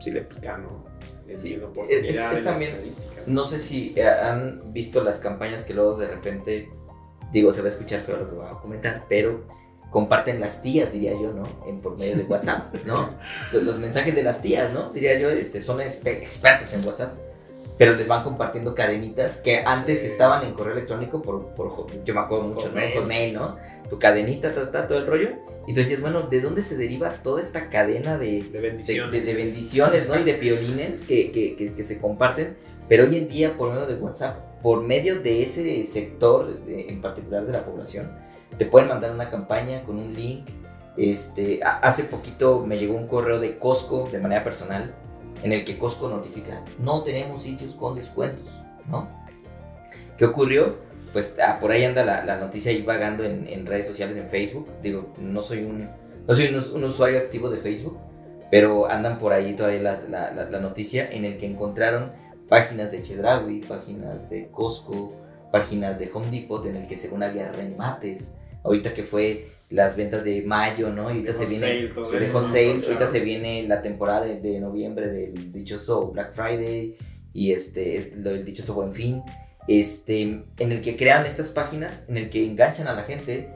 sí 0.00 0.10
le 0.10 0.20
pica, 0.22 0.58
¿no? 0.58 0.84
Es 1.26 1.42
Sí, 1.42 1.54
es- 1.88 2.18
es 2.18 2.44
también-. 2.44 2.82
No 3.26 3.44
sé 3.44 3.58
si 3.60 3.94
eh, 3.96 4.04
han 4.06 4.72
visto 4.72 5.02
las 5.02 5.18
campañas 5.20 5.64
que 5.64 5.74
luego 5.74 5.96
de 5.96 6.08
repente, 6.08 6.68
digo, 7.32 7.52
se 7.52 7.60
va 7.62 7.66
a 7.66 7.70
escuchar 7.70 8.00
feo 8.00 8.16
lo 8.16 8.28
que 8.28 8.34
voy 8.36 8.46
a 8.46 8.50
comentar, 8.60 9.06
pero 9.08 9.44
comparten 9.90 10.40
las 10.40 10.62
tías, 10.62 10.92
diría 10.92 11.12
yo, 11.12 11.32
¿no? 11.32 11.44
En, 11.66 11.80
por 11.80 11.96
medio 11.98 12.16
de 12.16 12.22
WhatsApp, 12.24 12.74
¿no? 12.86 13.10
Los, 13.52 13.62
los 13.64 13.78
mensajes 13.78 14.14
de 14.14 14.22
las 14.22 14.40
tías, 14.42 14.72
¿no? 14.72 14.90
Diría 14.90 15.18
yo, 15.18 15.30
este, 15.30 15.60
son 15.60 15.78
espe- 15.80 16.18
expertas 16.22 16.72
en 16.74 16.86
WhatsApp, 16.86 17.14
pero 17.76 17.94
les 17.96 18.06
van 18.08 18.22
compartiendo 18.22 18.74
cadenitas 18.74 19.38
que 19.38 19.58
antes 19.64 20.04
estaban 20.04 20.44
en 20.46 20.54
correo 20.54 20.74
electrónico 20.74 21.22
por, 21.22 21.46
por 21.54 21.86
yo 22.04 22.14
me 22.14 22.20
acuerdo 22.20 22.44
mucho, 22.48 22.66
Hotmail. 22.68 22.94
¿no? 22.94 23.00
Hotmail, 23.00 23.34
¿no? 23.34 23.56
Tu 23.88 23.98
cadenita, 23.98 24.54
ta, 24.54 24.70
ta, 24.70 24.86
todo 24.86 24.98
el 24.98 25.06
rollo. 25.06 25.30
Y 25.66 25.74
tú 25.74 25.80
decías, 25.80 26.00
bueno, 26.00 26.22
¿de 26.22 26.40
dónde 26.40 26.62
se 26.62 26.76
deriva 26.76 27.10
toda 27.22 27.40
esta 27.40 27.68
cadena 27.70 28.16
de, 28.18 28.42
De 28.44 28.60
bendiciones. 28.60 29.26
de- 29.26 29.32
de 29.34 29.44
bendiciones, 29.44 30.08
¿no? 30.08 30.18
Y 30.18 30.24
de 30.24 30.34
piolines 30.34 31.02
que, 31.02 31.32
que- 31.32 31.56
que- 31.56 31.74
que 31.74 31.84
se 31.84 32.00
comparten. 32.00 32.56
Pero 32.88 33.04
hoy 33.04 33.16
en 33.16 33.28
día, 33.28 33.56
por 33.56 33.72
medio 33.72 33.86
de 33.86 33.94
WhatsApp, 33.94 34.60
por 34.62 34.82
medio 34.82 35.20
de 35.20 35.42
ese 35.42 35.86
sector 35.86 36.60
en 36.68 37.00
particular 37.00 37.46
de 37.46 37.52
la 37.52 37.64
población, 37.64 38.10
te 38.60 38.66
pueden 38.66 38.90
mandar 38.90 39.10
una 39.12 39.30
campaña 39.30 39.82
con 39.84 39.98
un 39.98 40.12
link. 40.12 40.46
Este, 40.98 41.60
hace 41.64 42.04
poquito 42.04 42.62
me 42.66 42.76
llegó 42.76 42.94
un 42.94 43.06
correo 43.06 43.40
de 43.40 43.56
Costco 43.56 44.10
de 44.12 44.18
manera 44.18 44.44
personal 44.44 44.94
en 45.42 45.52
el 45.52 45.64
que 45.64 45.78
Costco 45.78 46.10
notifica, 46.10 46.62
no 46.78 47.02
tenemos 47.02 47.44
sitios 47.44 47.72
con 47.72 47.94
descuentos, 47.94 48.44
¿no? 48.86 49.08
¿Qué 50.18 50.26
ocurrió? 50.26 50.76
Pues 51.10 51.38
ah, 51.42 51.58
por 51.58 51.70
ahí 51.70 51.86
anda 51.86 52.04
la, 52.04 52.36
noticia 52.36 52.70
ahí 52.70 52.82
vagando 52.82 53.24
en, 53.24 53.64
redes 53.64 53.86
sociales, 53.86 54.14
en 54.18 54.28
Facebook. 54.28 54.68
Digo, 54.82 55.14
no 55.16 55.40
soy 55.40 55.64
un, 55.64 55.88
no 56.28 56.34
soy 56.34 56.48
un, 56.48 56.56
us- 56.56 56.68
un 56.68 56.84
usuario 56.84 57.18
activo 57.18 57.48
de 57.48 57.56
Facebook, 57.56 57.96
pero 58.50 58.90
andan 58.90 59.18
por 59.18 59.32
ahí 59.32 59.56
todavía 59.56 59.96
la 60.10 60.60
noticia 60.60 61.08
en 61.10 61.24
el 61.24 61.38
que 61.38 61.46
encontraron 61.46 62.12
páginas 62.50 62.90
de 62.92 63.02
Chedraui, 63.02 63.62
páginas 63.62 64.28
de 64.28 64.48
Costco, 64.50 65.14
páginas 65.50 65.98
de 65.98 66.10
Home 66.12 66.30
Depot 66.30 66.66
en 66.66 66.76
el 66.76 66.86
que 66.86 66.96
según 66.96 67.22
había 67.22 67.50
remates. 67.52 68.36
Ahorita 68.64 68.92
que 68.94 69.02
fue 69.02 69.48
las 69.70 69.96
ventas 69.96 70.24
de 70.24 70.42
mayo, 70.42 70.90
¿no? 70.90 71.04
Y 71.10 71.12
ahorita 71.18 71.32
se 71.34 71.46
viene 71.46 71.66
sale, 71.66 71.88
todo 71.88 72.04
hot 72.32 72.46
sale, 72.46 72.72
Claro. 72.74 72.86
ahorita 72.86 73.06
se 73.06 73.20
viene 73.20 73.62
la 73.68 73.82
temporada 73.82 74.26
de, 74.26 74.40
de 74.40 74.58
noviembre 74.60 75.08
del 75.08 75.52
dichoso 75.52 76.08
Black 76.08 76.32
Friday 76.32 76.96
y 77.32 77.52
este 77.52 77.96
es 77.96 78.16
lo 78.16 78.30
del 78.30 78.44
dichoso 78.44 78.74
Buen 78.74 78.92
Fin, 78.92 79.22
este 79.68 80.22
en 80.22 80.72
el 80.72 80.82
que 80.82 80.96
crean 80.96 81.24
estas 81.26 81.50
páginas, 81.50 82.04
en 82.08 82.16
el 82.16 82.30
que 82.30 82.44
enganchan 82.44 82.88
a 82.88 82.94
la 82.94 83.04
gente 83.04 83.48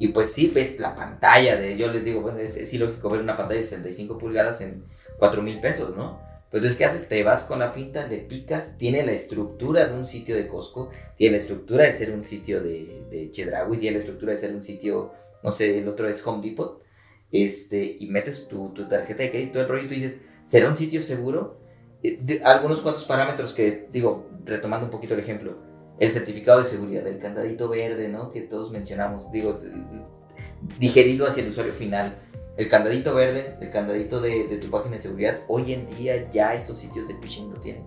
y 0.00 0.08
pues 0.08 0.32
sí 0.32 0.48
ves 0.52 0.80
la 0.80 0.94
pantalla 0.96 1.56
de 1.56 1.76
yo 1.76 1.92
les 1.92 2.04
digo, 2.04 2.20
bueno, 2.22 2.38
es, 2.38 2.56
es 2.56 2.72
ilógico 2.74 3.08
ver 3.10 3.20
una 3.20 3.36
pantalla 3.36 3.58
de 3.60 3.64
65 3.66 4.18
pulgadas 4.18 4.60
en 4.62 4.82
4 5.18 5.42
mil 5.42 5.60
pesos, 5.60 5.96
¿no? 5.96 6.20
Pues 6.50 6.62
entonces, 6.64 6.76
¿qué 6.78 6.84
haces? 6.84 7.08
Te 7.08 7.22
vas 7.22 7.44
con 7.44 7.60
la 7.60 7.70
finta, 7.70 8.06
le 8.08 8.18
picas, 8.18 8.76
tiene 8.76 9.04
la 9.06 9.12
estructura 9.12 9.86
de 9.86 9.96
un 9.96 10.04
sitio 10.06 10.34
de 10.34 10.48
Costco, 10.48 10.90
tiene 11.16 11.32
la 11.32 11.38
estructura 11.38 11.84
de 11.84 11.92
ser 11.92 12.10
un 12.12 12.24
sitio 12.24 12.60
de, 12.60 13.04
de 13.08 13.30
Chedraui, 13.30 13.78
tiene 13.78 13.94
la 13.98 14.00
estructura 14.00 14.32
de 14.32 14.36
ser 14.38 14.54
un 14.54 14.62
sitio, 14.62 15.12
no 15.44 15.52
sé, 15.52 15.78
el 15.78 15.86
otro 15.86 16.08
es 16.08 16.26
Home 16.26 16.42
Depot, 16.48 16.82
este, 17.30 17.96
y 18.00 18.08
metes 18.08 18.48
tu, 18.48 18.70
tu 18.74 18.88
tarjeta 18.88 19.22
de 19.22 19.30
crédito, 19.30 19.60
el 19.60 19.68
rollo, 19.68 19.84
y 19.84 19.88
tú 19.88 19.94
dices, 19.94 20.16
¿será 20.42 20.68
un 20.68 20.74
sitio 20.76 21.00
seguro? 21.02 21.60
Eh, 22.02 22.18
de- 22.20 22.42
algunos 22.42 22.80
cuantos 22.80 23.04
parámetros 23.04 23.54
que, 23.54 23.86
digo, 23.92 24.28
retomando 24.44 24.86
un 24.86 24.90
poquito 24.90 25.14
el 25.14 25.20
ejemplo, 25.20 25.56
el 26.00 26.10
certificado 26.10 26.58
de 26.58 26.64
seguridad, 26.64 27.06
el 27.06 27.18
candadito 27.18 27.68
verde, 27.68 28.08
¿no? 28.08 28.32
Que 28.32 28.40
todos 28.40 28.72
mencionamos, 28.72 29.30
digo, 29.30 29.56
digerido 30.78 31.26
hacia 31.26 31.42
el 31.42 31.50
usuario 31.50 31.72
final. 31.72 32.16
El 32.60 32.68
candadito 32.68 33.14
verde, 33.14 33.56
el 33.58 33.70
candadito 33.70 34.20
de, 34.20 34.46
de 34.46 34.58
tu 34.58 34.68
página 34.68 34.96
de 34.96 35.00
seguridad, 35.00 35.40
hoy 35.48 35.72
en 35.72 35.88
día 35.96 36.30
ya 36.30 36.52
estos 36.52 36.78
sitios 36.78 37.08
de 37.08 37.14
phishing 37.14 37.50
lo 37.50 37.58
tienen. 37.58 37.86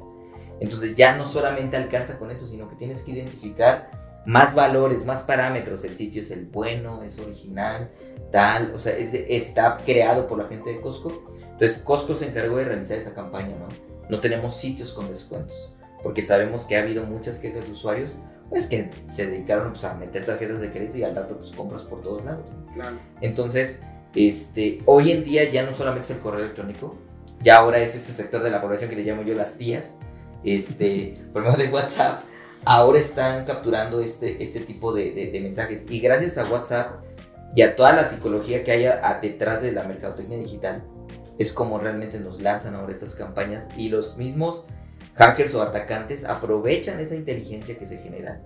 Entonces 0.59 0.95
ya 0.95 1.15
no 1.15 1.28
solamente 1.28 1.78
alcanza 1.78 2.17
con 2.17 2.32
eso, 2.32 2.47
sino 2.47 2.67
que 2.67 2.76
tienes 2.76 3.03
que 3.03 3.11
identificar 3.11 4.24
más 4.26 4.55
valores, 4.55 5.05
más 5.05 5.21
parámetros. 5.21 5.84
El 5.84 5.95
sitio 5.95 6.21
es 6.21 6.32
el 6.32 6.47
bueno, 6.47 7.03
es 7.03 7.19
original, 7.19 7.91
tal, 8.32 8.74
o 8.74 8.80
sea, 8.80 8.97
es 8.97 9.13
está 9.13 9.78
creado 9.86 10.26
por 10.26 10.39
la 10.39 10.47
gente 10.47 10.71
de 10.71 10.82
Costco. 10.82 11.21
Entonces 11.51 11.78
Costco 11.78 12.15
se 12.15 12.30
encargó 12.30 12.57
de 12.57 12.65
realizar 12.65 12.97
esa 12.97 13.13
campaña, 13.13 13.55
¿no? 13.55 13.67
No 14.09 14.21
tenemos 14.21 14.57
sitios 14.57 14.91
con 14.91 15.07
descuentos, 15.07 15.71
porque 16.01 16.24
sabemos 16.24 16.65
que 16.65 16.78
ha 16.78 16.82
habido 16.82 17.03
muchas 17.03 17.38
quejas 17.38 17.67
de 17.67 17.74
usuarios, 17.74 18.13
pues 18.49 18.65
que 18.65 18.89
se 19.11 19.28
dedicaron 19.28 19.69
pues, 19.71 19.84
a 19.84 19.93
meter 19.93 20.26
tarjetas 20.26 20.61
de 20.61 20.71
crédito 20.71 20.97
y 20.97 21.03
al 21.03 21.15
rato 21.15 21.38
pues 21.38 21.51
compras 21.51 21.84
por 21.84 22.01
todos 22.01 22.26
lados. 22.26 22.47
Claro. 22.74 22.97
Entonces, 23.21 23.82
este, 24.16 24.82
hoy 24.86 25.11
en 25.11 25.24
día 25.24 25.49
ya 25.51 25.64
no 25.64 25.74
solamente 25.74 26.05
es 26.05 26.11
el 26.11 26.20
correo 26.20 26.41
electrónico, 26.41 26.95
ya 27.41 27.57
ahora 27.57 27.80
es 27.80 27.95
este 27.95 28.11
sector 28.14 28.41
de 28.43 28.51
la 28.51 28.61
población 28.61 28.89
que 28.89 28.95
le 28.95 29.03
llamo 29.03 29.24
yo 29.24 29.34
las 29.36 29.57
tías, 29.57 29.99
este, 30.43 31.14
por 31.34 31.43
medio 31.43 31.57
de 31.57 31.70
WhatsApp, 31.70 32.24
ahora 32.66 32.99
están 32.99 33.45
capturando 33.45 33.99
este, 34.01 34.41
este 34.43 34.61
tipo 34.61 34.93
de, 34.93 35.11
de- 35.32 35.39
mensajes. 35.41 35.86
Y 35.89 35.99
gracias 35.99 36.38
a 36.38 36.45
WhatsApp 36.45 37.03
y 37.55 37.61
a 37.61 37.76
toda 37.76 37.93
la 37.93 38.05
psicología 38.05 38.64
que 38.64 38.72
hay 38.72 38.86
a- 38.86 39.20
detrás 39.22 39.61
de 39.61 39.72
la 39.72 39.84
mercadotecnia 39.84 40.38
digital, 40.38 40.84
es 41.39 41.51
como 41.51 41.80
realmente 41.80 42.20
nos 42.20 42.41
lanzan 42.41 42.76
ahora 42.76 42.91
estas 42.93 43.16
campañas 43.16 43.68
y 43.76 43.89
los 43.89 44.18
mismos 44.18 44.66
hackers 45.16 45.53
o 45.55 45.61
atacantes 45.61 46.26
aprovechan 46.26 46.99
esa 46.99 47.16
inteligencia 47.16 47.78
que 47.78 47.86
se 47.86 47.97
genera 47.97 48.41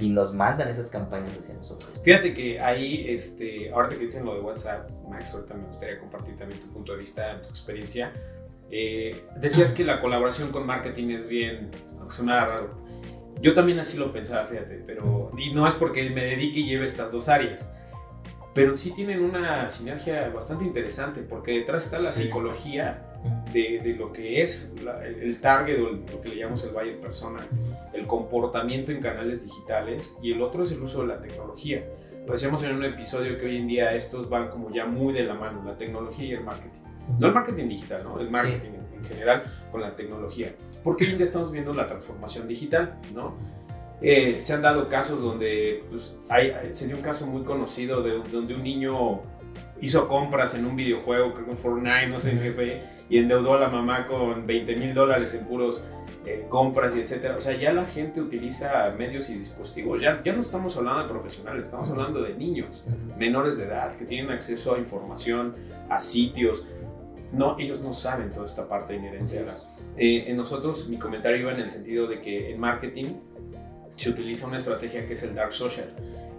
y 0.00 0.10
nos 0.10 0.32
mandan 0.34 0.68
esas 0.68 0.90
campañas 0.90 1.36
hacia 1.38 1.54
nosotros. 1.54 1.92
Fíjate 2.02 2.32
que 2.32 2.58
ahí, 2.60 3.04
este, 3.08 3.70
ahorita 3.72 3.96
que 3.98 4.04
dicen 4.04 4.24
lo 4.24 4.34
de 4.34 4.40
WhatsApp, 4.40 4.90
Max, 5.08 5.34
ahorita 5.34 5.54
me 5.54 5.66
gustaría 5.66 5.98
compartir 5.98 6.36
también 6.36 6.60
tu 6.60 6.68
punto 6.68 6.92
de 6.92 6.98
vista, 6.98 7.40
tu 7.42 7.48
experiencia. 7.50 8.12
Eh, 8.70 9.24
decías 9.36 9.72
que 9.72 9.84
la 9.84 10.00
colaboración 10.00 10.50
con 10.50 10.66
marketing 10.66 11.10
es 11.10 11.26
bien, 11.28 11.70
aunque 11.98 12.14
sonara 12.14 12.46
raro. 12.46 12.70
Yo 13.42 13.54
también 13.54 13.78
así 13.78 13.96
lo 13.98 14.12
pensaba, 14.12 14.46
fíjate, 14.46 14.82
pero, 14.86 15.30
y 15.38 15.52
no 15.52 15.66
es 15.66 15.74
porque 15.74 16.08
me 16.10 16.24
dedique 16.24 16.60
y 16.60 16.66
lleve 16.66 16.84
estas 16.84 17.10
dos 17.10 17.28
áreas, 17.28 17.72
pero 18.54 18.74
sí 18.74 18.92
tienen 18.92 19.22
una 19.24 19.68
sinergia 19.68 20.28
bastante 20.28 20.64
interesante, 20.64 21.22
porque 21.22 21.52
detrás 21.52 21.84
está 21.86 21.98
la 21.98 22.12
Sí. 22.12 22.24
psicología 22.24 23.06
de, 23.52 23.80
de 23.82 23.94
lo 23.94 24.12
que 24.12 24.42
es 24.42 24.74
la- 24.84 25.04
el, 25.06 25.40
target 25.40 25.78
o 25.80 25.90
lo 25.90 26.20
que 26.20 26.28
le 26.30 26.36
llamamos 26.36 26.62
el 26.64 26.70
buyer 26.70 27.00
persona, 27.00 27.38
el 27.92 28.06
comportamiento 28.06 28.92
en 28.92 29.00
canales 29.00 29.44
digitales 29.44 30.16
y 30.22 30.32
el 30.32 30.40
otro 30.42 30.62
es 30.64 30.72
el 30.72 30.82
uso 30.82 31.02
de 31.02 31.08
la 31.08 31.20
tecnología. 31.20 31.84
Lo 32.26 32.32
decíamos 32.32 32.62
en 32.62 32.76
un 32.76 32.84
episodio 32.84 33.38
que 33.38 33.46
hoy 33.46 33.56
en 33.56 33.66
día 33.66 33.94
estos 33.94 34.28
van 34.28 34.48
como 34.50 34.70
ya 34.72 34.86
muy 34.86 35.12
de 35.12 35.24
la 35.24 35.34
mano, 35.34 35.62
la 35.64 35.76
tecnología 35.76 36.26
y 36.26 36.32
el 36.32 36.44
marketing. 36.44 36.80
No 37.18 37.26
el 37.28 37.34
marketing 37.34 37.68
digital, 37.68 38.04
¿no? 38.04 38.20
El 38.20 38.30
marketing 38.30 38.68
en, 38.68 38.98
en 38.98 39.04
general 39.04 39.42
con 39.72 39.80
la 39.80 39.96
tecnología. 39.96 40.54
Porque 40.84 41.04
hoy 41.04 41.10
en 41.12 41.16
día 41.18 41.26
estamos 41.26 41.50
viendo 41.50 41.72
la 41.74 41.86
transformación 41.86 42.46
digital, 42.46 42.98
¿no? 43.14 43.34
Eh, 44.02 44.36
se 44.40 44.54
han 44.54 44.62
dado 44.62 44.88
casos 44.88 45.20
donde, 45.20 45.84
pues, 45.90 46.16
hay- 46.28 46.52
se 46.70 46.86
dio 46.86 46.96
un 46.96 47.02
caso 47.02 47.26
muy 47.26 47.42
conocido 47.42 48.02
de, 48.02 48.12
donde 48.30 48.54
un 48.54 48.62
niño 48.62 49.20
hizo 49.80 50.08
compras 50.08 50.54
en 50.54 50.66
un 50.66 50.76
videojuego, 50.76 51.32
creo 51.32 51.44
que 51.46 51.50
en 51.52 51.58
Fortnite, 51.58 52.08
no 52.08 52.20
sé 52.20 52.32
en 52.32 52.40
qué 52.40 52.52
fue, 52.52 52.82
y 53.08 53.18
endeudó 53.18 53.54
a 53.54 53.60
la 53.60 53.68
mamá 53.68 54.06
con 54.06 54.46
20 54.46 54.76
mil 54.76 54.94
dólares 54.94 55.34
en 55.34 55.46
puros 55.46 55.84
eh, 56.26 56.46
compras 56.48 56.94
y 56.96 57.00
etcétera. 57.00 57.36
O 57.36 57.40
sea, 57.40 57.56
ya 57.56 57.72
la 57.72 57.86
gente 57.86 58.20
utiliza 58.20 58.94
medios 58.96 59.30
y 59.30 59.34
dispositivos. 59.34 60.00
Ya, 60.00 60.22
ya 60.22 60.32
no 60.32 60.40
estamos 60.40 60.76
hablando 60.76 61.02
de 61.02 61.08
profesionales, 61.08 61.62
estamos 61.62 61.90
hablando 61.90 62.22
de 62.22 62.34
niños 62.34 62.86
menores 63.18 63.56
de 63.56 63.64
edad 63.64 63.96
que 63.96 64.04
tienen 64.04 64.30
acceso 64.30 64.74
a 64.74 64.78
información, 64.78 65.56
a 65.88 65.98
sitios. 65.98 66.66
No, 67.32 67.56
ellos 67.58 67.80
no 67.80 67.92
saben 67.92 68.32
toda 68.32 68.46
esta 68.46 68.68
parte 68.68 68.94
inherente 68.94 69.38
a 69.38 69.42
la... 69.42 69.52
Eh, 69.96 70.24
en 70.28 70.36
nosotros, 70.36 70.88
mi 70.88 70.98
comentario 70.98 71.40
iba 71.40 71.52
en 71.52 71.60
el 71.60 71.70
sentido 71.70 72.06
de 72.06 72.20
que 72.20 72.50
en 72.50 72.60
marketing 72.60 73.06
se 73.96 74.10
utiliza 74.10 74.46
una 74.46 74.56
estrategia 74.56 75.06
que 75.06 75.14
es 75.14 75.22
el 75.22 75.34
dark 75.34 75.52
social. 75.52 75.92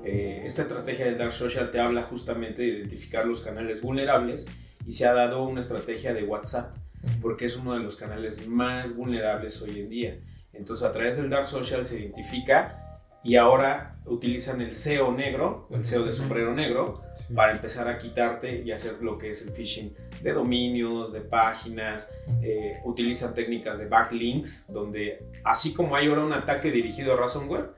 Eh, 0.03 0.41
esta 0.45 0.63
estrategia 0.63 1.05
del 1.05 1.17
dark 1.17 1.33
social 1.33 1.71
te 1.71 1.79
habla 1.79 2.03
justamente 2.03 2.61
de 2.61 2.67
identificar 2.69 3.25
los 3.25 3.41
canales 3.41 3.81
vulnerables 3.81 4.47
y 4.85 4.91
se 4.91 5.05
ha 5.05 5.13
dado 5.13 5.43
una 5.43 5.59
estrategia 5.59 6.13
de 6.13 6.23
WhatsApp 6.23 6.75
porque 7.21 7.45
es 7.45 7.55
uno 7.55 7.73
de 7.73 7.79
los 7.79 7.95
canales 7.95 8.47
más 8.47 8.95
vulnerables 8.95 9.61
hoy 9.61 9.79
en 9.79 9.89
día. 9.89 10.19
Entonces 10.53 10.85
a 10.85 10.91
través 10.91 11.17
del 11.17 11.29
dark 11.29 11.47
social 11.47 11.85
se 11.85 11.99
identifica 11.99 12.77
y 13.23 13.35
ahora 13.35 13.99
utilizan 14.05 14.61
el 14.61 14.73
SEO 14.73 15.11
negro, 15.11 15.67
el 15.69 15.85
SEO 15.85 16.03
de 16.03 16.11
sombrero 16.11 16.53
negro, 16.53 17.03
para 17.35 17.51
empezar 17.51 17.87
a 17.87 17.97
quitarte 17.97 18.63
y 18.63 18.71
hacer 18.71 19.01
lo 19.01 19.17
que 19.17 19.29
es 19.29 19.45
el 19.45 19.53
phishing 19.53 19.95
de 20.23 20.33
dominios, 20.33 21.13
de 21.13 21.21
páginas. 21.21 22.11
Eh, 22.41 22.79
utilizan 22.83 23.35
técnicas 23.35 23.77
de 23.77 23.85
backlinks, 23.85 24.65
donde 24.69 25.23
así 25.43 25.73
como 25.73 25.95
hay 25.95 26.07
ahora 26.07 26.25
un 26.25 26.33
ataque 26.33 26.71
dirigido 26.71 27.13
a 27.13 27.17
ransomware, 27.17 27.69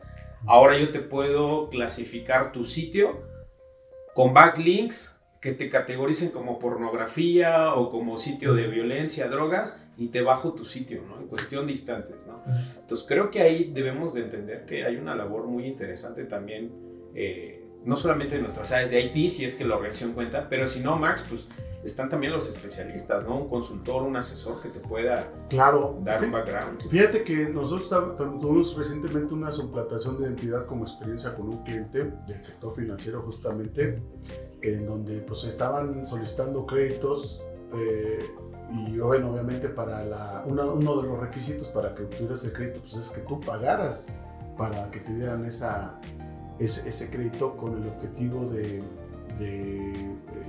ahora 0.46 0.78
yo 0.78 0.92
te 0.92 1.00
puedo 1.00 1.70
clasificar 1.70 2.52
tu 2.52 2.64
sitio 2.66 3.22
con 4.14 4.34
backlinks 4.34 5.20
que 5.44 5.52
te 5.52 5.70
categoricen 5.70 6.30
como 6.30 6.58
pornografía 6.58 7.74
o 7.74 7.92
como 7.92 8.18
sitio 8.18 8.54
de 8.54 8.68
violencia, 8.68 9.28
drogas, 9.28 9.86
y 9.98 10.08
te 10.08 10.22
bajo 10.22 10.54
tu 10.54 10.64
sitio, 10.64 11.04
¿no? 11.06 11.20
En 11.20 11.28
cuestión 11.28 11.66
de 11.66 11.74
instantes, 11.74 12.26
¿no? 12.26 12.42
Entonces 12.80 13.06
creo 13.06 13.30
que 13.30 13.42
ahí 13.42 13.72
debemos 13.74 14.14
de 14.14 14.22
entender 14.22 14.66
que 14.66 14.86
hay 14.86 14.96
una 14.96 15.16
labor 15.16 15.48
muy 15.48 15.66
interesante 15.66 16.24
también, 16.24 16.72
eh, 17.14 17.62
no 17.84 17.98
solamente 17.98 18.36
en 18.36 18.42
nuestras 18.44 18.72
áreas 18.72 18.90
de 18.90 19.02
IT, 19.02 19.30
si 19.30 19.44
es 19.44 19.54
que 19.56 19.66
la 19.66 19.76
organización 19.76 20.14
cuenta, 20.14 20.48
pero 20.48 20.66
si 20.66 20.80
no, 20.80 20.96
Max, 20.96 21.26
pues 21.28 21.50
están 21.84 22.10
también 22.10 22.32
los 22.32 22.48
especialistas, 22.48 23.24
¿no? 23.24 23.38
Un 23.38 23.50
consultor, 23.50 24.04
un 24.04 24.16
asesor 24.16 24.62
que 24.62 24.70
te 24.70 24.80
pueda 24.80 25.32
claro. 25.50 26.00
dar 26.02 26.24
un 26.24 26.32
background. 26.32 26.82
Fíjate 26.90 27.24
que 27.24 27.50
nosotros 27.50 27.90
tuvimos 28.18 28.76
recientemente 28.78 29.34
una 29.34 29.52
suplantación 29.52 30.20
de 30.20 30.28
identidad 30.28 30.66
como 30.66 30.84
experiencia 30.84 31.36
con 31.36 31.50
un 31.50 31.64
cliente 31.64 32.14
del 32.28 32.44
sector 32.44 32.74
financiero 32.74 33.22
justamente 33.24 34.02
en 34.62 34.86
donde 34.86 35.20
pues 35.20 35.44
estaban 35.44 36.06
solicitando 36.06 36.66
créditos 36.66 37.44
eh, 37.76 38.26
y 38.72 38.98
bueno, 38.98 39.32
obviamente 39.32 39.68
para 39.68 40.06
la, 40.06 40.44
uno 40.46 41.02
de 41.02 41.08
los 41.08 41.20
requisitos 41.20 41.68
para 41.68 41.94
que 41.94 42.04
obtuvieras 42.04 42.46
el 42.46 42.54
crédito 42.54 42.80
pues 42.80 42.96
es 42.96 43.10
que 43.10 43.22
tú 43.22 43.40
pagaras 43.42 44.08
para 44.58 44.90
que 44.90 45.00
te 45.00 45.14
dieran 45.14 45.46
esa, 45.46 46.00
ese, 46.60 46.88
ese 46.88 47.10
crédito 47.10 47.58
con 47.58 47.82
el 47.82 47.90
objetivo 47.90 48.46
de, 48.46 48.82
de, 49.40 49.94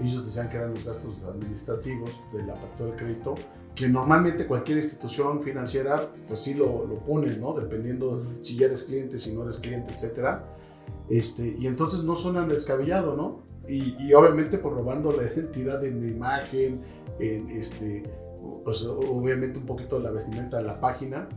ellos 0.03 0.27
decían 0.27 0.49
que 0.49 0.57
eran 0.57 0.75
los 0.75 0.85
gastos 0.85 1.25
administrativos 1.25 2.11
de 2.33 2.45
la 2.45 2.55
apertura 2.55 2.91
del 2.91 2.99
crédito, 2.99 3.35
que 3.75 3.89
normalmente 3.89 4.47
cualquier 4.47 4.79
institución 4.79 5.43
financiera 5.43 6.09
pues 6.29 6.41
sí 6.41 6.55
lo, 6.55 6.87
lo 6.87 6.99
pone, 7.01 7.37
¿no? 7.37 7.55
Dependiendo 7.55 8.23
si 8.41 8.57
ya 8.57 8.67
eres 8.67 8.85
cliente, 8.85 9.19
si 9.19 9.33
no 9.33 9.43
eres 9.43 9.59
cliente, 9.59 9.93
etcétera. 9.93 10.45
Este, 11.09 11.55
y 11.59 11.67
entonces 11.67 12.03
no 12.03 12.17
suenan 12.17 12.49
descabellado, 12.49 13.17
¿no? 13.17 13.43
Y, 13.69 14.13
obviamente 14.13 14.59
por 14.59 14.75
robando 14.75 15.13
la 15.13 15.23
identidad 15.35 15.85
en 15.85 16.01
la 16.01 16.09
imagen, 16.09 16.83
en 17.19 17.51
este, 17.51 18.05
pues 18.65 18.85
obviamente 18.85 19.59
un 19.59 19.67
poquito 19.67 19.99
la 19.99 20.11
vestimenta 20.11 20.59
de 20.59 20.65
la 20.65 20.81
página. 20.81 21.29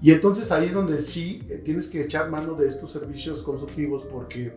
Y 0.00 0.12
entonces 0.12 0.52
ahí 0.52 0.66
es 0.66 0.74
donde 0.74 1.00
sí 1.00 1.42
eh, 1.48 1.58
tienes 1.58 1.88
que 1.88 2.02
echar 2.02 2.30
mano 2.30 2.54
de 2.54 2.68
estos 2.68 2.92
servicios 2.92 3.42
consultivos 3.42 4.04
porque 4.10 4.52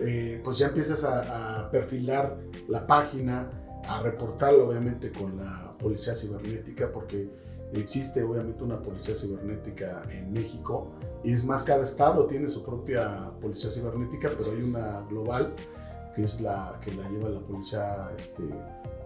eh, 0.00 0.40
pues 0.42 0.58
ya 0.58 0.68
empiezas 0.68 1.04
a, 1.04 1.60
a, 1.60 1.70
perfilar 1.70 2.38
la 2.68 2.86
página, 2.86 3.50
a 3.86 4.00
reportarlo 4.02 4.68
obviamente 4.68 5.12
con 5.12 5.36
la 5.36 5.74
policía 5.78 6.14
cibernética 6.14 6.90
porque 6.92 7.30
existe 7.74 8.22
obviamente 8.22 8.62
una 8.62 8.80
policía 8.80 9.14
cibernética 9.14 10.02
en 10.10 10.32
México 10.32 10.92
y 11.24 11.32
es 11.32 11.44
más 11.44 11.64
cada 11.64 11.84
estado 11.84 12.26
tiene 12.26 12.48
su 12.48 12.62
propia 12.62 13.30
policía 13.40 13.70
cibernética 13.70 14.30
pero 14.36 14.52
hay 14.52 14.62
una 14.62 15.00
global 15.08 15.54
que 16.14 16.22
es 16.22 16.40
la 16.40 16.78
que 16.84 16.92
la 16.92 17.08
lleva 17.08 17.28
la 17.30 17.40
policía 17.40 18.10
este, 18.16 18.42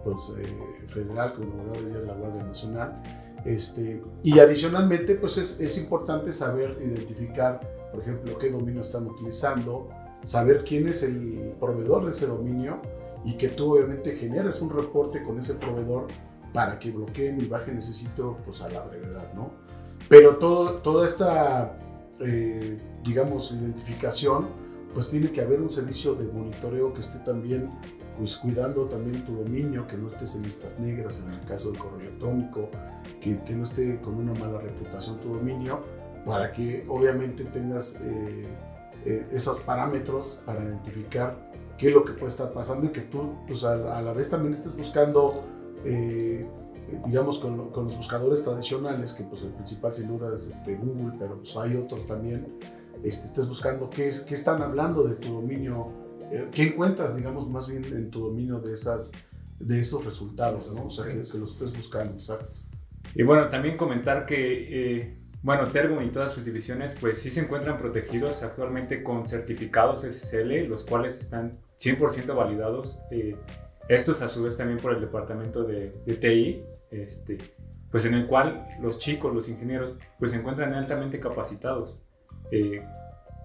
pues, 0.03 0.33
eh, 0.37 0.87
federal, 0.87 1.33
como 1.33 1.73
ya 1.73 1.99
la 1.99 2.13
Guardia 2.13 2.43
Nacional. 2.43 3.01
Este, 3.45 4.03
y 4.23 4.39
adicionalmente, 4.39 5.15
pues 5.15 5.37
es, 5.37 5.59
es, 5.59 5.77
importante 5.77 6.31
saber 6.33 6.77
identificar, 6.81 7.61
por 7.91 8.01
ejemplo, 8.01 8.37
qué 8.37 8.49
dominio 8.49 8.81
están 8.81 9.07
utilizando, 9.07 9.89
saber 10.27 10.65
quién 10.65 10.87
es 10.89 11.03
el 11.03 11.53
proveedor 11.57 12.05
de 12.05 12.11
ese 12.11 12.27
dominio 12.27 12.81
y 13.23 13.37
que 13.37 13.47
tú 13.47 13.73
obviamente 13.73 14.11
generes 14.15 14.61
un 14.61 14.69
reporte 14.69 15.23
con 15.23 15.39
ese 15.39 15.53
proveedor 15.55 16.07
para 16.53 16.77
que 16.77 16.91
bloqueen 16.91 17.39
y 17.41 17.45
bajen 17.45 17.77
ese 17.77 17.93
sitio 17.93 18.37
pues 18.43 18.61
a 18.61 18.69
la 18.69 18.81
brevedad, 18.81 19.33
¿no? 19.33 19.51
Pero 20.09 20.35
todo, 20.35 20.75
toda 20.81 21.05
esta, 21.05 21.77
eh, 22.19 22.77
digamos, 23.03 23.53
identificación 23.53 24.47
pues 24.93 25.09
tiene 25.09 25.31
que 25.31 25.41
haber 25.41 25.61
un 25.61 25.69
servicio 25.69 26.13
de 26.13 26.25
monitoreo 26.25 26.93
que 26.93 26.99
esté 26.99 27.19
también 27.19 27.71
pues 28.17 28.35
cuidando 28.37 28.85
también 28.85 29.23
tu 29.23 29.35
dominio, 29.35 29.87
que 29.87 29.95
no 29.95 30.07
estés 30.07 30.35
en 30.35 30.43
listas 30.43 30.77
negras 30.79 31.23
en 31.25 31.31
el 31.31 31.39
caso 31.45 31.71
del 31.71 31.79
correo 31.79 31.99
electrónico, 32.01 32.69
que, 33.21 33.41
que 33.43 33.53
no 33.53 33.63
esté 33.63 34.01
con 34.01 34.15
una 34.15 34.33
mala 34.33 34.59
reputación 34.59 35.19
tu 35.21 35.35
dominio, 35.35 35.83
para 36.25 36.51
que 36.51 36.83
obviamente 36.89 37.45
tengas 37.45 37.99
eh, 38.01 38.47
eh, 39.07 39.25
esos 39.31 39.61
parámetros 39.61 40.39
para 40.45 40.61
identificar 40.65 41.49
qué 41.77 41.87
es 41.87 41.93
lo 41.93 42.03
que 42.03 42.11
puede 42.11 42.27
estar 42.27 42.51
pasando 42.51 42.87
y 42.87 42.89
que 42.89 43.01
tú 43.01 43.35
pues 43.47 43.63
a, 43.63 44.01
la 44.01 44.11
vez 44.11 44.29
también 44.29 44.53
estés 44.53 44.75
buscando, 44.75 45.45
eh, 45.85 46.45
digamos, 47.05 47.39
con, 47.39 47.69
con, 47.69 47.85
los 47.85 47.95
buscadores 47.95 48.43
tradicionales, 48.43 49.13
que 49.13 49.23
pues 49.23 49.43
el 49.43 49.51
principal 49.51 49.93
sin 49.93 50.09
duda 50.09 50.33
es 50.35 50.47
este, 50.47 50.75
Google, 50.75 51.13
pero 51.17 51.37
pues 51.37 51.55
hay 51.55 51.77
otros 51.77 52.05
también 52.05 52.57
este, 53.03 53.27
estés 53.27 53.47
buscando 53.47 53.89
qué, 53.89 54.09
es, 54.09 54.19
qué 54.19 54.35
están 54.35 54.61
hablando 54.61 55.03
de 55.03 55.15
tu 55.15 55.33
dominio, 55.33 55.93
eh, 56.29 56.49
qué 56.51 56.63
encuentras, 56.63 57.15
digamos, 57.15 57.49
más 57.49 57.69
bien 57.69 57.85
en 57.85 58.09
tu 58.09 58.25
dominio 58.25 58.59
de, 58.59 58.73
esas, 58.73 59.13
de 59.57 59.79
esos 59.79 60.03
resultados, 60.03 60.69
¿no? 60.73 60.87
O 60.87 60.89
sea, 60.89 61.05
que, 61.05 61.15
los 61.15 61.33
estés 61.33 61.73
buscando, 61.73 62.15
exacto. 62.15 62.59
Y 63.15 63.23
bueno, 63.23 63.47
también 63.47 63.77
comentar 63.77 64.25
que, 64.25 65.15
bueno, 65.47 65.65
Tergum 65.67 66.03
y 66.03 66.09
todas 66.09 66.33
sus 66.33 66.43
divisiones, 66.43 66.93
pues 66.99 67.21
sí 67.21 67.31
se 67.31 67.39
encuentran 67.39 67.77
protegidos 67.77 68.43
actualmente 68.43 69.01
con 69.01 69.29
certificados 69.29 70.01
SSL, 70.01 70.67
los 70.67 70.83
cuales 70.83 71.21
están 71.21 71.59
100% 71.79 72.35
validados. 72.35 72.99
Eh, 73.11 73.37
estos 73.87 74.21
a 74.21 74.27
su 74.27 74.43
vez 74.43 74.57
también 74.57 74.77
por 74.77 74.93
el 74.93 74.99
departamento 74.99 75.63
de, 75.63 75.93
de 76.05 76.15
TI, 76.15 76.65
este, 76.91 77.37
pues 77.89 78.03
en 78.03 78.15
el 78.15 78.27
cual 78.27 78.67
los 78.81 78.97
chicos, 78.97 79.33
los 79.33 79.47
ingenieros, 79.47 79.95
pues 80.19 80.31
se 80.31 80.37
encuentran 80.37 80.73
altamente 80.73 81.17
capacitados. 81.21 81.97
Eh, 82.51 82.83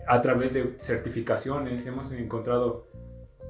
a 0.08 0.20
través 0.20 0.54
de 0.54 0.74
certificaciones, 0.78 1.86
hemos 1.86 2.10
encontrado 2.10 2.88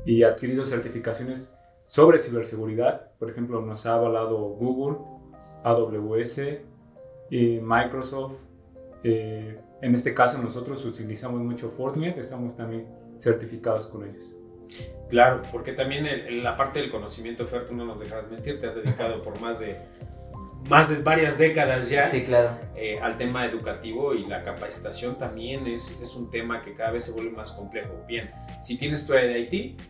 y 0.04 0.24
adquirido 0.24 0.66
certificaciones 0.66 1.56
sobre 1.86 2.18
ciberseguridad. 2.18 3.12
Por 3.18 3.30
ejemplo, 3.30 3.62
nos 3.62 3.86
ha 3.86 3.94
avalado 3.94 4.36
Google, 4.36 4.98
AWS, 5.64 6.40
y 7.32 7.60
Microsoft. 7.60 8.42
Eh, 9.02 9.58
en 9.80 9.94
este 9.94 10.12
caso 10.12 10.36
nosotros 10.36 10.84
utilizamos 10.84 11.40
mucho 11.40 11.70
Fortinet, 11.70 12.18
estamos 12.18 12.54
también 12.54 12.86
certificados 13.18 13.86
con 13.86 14.06
ellos. 14.06 14.30
Claro, 15.08 15.40
porque 15.50 15.72
también 15.72 16.06
en 16.06 16.44
la 16.44 16.56
parte 16.56 16.80
del 16.80 16.90
conocimiento, 16.90 17.46
Fer, 17.46 17.64
tú 17.64 17.74
no 17.74 17.86
nos 17.86 18.00
dejarás 18.00 18.30
mentir, 18.30 18.58
te 18.58 18.66
has 18.66 18.74
dedicado 18.74 19.22
por 19.22 19.40
más 19.40 19.58
de 19.58 19.78
más 20.68 20.88
de 20.88 21.02
varias 21.02 21.36
décadas 21.38 21.88
ya 21.90 22.02
sí, 22.02 22.22
claro. 22.22 22.56
Eh, 22.76 23.00
al 23.00 23.16
tema 23.16 23.44
educativo 23.46 24.14
y 24.14 24.26
la 24.26 24.42
capacitación 24.42 25.18
también 25.18 25.66
es, 25.66 25.98
es, 26.00 26.14
un 26.14 26.30
tema 26.30 26.62
que 26.62 26.74
cada 26.74 26.92
vez 26.92 27.04
se 27.04 27.12
vuelve 27.12 27.32
más 27.32 27.50
complejo. 27.50 28.04
Bien, 28.06 28.30
si 28.60 28.76
tienes 28.76 29.04
tu 29.04 29.14
área 29.14 29.26
de 29.26 29.40
IT, 29.40 29.80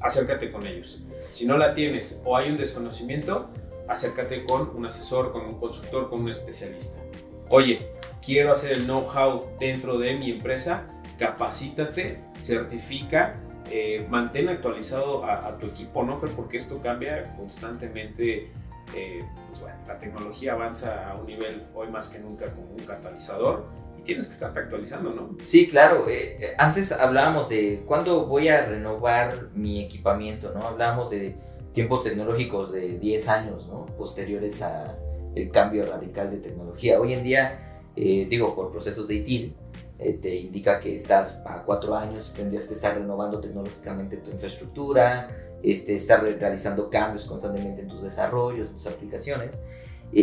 acércate 0.00 0.52
con 0.52 0.66
ellos. 0.66 1.02
Si 1.30 1.46
no 1.46 1.56
la 1.56 1.74
tienes 1.74 2.20
o 2.24 2.36
hay 2.36 2.50
un 2.50 2.58
desconocimiento, 2.58 3.50
acércate 3.88 4.44
con 4.44 4.70
un 4.74 4.86
asesor, 4.86 5.32
con 5.32 5.46
un 5.46 5.58
consultor, 5.58 6.08
con 6.08 6.22
un 6.22 6.30
especialista. 6.30 7.00
Oye, 7.48 7.90
quiero 8.24 8.52
hacer 8.52 8.72
el 8.72 8.84
know-how 8.84 9.56
dentro 9.58 9.98
de 9.98 10.14
mi 10.14 10.30
empresa, 10.30 10.86
capacítate, 11.18 12.20
certifica, 12.40 13.40
eh, 13.70 14.06
mantén 14.10 14.48
actualizado 14.48 15.24
a, 15.24 15.56
tu 15.58 15.66
equipo, 15.66 16.02
¿no? 16.02 16.20
Porque 16.20 16.56
esto 16.56 16.80
cambia 16.80 17.34
constantemente 17.36 18.50
eh, 18.94 19.24
pues 19.48 19.64
la 19.86 19.98
tecnología 19.98 20.52
avanza 20.52 21.10
a 21.10 21.14
un 21.14 21.26
nivel 21.26 21.66
hoy 21.74 21.88
más 21.88 22.08
que 22.08 22.18
nunca 22.18 22.52
como 22.52 22.72
un 22.72 22.84
catalizador 22.84 23.66
y 23.98 24.02
tienes 24.02 24.26
que 24.26 24.34
estarte 24.34 24.60
actualizando, 24.60 25.10
¿no? 25.10 25.36
Sí, 25.42 25.68
claro. 25.68 26.08
Eh, 26.08 26.36
eh, 26.40 26.54
antes 26.58 26.92
hablábamos 26.92 27.48
de 27.48 27.82
cuándo 27.86 28.26
voy 28.26 28.48
a 28.48 28.66
renovar 28.66 29.48
mi 29.54 29.82
equipamiento, 29.82 30.52
¿no? 30.52 30.66
Hablábamos 30.66 31.10
de 31.10 31.36
tiempos 31.74 32.04
tecnológicos 32.04 32.72
de 32.72 32.98
10 32.98 33.28
años, 33.28 33.66
¿no? 33.66 33.84
Posteriores 33.98 34.62
a 34.62 34.96
el 35.34 35.50
cambio 35.50 35.84
radical 35.84 36.30
de 36.30 36.38
tecnología. 36.38 37.00
Hoy 37.00 37.12
en 37.12 37.24
día, 37.24 37.82
eh, 37.96 38.26
digo, 38.30 38.54
por 38.54 38.70
procesos 38.70 39.08
de 39.08 39.16
ITIL, 39.16 39.56
te 39.98 40.36
indica 40.36 40.80
que 40.80 40.92
estás 40.92 41.40
a 41.46 41.62
cuatro 41.62 41.96
años, 41.96 42.34
tendrías 42.36 42.66
que 42.66 42.74
estar 42.74 42.96
renovando 42.96 43.40
tecnológicamente 43.40 44.18
tu 44.18 44.30
infraestructura, 44.30 45.30
este, 45.62 45.96
estar 45.96 46.22
realizando 46.22 46.90
cambios 46.90 47.24
constantemente 47.24 47.82
en 47.82 47.88
tus 47.88 48.02
desarrollos, 48.02 48.68
en 48.68 48.74
tus 48.74 48.86
aplicaciones. 48.86 49.62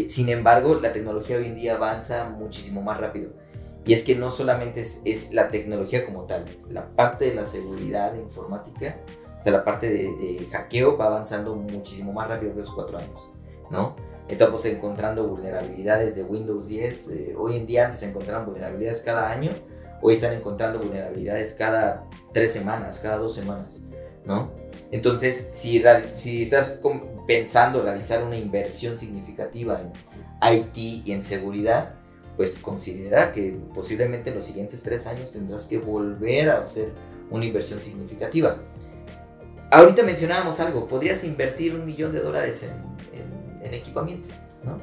sin 0.08 0.30
embargo, 0.30 0.76
la 0.76 0.94
tecnología 0.94 1.38
hoy 1.38 1.48
en 1.48 1.56
día 1.56 1.76
avanza 1.76 2.30
muchísimo 2.30 2.82
más 2.82 3.00
rápido. 3.00 3.32
Y 3.86 3.94
es 3.94 4.04
que 4.04 4.16
no 4.16 4.32
solamente 4.32 4.82
es, 4.82 5.02
es, 5.06 5.34
la 5.34 5.50
tecnología 5.50 6.06
como 6.06 6.26
tal, 6.26 6.46
la 6.70 6.96
parte 6.96 7.26
de 7.26 7.36
la 7.36 7.46
seguridad 7.46 8.16
informática, 8.16 9.00
o 9.42 9.44
sea, 9.44 9.54
la 9.54 9.64
parte 9.64 9.90
de, 9.90 10.48
hackeo 10.52 10.98
va 10.98 11.08
avanzando 11.08 11.56
muchísimo 11.56 12.14
más 12.14 12.28
rápido 12.28 12.54
que 12.54 12.62
esos 12.62 12.76
cuatro 12.76 13.00
años, 13.00 13.32
¿no? 13.72 13.96
Estamos 14.28 14.64
encontrando 14.68 15.28
vulnerabilidades 15.28 16.16
de 16.16 16.24
Windows 16.24 16.68
10. 16.68 17.08
Eh, 17.10 17.36
hoy 17.36 17.58
en 17.58 17.66
día 17.66 17.86
antes 17.86 18.02
se 18.02 18.10
encontraban 18.10 18.46
vulnerabilidades 18.46 19.02
cada 19.02 19.32
año, 19.32 19.50
hoy 20.00 20.14
están 20.14 20.34
encontrando 20.34 20.78
vulnerabilidades 20.78 21.56
cada 21.56 22.08
tres 22.32 22.54
semanas, 22.54 23.00
cada 23.00 23.18
dos 23.18 23.34
semanas, 23.34 23.82
¿no? 24.26 24.52
Entonces, 24.92 25.50
si, 25.54 25.84
si 26.14 26.44
estás 26.44 26.80
pensando 27.26 27.82
realizar 27.82 28.24
una 28.24 28.38
inversión 28.38 29.00
significativa 29.00 29.82
en 29.82 30.54
IT 30.54 30.78
y 30.78 31.12
en 31.14 31.24
seguridad, 31.24 31.96
pues 32.38 32.60
considera 32.60 33.32
que 33.32 33.58
posiblemente 33.74 34.30
en 34.30 34.36
los 34.36 34.46
siguientes 34.46 34.84
tres 34.84 35.08
años 35.08 35.32
tendrás 35.32 35.66
que 35.66 35.80
volver 35.80 36.52
a 36.52 36.60
hacer 36.60 36.92
una 37.32 37.46
inversión 37.46 37.82
significativa. 37.82 38.58
Ahorita 39.72 40.04
mencionábamos 40.04 40.60
algo, 40.60 40.88
podrías 40.88 41.24
invertir 41.24 41.74
un 41.74 41.86
millón 41.86 42.12
de 42.12 42.20
dólares 42.20 42.64
en, 42.64 42.92
equipamiento, 43.74 44.36
¿no? 44.66 44.82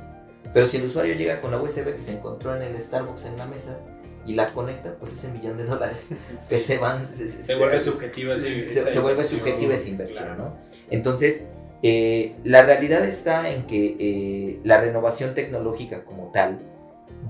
Pero 0.54 0.66
si 0.66 0.78
el 0.78 0.86
usuario 0.86 1.14
llega 1.14 1.42
con 1.42 1.50
la 1.50 1.60
USB 1.60 1.94
que 1.94 2.02
se 2.02 2.12
encontró 2.12 2.56
en 2.56 2.62
el 2.62 2.80
Starbucks 2.80 3.26
en 3.26 3.36
la 3.36 3.44
mesa 3.44 3.78
y 4.24 4.32
la 4.32 4.54
conecta, 4.54 4.96
pues 4.98 5.12
ese 5.12 5.28
millón 5.28 5.58
de 5.58 5.64
dólares 5.64 6.14
que 6.48 6.58
se 6.58 6.78
van... 6.78 7.14
Se, 7.14 7.54
vuelve 7.54 7.78
subjetiva 7.80 8.34
se, 8.34 8.98
vuelve 9.00 9.22
subjetiva 9.22 9.74
esa 9.74 9.88
inversión, 9.88 10.38
¿no? 10.38 10.56
Entonces, 10.88 11.48
eh, 11.82 12.34
la 12.44 12.62
realidad 12.62 13.04
está 13.04 13.50
en 13.50 13.66
que 13.66 13.96
eh, 14.00 14.60
la 14.64 14.80
renovación 14.80 15.34
tecnológica 15.34 16.06
como 16.06 16.30
tal, 16.32 16.60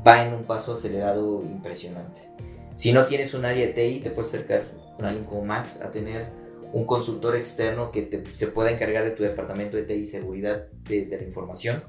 va 0.07 0.25
en 0.25 0.33
un 0.33 0.45
paso 0.45 0.75
acelerado 0.75 1.43
impresionante. 1.43 2.23
Si 2.77 2.93
no 2.93 3.07
tienes 3.07 3.35
un 3.35 3.45
área 3.45 3.67
de 3.67 3.73
TI, 3.73 4.01
te 4.01 4.11
puedes 4.11 4.33
acercar 4.33 4.65
con 4.97 5.05
alguien 5.05 5.25
como 5.25 5.45
Max 5.45 5.81
a 5.83 5.91
tener 5.91 6.38
un 6.73 6.85
consultor 6.85 7.37
externo 7.37 7.91
que 7.93 8.25
se 8.35 8.47
pueda 8.49 8.71
encargar 8.71 9.05
de 9.05 9.13
tu 9.13 9.23
departamento 9.23 9.77
de 9.77 9.85
TI 9.85 10.07
seguridad 10.07 10.67
de, 10.89 11.07
la 11.11 11.23
información. 11.23 11.83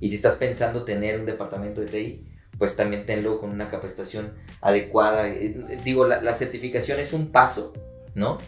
Y 0.00 0.08
si 0.08 0.16
estás 0.16 0.34
pensando 0.34 0.84
tener 0.84 1.18
un 1.18 1.26
departamento 1.26 1.80
de 1.80 1.86
TI, 1.86 2.24
pues 2.58 2.76
también 2.76 3.06
tenlo 3.06 3.38
con 3.38 3.50
una 3.50 3.68
capacitación 3.68 4.34
adecuada. 4.60 5.28
Eh, 5.28 5.80
digo, 5.84 6.06
la, 6.06 6.34
certificación 6.34 6.98
es 6.98 7.12
un 7.12 7.30
paso, 7.30 7.72
¿no? 8.14 8.38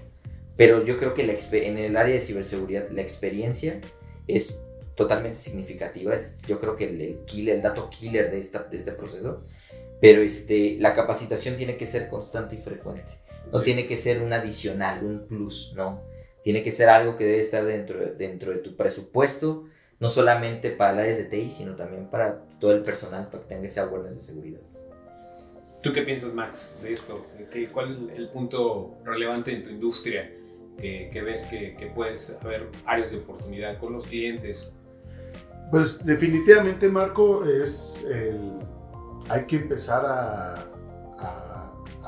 Pero 0.57 0.85
yo 0.85 0.99
creo 0.99 1.14
que 1.14 1.22
en 1.22 1.78
el 1.78 1.97
área 1.97 2.14
de 2.14 2.20
ciberseguridad 2.20 2.91
la 2.91 3.03
experiencia 3.03 3.81
es 4.26 4.59
totalmente 4.95 5.39
significativa. 5.39 6.14
Es, 6.14 6.43
yo 6.47 6.61
creo 6.61 6.76
que 6.76 6.85
el, 6.85 7.49
el 7.49 7.62
dato 7.62 7.89
killer 7.89 8.31
de, 8.31 8.41
de 8.41 8.76
este 8.76 8.93
proceso. 8.93 9.45
Pero 10.01 10.22
este, 10.22 10.76
la 10.78 10.95
capacitación 10.95 11.57
tiene 11.57 11.76
que 11.76 11.87
ser 11.87 12.09
constante 12.09 12.57
y 12.57 12.59
frecuente. 12.59 13.12
No 13.53 13.62
tiene 13.62 13.86
que 13.86 13.96
ser 13.96 14.22
un 14.22 14.32
adicional, 14.32 15.05
un 15.05 15.26
plus, 15.26 15.72
no. 15.74 16.03
Tiene 16.42 16.62
que 16.62 16.70
ser 16.70 16.88
algo 16.88 17.16
que 17.16 17.24
debe 17.24 17.40
estar 17.40 17.64
dentro, 17.64 18.14
dentro 18.14 18.53
de 18.53 18.59
tu 18.59 18.76
presupuesto, 18.76 19.64
no 19.98 20.09
solamente 20.09 20.70
para 20.70 20.92
las 20.92 21.03
áreas 21.03 21.18
de 21.18 21.24
TI, 21.24 21.51
sino 21.51 21.76
también 21.76 22.09
para 22.09 22.42
todo 22.59 22.72
el 22.72 22.82
personal, 22.82 23.28
para 23.28 23.42
que 23.42 23.48
tenga 23.48 23.66
ese 23.66 23.80
awareness 23.80 24.16
de 24.16 24.22
seguridad. 24.22 24.61
¿Tú 25.82 25.92
qué 25.92 26.03
piensas, 26.03 26.32
Max, 26.32 26.78
de 26.82 26.92
esto? 26.92 27.26
¿Cuál 27.72 28.11
es 28.11 28.18
el 28.18 28.28
punto 28.28 28.98
relevante 29.05 29.53
en 29.53 29.64
tu 29.64 29.70
industria 29.70 30.30
que, 30.78 31.22
ves 31.24 31.44
que, 31.44 31.74
que 31.76 31.86
puedes 31.86 32.36
haber 32.40 32.68
áreas 32.86 33.11
de 33.11 33.18
oportunidad 33.18 33.78
con 33.78 33.92
los 33.92 34.07
clientes 34.07 34.74
pues 35.70 36.05
definitivamente, 36.05 36.88
Marco, 36.88 37.44
es 37.44 38.05
hay 39.28 39.44
que 39.46 39.57
empezar 39.57 40.05
a, 40.05 40.66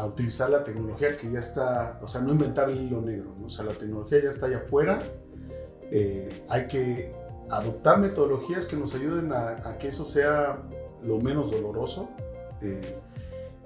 utilizar 0.00 0.50
la 0.50 0.64
tecnología 0.64 1.16
que 1.16 1.30
ya 1.30 1.40
está, 1.40 1.98
o 2.02 2.08
sea, 2.08 2.20
no 2.20 2.32
inventar 2.32 2.70
el 2.70 2.80
hilo 2.80 3.00
negro, 3.00 3.34
o 3.44 3.48
sea, 3.48 3.64
la 3.64 3.72
tecnología 3.72 4.22
ya 4.22 4.30
está 4.30 4.46
allá 4.46 4.58
afuera, 4.58 5.02
eh, 5.90 6.44
hay 6.48 6.66
que 6.66 7.14
adoptar 7.50 7.98
metodologías 7.98 8.66
que 8.66 8.76
nos 8.76 8.94
ayuden 8.94 9.32
a, 9.32 9.76
que 9.78 9.88
eso 9.88 10.04
sea 10.04 10.62
lo 11.02 11.18
menos 11.18 11.50
doloroso. 11.50 12.08
Eh, 12.62 12.98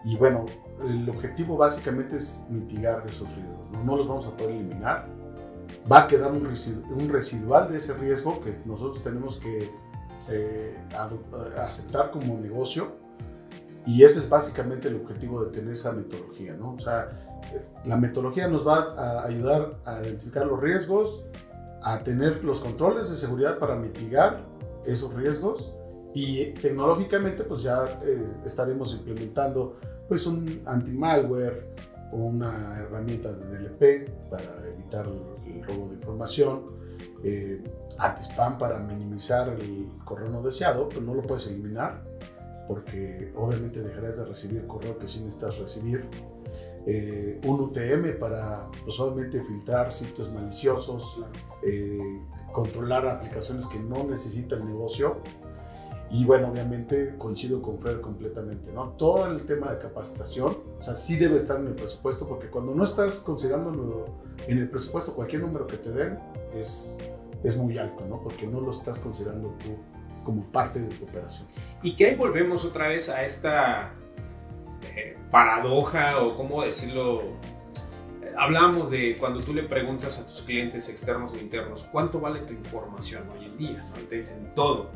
y 0.04 0.16
bueno, 0.16 0.46
el 0.88 1.08
objetivo 1.08 1.56
básicamente 1.56 2.16
es 2.16 2.44
mitigar 2.48 3.04
esos 3.08 3.32
riesgos, 3.34 3.70
no, 3.70 3.84
no 3.84 3.96
los 3.96 4.08
vamos 4.08 4.26
a 4.26 4.36
poder 4.36 4.52
eliminar, 4.52 5.06
va 5.90 6.02
a 6.02 6.06
quedar 6.06 6.32
un, 6.32 6.46
un 6.46 7.08
residual 7.08 7.70
de 7.70 7.78
ese 7.78 7.94
riesgo 7.94 8.40
que 8.40 8.56
nosotros 8.64 9.02
tenemos 9.02 9.38
que 9.38 9.70
eh, 10.28 10.76
aceptar 11.58 12.10
como 12.10 12.36
negocio. 12.38 13.05
Y 13.86 14.02
ese 14.02 14.18
es 14.18 14.28
básicamente 14.28 14.88
el 14.88 14.96
objetivo 14.96 15.44
de 15.44 15.52
tener 15.52 15.72
esa 15.72 15.92
metodología, 15.92 16.54
¿no? 16.54 16.72
O 16.72 16.78
sea, 16.78 17.08
la 17.84 17.96
metodología 17.96 18.48
nos 18.48 18.66
va 18.66 18.92
a 18.96 19.24
ayudar 19.24 19.78
a 19.84 20.02
identificar 20.02 20.44
los 20.44 20.60
riesgos, 20.60 21.24
a 21.82 22.02
tener 22.02 22.42
los 22.42 22.60
controles 22.60 23.10
de 23.10 23.16
seguridad 23.16 23.58
para 23.58 23.76
mitigar 23.76 24.44
esos 24.84 25.14
riesgos 25.14 25.72
y 26.14 26.46
tecnológicamente 26.54 27.44
pues 27.44 27.62
ya 27.62 28.00
eh, 28.02 28.26
estaremos 28.44 28.92
implementando 28.94 29.76
pues 30.08 30.26
un 30.26 30.62
anti-malware 30.64 31.74
o 32.12 32.16
una 32.16 32.78
herramienta 32.78 33.32
de 33.32 33.58
DLP 33.58 34.10
para 34.30 34.66
evitar 34.66 35.06
el 35.06 35.62
robo 35.62 35.88
de 35.88 35.94
información, 35.94 36.62
eh, 37.22 37.62
anti-spam 37.98 38.58
para 38.58 38.78
minimizar 38.78 39.48
el 39.48 39.88
correo 40.04 40.28
no 40.28 40.42
deseado, 40.42 40.88
pero 40.88 41.02
no 41.02 41.14
lo 41.14 41.22
puedes 41.22 41.46
eliminar 41.48 42.05
porque 42.66 43.32
obviamente 43.36 43.80
dejarás 43.80 44.18
de 44.18 44.24
recibir 44.26 44.66
correo 44.66 44.98
que 44.98 45.08
sí 45.08 45.22
necesitas 45.22 45.58
recibir. 45.58 46.08
Eh, 46.88 47.40
un 47.44 47.60
UTM 47.60 48.16
para 48.18 48.70
pues, 48.84 49.00
obviamente 49.00 49.42
filtrar 49.42 49.92
sitios 49.92 50.32
maliciosos, 50.32 51.20
eh, 51.64 52.22
controlar 52.52 53.06
aplicaciones 53.08 53.66
que 53.66 53.78
no 53.78 54.04
necesita 54.04 54.54
el 54.54 54.66
negocio. 54.66 55.16
Y 56.08 56.24
bueno, 56.24 56.48
obviamente 56.48 57.16
coincido 57.18 57.60
con 57.60 57.80
Fred 57.80 58.00
completamente, 58.00 58.72
¿no? 58.72 58.90
Todo 58.90 59.26
el 59.26 59.44
tema 59.44 59.72
de 59.72 59.78
capacitación, 59.78 60.56
o 60.78 60.80
sea, 60.80 60.94
sí 60.94 61.16
debe 61.16 61.36
estar 61.36 61.58
en 61.58 61.66
el 61.66 61.74
presupuesto, 61.74 62.28
porque 62.28 62.48
cuando 62.48 62.72
no 62.72 62.84
estás 62.84 63.18
considerando 63.18 64.06
en 64.46 64.58
el 64.58 64.70
presupuesto 64.70 65.14
cualquier 65.14 65.42
número 65.42 65.66
que 65.66 65.78
te 65.78 65.90
den, 65.90 66.20
es, 66.52 66.98
es 67.42 67.56
muy 67.56 67.76
alto, 67.78 68.06
¿no? 68.06 68.22
Porque 68.22 68.46
no 68.46 68.60
lo 68.60 68.70
estás 68.70 69.00
considerando 69.00 69.48
tú 69.58 69.76
como 70.26 70.42
parte 70.42 70.80
de 70.80 70.88
tu 70.88 71.04
operación. 71.04 71.46
Y 71.84 71.92
que 71.92 72.06
ahí 72.06 72.14
volvemos 72.16 72.64
otra 72.64 72.88
vez 72.88 73.08
a 73.08 73.24
esta 73.24 73.92
eh, 74.96 75.16
paradoja 75.30 76.20
o 76.20 76.36
cómo 76.36 76.64
decirlo. 76.64 77.22
Hablamos 78.36 78.90
de 78.90 79.16
cuando 79.18 79.40
tú 79.40 79.54
le 79.54 79.62
preguntas 79.62 80.18
a 80.18 80.26
tus 80.26 80.42
clientes 80.42 80.88
externos 80.88 81.32
o 81.32 81.38
internos 81.38 81.88
cuánto 81.90 82.20
vale 82.20 82.40
tu 82.40 82.52
información 82.52 83.22
hoy 83.30 83.46
en 83.46 83.56
día, 83.56 83.84
¿no? 83.94 84.02
te 84.08 84.16
dicen 84.16 84.52
todo. 84.54 84.90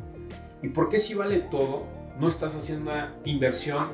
¿Y 0.61 0.67
por 0.67 0.89
qué 0.89 0.99
si 0.99 1.15
vale 1.15 1.39
todo 1.39 1.87
no 2.19 2.27
estás 2.27 2.53
haciendo 2.53 2.91
una 2.91 3.15
inversión 3.23 3.87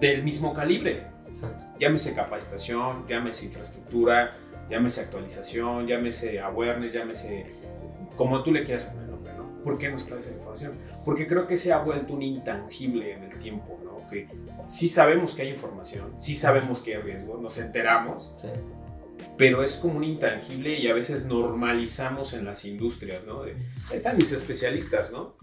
del 0.00 0.24
mismo 0.24 0.54
calibre? 0.54 1.06
Exacto. 1.28 1.66
Llámese 1.78 2.14
capacitación, 2.14 3.06
llámese 3.06 3.44
infraestructura, 3.46 4.36
llámese 4.70 5.02
actualización, 5.02 5.86
llámese 5.86 6.40
awareness, 6.40 6.94
llámese 6.94 7.46
como 8.16 8.42
tú 8.42 8.50
le 8.50 8.64
quieras 8.64 8.86
poner. 8.86 9.01
¿Por 9.62 9.78
qué 9.78 9.88
no 9.88 9.96
está 9.96 10.18
esa 10.18 10.30
información? 10.30 10.78
Porque 11.04 11.26
creo 11.26 11.46
que 11.46 11.56
se 11.56 11.72
ha 11.72 11.78
vuelto 11.78 12.14
un 12.14 12.22
intangible 12.22 13.12
en 13.12 13.24
el 13.24 13.38
tiempo, 13.38 13.78
¿no? 13.84 14.08
Que 14.08 14.28
sí 14.68 14.88
sabemos 14.88 15.34
que 15.34 15.42
hay 15.42 15.48
información, 15.48 16.14
sí 16.18 16.34
sabemos 16.34 16.82
que 16.82 16.96
hay 16.96 17.02
riesgo, 17.02 17.38
nos 17.40 17.58
enteramos, 17.58 18.34
pero 19.36 19.62
es 19.62 19.76
como 19.76 19.96
un 19.96 20.04
intangible 20.04 20.78
y 20.78 20.88
a 20.88 20.94
veces 20.94 21.24
normalizamos 21.24 22.32
en 22.32 22.44
las 22.44 22.64
industrias, 22.64 23.24
¿no? 23.24 23.42
ahí 23.42 23.54
están 23.92 24.16
mis 24.16 24.32
especialistas, 24.32 25.10
¿no? 25.10 25.36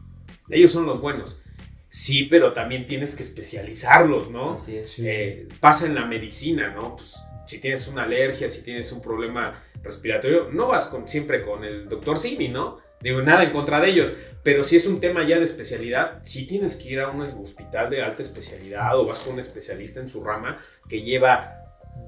Ellos 0.50 0.72
son 0.72 0.86
los 0.86 1.00
buenos. 1.00 1.42
Sí, 1.90 2.26
pero 2.26 2.54
también 2.54 2.86
tienes 2.86 3.16
que 3.16 3.24
especializarlos, 3.24 4.30
¿no? 4.30 4.54
Así 4.54 4.78
es. 4.78 5.00
Eh, 5.00 5.48
pasa 5.60 5.88
en 5.88 5.96
la 5.96 6.06
medicina, 6.06 6.72
¿no? 6.74 6.96
Pues 6.96 7.18
si 7.48 7.60
tienes 7.60 7.88
una 7.88 8.04
alergia, 8.04 8.48
si 8.48 8.62
tienes 8.62 8.92
un 8.92 9.02
problema 9.02 9.64
respiratorio, 9.82 10.50
no 10.52 10.68
vas 10.68 10.88
con, 10.88 11.08
siempre 11.08 11.44
con 11.44 11.64
el 11.64 11.90
doctor 11.90 12.20
Simi, 12.20 12.48
¿no? 12.48 12.78
Digo, 13.02 13.22
nada 13.22 13.44
en 13.44 13.52
contra 13.52 13.80
de 13.80 13.90
ellos, 13.90 14.14
pero 14.44 14.64
si 14.64 14.78
es 14.78 14.86
un 14.86 15.00
tema 15.00 15.24
ya 15.24 15.38
de 15.38 15.46
especialidad, 15.46 16.22
si 16.24 16.48
tienes 16.48 16.76
que 16.76 16.90
ir 16.90 17.00
a 17.00 17.10
un 17.10 17.22
hospital 17.22 17.90
de 17.90 18.02
alta 18.02 18.22
especialidad 18.22 18.98
o 18.98 19.06
vas 19.06 19.20
con 19.20 19.34
un 19.34 19.40
especialista 19.40 20.00
en 20.00 20.10
su 20.10 20.24
rama 20.24 20.58
que 20.88 21.02
lleva 21.02 21.60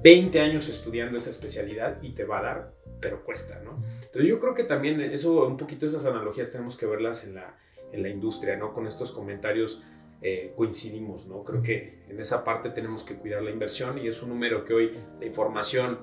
20 0.02 0.40
años 0.40 0.68
estudiando 0.68 1.18
esa 1.18 1.30
especialidad 1.30 1.98
y 2.02 2.10
te 2.10 2.24
va 2.24 2.38
a 2.38 2.42
dar, 2.42 2.72
pero 3.00 3.24
cuesta, 3.24 3.60
¿no? 3.64 3.82
Entonces 3.96 4.26
yo 4.26 4.40
creo 4.40 4.54
que 4.54 4.64
también 4.64 5.00
eso, 5.00 5.46
un 5.46 5.56
poquito 5.56 5.86
esas 5.86 6.04
analogías 6.04 6.50
tenemos 6.50 6.76
que 6.76 6.86
verlas 6.86 7.26
en 7.26 7.34
la, 7.34 7.56
en 7.92 8.02
la 8.02 8.08
industria, 8.08 8.56
¿no? 8.56 8.72
Con 8.72 8.86
estos 8.86 9.12
comentarios 9.12 9.82
eh, 10.22 10.52
coincidimos, 10.56 11.26
¿no? 11.26 11.44
Creo 11.44 11.62
que 11.62 12.04
en 12.08 12.20
esa 12.20 12.44
parte 12.44 12.70
tenemos 12.70 13.04
que 13.04 13.16
cuidar 13.16 13.42
la 13.42 13.50
inversión 13.50 13.98
y 13.98 14.08
es 14.08 14.22
un 14.22 14.30
número 14.30 14.64
que 14.64 14.72
hoy 14.72 14.98
la 15.20 15.26
información 15.26 15.98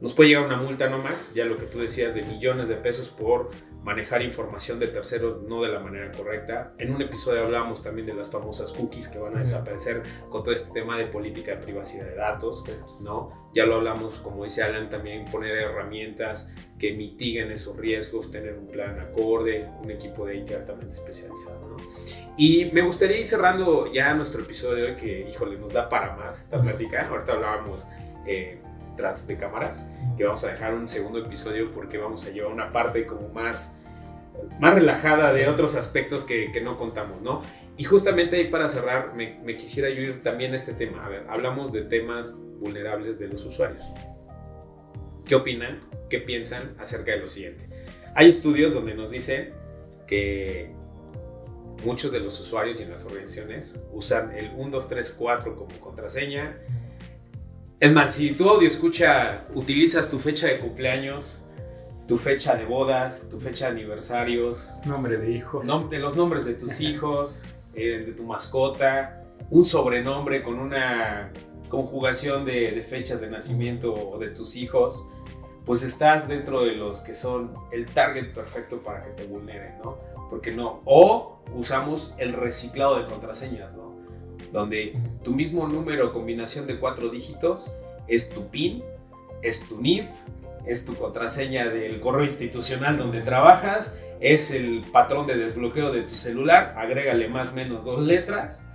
nos 0.00 0.14
puede 0.14 0.30
llegar 0.30 0.46
una 0.46 0.56
multa, 0.56 0.88
¿no, 0.88 0.98
Max? 0.98 1.32
Ya 1.34 1.44
lo 1.44 1.56
que 1.56 1.66
tú 1.66 1.80
decías 1.80 2.14
de 2.14 2.22
millones 2.22 2.68
de 2.68 2.76
pesos 2.76 3.08
por 3.08 3.50
manejar 3.82 4.22
información 4.22 4.78
de 4.78 4.88
terceros 4.88 5.42
no 5.42 5.62
de 5.62 5.68
la 5.68 5.80
manera 5.80 6.10
correcta. 6.12 6.74
En 6.78 6.92
un 6.92 7.00
episodio 7.00 7.44
hablábamos 7.44 7.82
también 7.82 8.06
de 8.06 8.14
las 8.14 8.30
famosas 8.30 8.72
cookies 8.72 9.08
que 9.08 9.18
van 9.18 9.36
a 9.36 9.40
desaparecer 9.40 10.02
con 10.28 10.42
todo 10.42 10.52
este 10.52 10.70
tema 10.72 10.98
de 10.98 11.06
política 11.06 11.52
de 11.52 11.58
privacidad 11.58 12.04
de 12.04 12.14
datos, 12.14 12.64
¿no? 13.00 13.50
Ya 13.54 13.64
lo 13.64 13.76
hablamos, 13.76 14.18
como 14.20 14.44
dice 14.44 14.62
Alan, 14.62 14.90
también 14.90 15.24
poner 15.24 15.56
herramientas 15.56 16.52
que 16.78 16.92
mitiguen 16.92 17.50
esos 17.50 17.76
riesgos, 17.76 18.30
tener 18.30 18.58
un 18.58 18.66
plan 18.66 19.00
acorde, 19.00 19.68
un 19.82 19.90
equipo 19.90 20.26
de 20.26 20.36
IT 20.36 20.52
altamente 20.52 20.94
especializado, 20.94 21.68
¿no? 21.68 21.76
Y 22.36 22.70
me 22.72 22.82
gustaría 22.82 23.18
ir 23.18 23.26
cerrando 23.26 23.90
ya 23.92 24.12
nuestro 24.14 24.42
episodio 24.42 24.84
de 24.84 24.90
hoy, 24.90 24.96
que, 24.96 25.28
híjole, 25.28 25.58
nos 25.58 25.72
da 25.72 25.88
para 25.88 26.14
más 26.14 26.42
esta 26.42 26.60
plática. 26.60 27.08
Ahorita 27.08 27.32
hablábamos... 27.32 27.86
Eh, 28.26 28.60
de 28.98 29.36
cámaras, 29.36 29.88
que 30.16 30.24
vamos 30.24 30.42
a 30.44 30.48
dejar 30.48 30.74
un 30.74 30.88
segundo 30.88 31.20
episodio 31.20 31.70
porque 31.72 31.98
vamos 31.98 32.26
a 32.26 32.30
llevar 32.30 32.52
una 32.52 32.72
parte 32.72 33.06
como 33.06 33.28
más, 33.28 33.78
más 34.60 34.74
relajada 34.74 35.32
de 35.32 35.48
otros 35.48 35.76
aspectos 35.76 36.24
que, 36.24 36.50
que, 36.50 36.60
no 36.60 36.76
contamos, 36.76 37.22
¿no? 37.22 37.42
Y 37.76 37.84
justamente 37.84 38.36
ahí 38.36 38.48
para 38.48 38.66
cerrar, 38.66 39.14
me, 39.14 39.38
me 39.44 39.56
quisiera 39.56 39.88
yo 39.88 40.02
ir 40.02 40.22
también 40.24 40.52
a 40.52 40.56
este 40.56 40.72
tema. 40.72 41.06
A 41.06 41.08
ver, 41.08 41.26
hablamos 41.28 41.70
de 41.70 41.82
temas 41.82 42.40
vulnerables 42.58 43.20
de 43.20 43.28
los 43.28 43.44
usuarios. 43.44 43.84
¿Qué 45.24 45.36
opinan? 45.36 45.80
¿Qué 46.10 46.18
piensan 46.18 46.74
acerca 46.78 47.12
de 47.12 47.18
lo 47.18 47.28
siguiente? 47.28 47.68
Hay 48.16 48.28
estudios 48.28 48.74
donde 48.74 48.94
nos 48.94 49.12
dicen 49.12 49.54
que 50.08 50.74
muchos 51.84 52.10
de 52.10 52.18
los 52.18 52.40
usuarios 52.40 52.80
y 52.80 52.82
en 52.82 52.90
las 52.90 53.04
organizaciones 53.04 53.80
usan 53.92 54.32
el 54.36 54.50
1, 54.56 54.70
2, 54.70 54.88
3, 54.88 55.14
4 55.16 55.54
como 55.54 55.80
contraseña 55.80 56.58
es 57.80 57.92
más, 57.92 58.14
si 58.14 58.32
tu 58.32 58.48
audio 58.48 58.66
escucha, 58.66 59.46
utilizas 59.54 60.10
tu 60.10 60.18
fecha 60.18 60.48
de 60.48 60.58
cumpleaños, 60.58 61.44
tu 62.08 62.18
fecha 62.18 62.56
de 62.56 62.64
bodas, 62.64 63.28
tu 63.30 63.38
fecha 63.38 63.66
de 63.66 63.72
aniversarios, 63.72 64.74
nombre 64.84 65.18
de 65.18 65.30
hijos, 65.30 65.68
de 65.90 65.98
los 65.98 66.16
nombres 66.16 66.44
de 66.44 66.54
tus 66.54 66.80
hijos, 66.80 67.44
eh, 67.74 68.02
de 68.04 68.12
tu 68.12 68.24
mascota, 68.24 69.22
un 69.50 69.64
sobrenombre 69.64 70.42
con 70.42 70.58
una 70.58 71.32
conjugación 71.68 72.44
de, 72.44 72.84
fechas 72.88 73.20
de 73.20 73.30
nacimiento 73.30 74.16
de 74.18 74.30
tus 74.30 74.56
hijos, 74.56 75.08
pues 75.64 75.82
estás 75.82 76.26
dentro 76.26 76.64
de 76.64 76.72
los 76.72 77.00
que 77.00 77.14
son 77.14 77.54
el 77.70 77.86
target 77.86 78.32
perfecto 78.32 78.82
para 78.82 79.04
que 79.04 79.10
te 79.10 79.26
vulneren, 79.26 79.78
¿no? 79.84 79.98
Porque 80.30 80.50
no, 80.50 80.80
o 80.84 81.42
usamos 81.54 82.14
el 82.18 82.32
reciclado 82.32 82.98
de 82.98 83.04
contraseñas, 83.04 83.74
¿no? 83.74 83.87
Donde 84.52 84.96
tu 85.22 85.32
mismo 85.32 85.66
número 85.66 86.08
o 86.08 86.12
combinación 86.12 86.66
de 86.66 86.78
cuatro 86.78 87.08
dígitos 87.08 87.70
es 88.06 88.30
tu 88.30 88.48
PIN, 88.48 88.82
es 89.42 89.68
tu 89.68 89.80
NIP, 89.80 90.08
es 90.66 90.84
tu 90.84 90.94
contraseña 90.94 91.68
del 91.68 92.00
correo 92.00 92.24
institucional 92.24 92.98
donde 92.98 93.20
trabajas, 93.22 93.98
es 94.20 94.50
el 94.50 94.82
patrón 94.92 95.26
de 95.26 95.36
desbloqueo 95.36 95.92
de 95.92 96.02
tu 96.02 96.14
celular, 96.14 96.74
agrégale 96.76 97.28
más 97.28 97.52
o 97.52 97.54
menos 97.54 97.84
dos 97.84 98.02
letras 98.02 98.66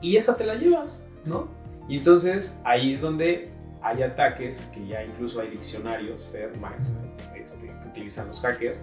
y 0.00 0.16
esa 0.16 0.36
te 0.36 0.44
la 0.44 0.54
llevas, 0.54 1.04
¿no? 1.24 1.48
Y 1.88 1.98
entonces 1.98 2.60
ahí 2.64 2.94
es 2.94 3.00
donde 3.00 3.50
hay 3.82 4.02
ataques, 4.02 4.68
que 4.72 4.86
ya 4.86 5.02
incluso 5.04 5.40
hay 5.40 5.48
diccionarios, 5.48 6.28
Fair, 6.30 6.56
Max, 6.58 6.98
este, 7.34 7.66
que 7.66 7.88
utilizan 7.88 8.28
los 8.28 8.40
hackers, 8.40 8.80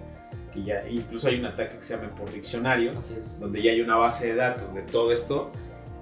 que 0.54 0.64
ya 0.64 0.88
incluso 0.88 1.28
hay 1.28 1.40
un 1.40 1.46
ataque 1.46 1.78
que 1.78 1.84
se 1.84 1.96
llama 1.96 2.14
por 2.16 2.32
diccionario, 2.32 2.94
donde 3.40 3.62
ya 3.62 3.72
hay 3.72 3.82
una 3.82 3.96
base 3.96 4.28
de 4.28 4.36
datos 4.36 4.74
de 4.74 4.82
todo 4.84 5.12
esto 5.12 5.52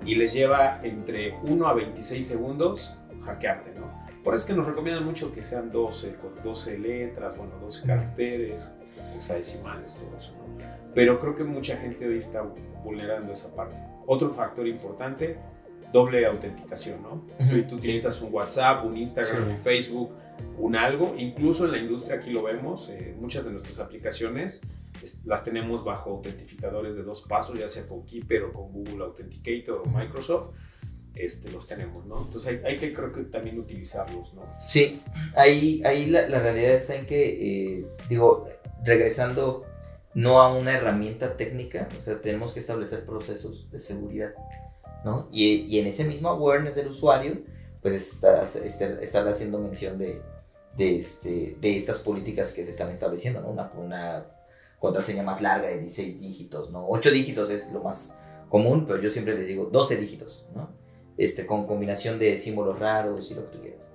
y 0.06 0.16
les 0.16 0.34
lleva 0.34 0.80
entre 0.84 1.38
1 1.43 1.68
a 1.68 1.74
26 1.74 2.26
segundos 2.26 2.95
hackearte, 3.24 3.74
¿no? 3.80 4.06
Por 4.24 4.34
eso 4.34 4.43
es 4.43 4.47
que 4.47 4.53
nos 4.53 4.66
recomiendan 4.66 5.03
mucho 5.03 5.34
que 5.34 5.43
sean 5.43 5.72
12, 5.72 6.16
con 6.16 6.41
12 6.43 6.80
letras, 6.80 7.38
bueno, 7.38 7.53
12 7.62 7.86
caracteres, 7.86 8.72
hexadecimales, 9.16 9.95
todo 9.95 10.18
eso, 10.18 10.32
¿no? 10.38 10.45
Pero 10.93 11.20
creo 11.20 11.36
que 11.36 11.43
mucha 11.43 11.78
gente 11.78 12.08
hoy 12.08 12.18
está 12.18 12.43
vulnerando 12.84 13.34
esa 13.34 13.53
parte. 13.53 13.78
Otro 14.08 14.32
factor 14.32 14.68
importante, 14.68 15.38
doble 15.91 16.26
autenticación, 16.26 17.01
¿no? 17.03 17.24
Si 17.43 17.64
tú 17.64 17.76
utilizas 17.76 18.22
un 18.22 18.34
WhatsApp, 18.34 18.86
un 18.86 18.97
Instagram, 18.97 19.49
un 19.49 19.58
Facebook, 19.58 20.12
un 20.58 20.76
algo, 20.76 21.14
incluso 21.18 21.66
en 21.66 21.72
la 21.72 21.78
industria 21.78 22.18
aquí 22.18 22.32
lo 22.32 22.43
vemos, 22.43 22.89
eh, 22.89 23.16
muchas 23.20 23.45
de 23.45 23.51
nuestras 23.51 23.80
aplicaciones 23.80 24.62
las 25.25 25.43
tenemos 25.43 25.83
bajo 25.83 26.11
autentificadores 26.11 26.95
de 26.95 27.03
dos 27.03 27.21
pasos, 27.21 27.57
ya 27.57 27.67
sea 27.67 27.87
con 27.87 28.05
Keeper 28.05 28.43
o 28.43 28.53
con 28.53 28.71
Google 28.71 29.05
Authenticator 29.05 29.81
o 29.85 29.89
Microsoft. 29.89 30.55
Este, 31.13 31.49
los 31.49 31.65
tenemos, 31.65 32.05
¿no? 32.05 32.23
Entonces 32.23 32.49
hay, 32.49 32.73
hay, 32.73 32.77
que 32.77 32.93
creo 32.93 33.13
que 33.13 33.23
también 33.23 33.57
utilizarlos, 33.57 34.33
¿no? 34.33 34.43
Sí, 34.67 35.01
ahí, 35.35 35.81
ahí 35.85 36.07
la, 36.07 36.27
la 36.27 36.41
realidad 36.41 36.71
está 36.71 36.95
en 36.95 37.05
que, 37.05 37.77
eh, 37.77 37.87
digo, 38.09 38.49
regresando 38.83 39.65
no 40.13 40.41
a 40.41 40.53
una 40.53 40.73
herramienta 40.73 41.37
técnica, 41.37 41.87
o 41.97 42.01
sea, 42.01 42.21
tenemos 42.21 42.51
que 42.51 42.59
establecer 42.59 43.05
procesos 43.05 43.71
de 43.71 43.79
seguridad, 43.79 44.33
¿no? 45.05 45.29
Y, 45.31 45.65
y 45.69 45.79
en 45.79 45.87
ese 45.87 46.03
mismo 46.03 46.27
awareness 46.27 46.75
del 46.75 46.87
usuario, 46.87 47.43
pues 47.81 47.93
está, 47.95 48.43
está, 48.43 48.99
está 49.01 49.29
haciendo 49.29 49.59
mención 49.59 49.97
de, 49.97 50.21
de, 50.75 50.97
este, 50.97 51.55
de 51.61 51.77
estas 51.77 51.99
políticas 51.99 52.51
que 52.51 52.63
se 52.63 52.71
están 52.71 52.89
estableciendo, 52.89 53.41
¿no? 53.41 53.49
Una, 53.49 53.71
una 53.77 54.25
contraseña 54.86 55.23
más 55.23 55.41
larga 55.41 55.67
de 55.67 55.79
16 55.79 56.19
dígitos, 56.19 56.69
¿no? 56.69 56.86
8 56.88 57.09
dígitos 57.09 57.49
es 57.49 57.71
lo 57.71 57.81
más 57.81 58.19
común, 58.49 58.86
pero 58.88 59.01
yo 59.01 59.09
siempre 59.09 59.36
les 59.36 59.47
digo 59.47 59.65
12 59.65 59.97
dígitos, 59.97 60.45
¿no? 60.53 60.69
Este, 61.17 61.47
con 61.47 61.65
combinación 61.65 62.19
de 62.19 62.38
símbolos 62.38 62.77
raros 62.77 63.31
y 63.31 63.33
lo 63.33 63.49
que 63.49 63.57
tú 63.57 63.61
quieras. 63.63 63.91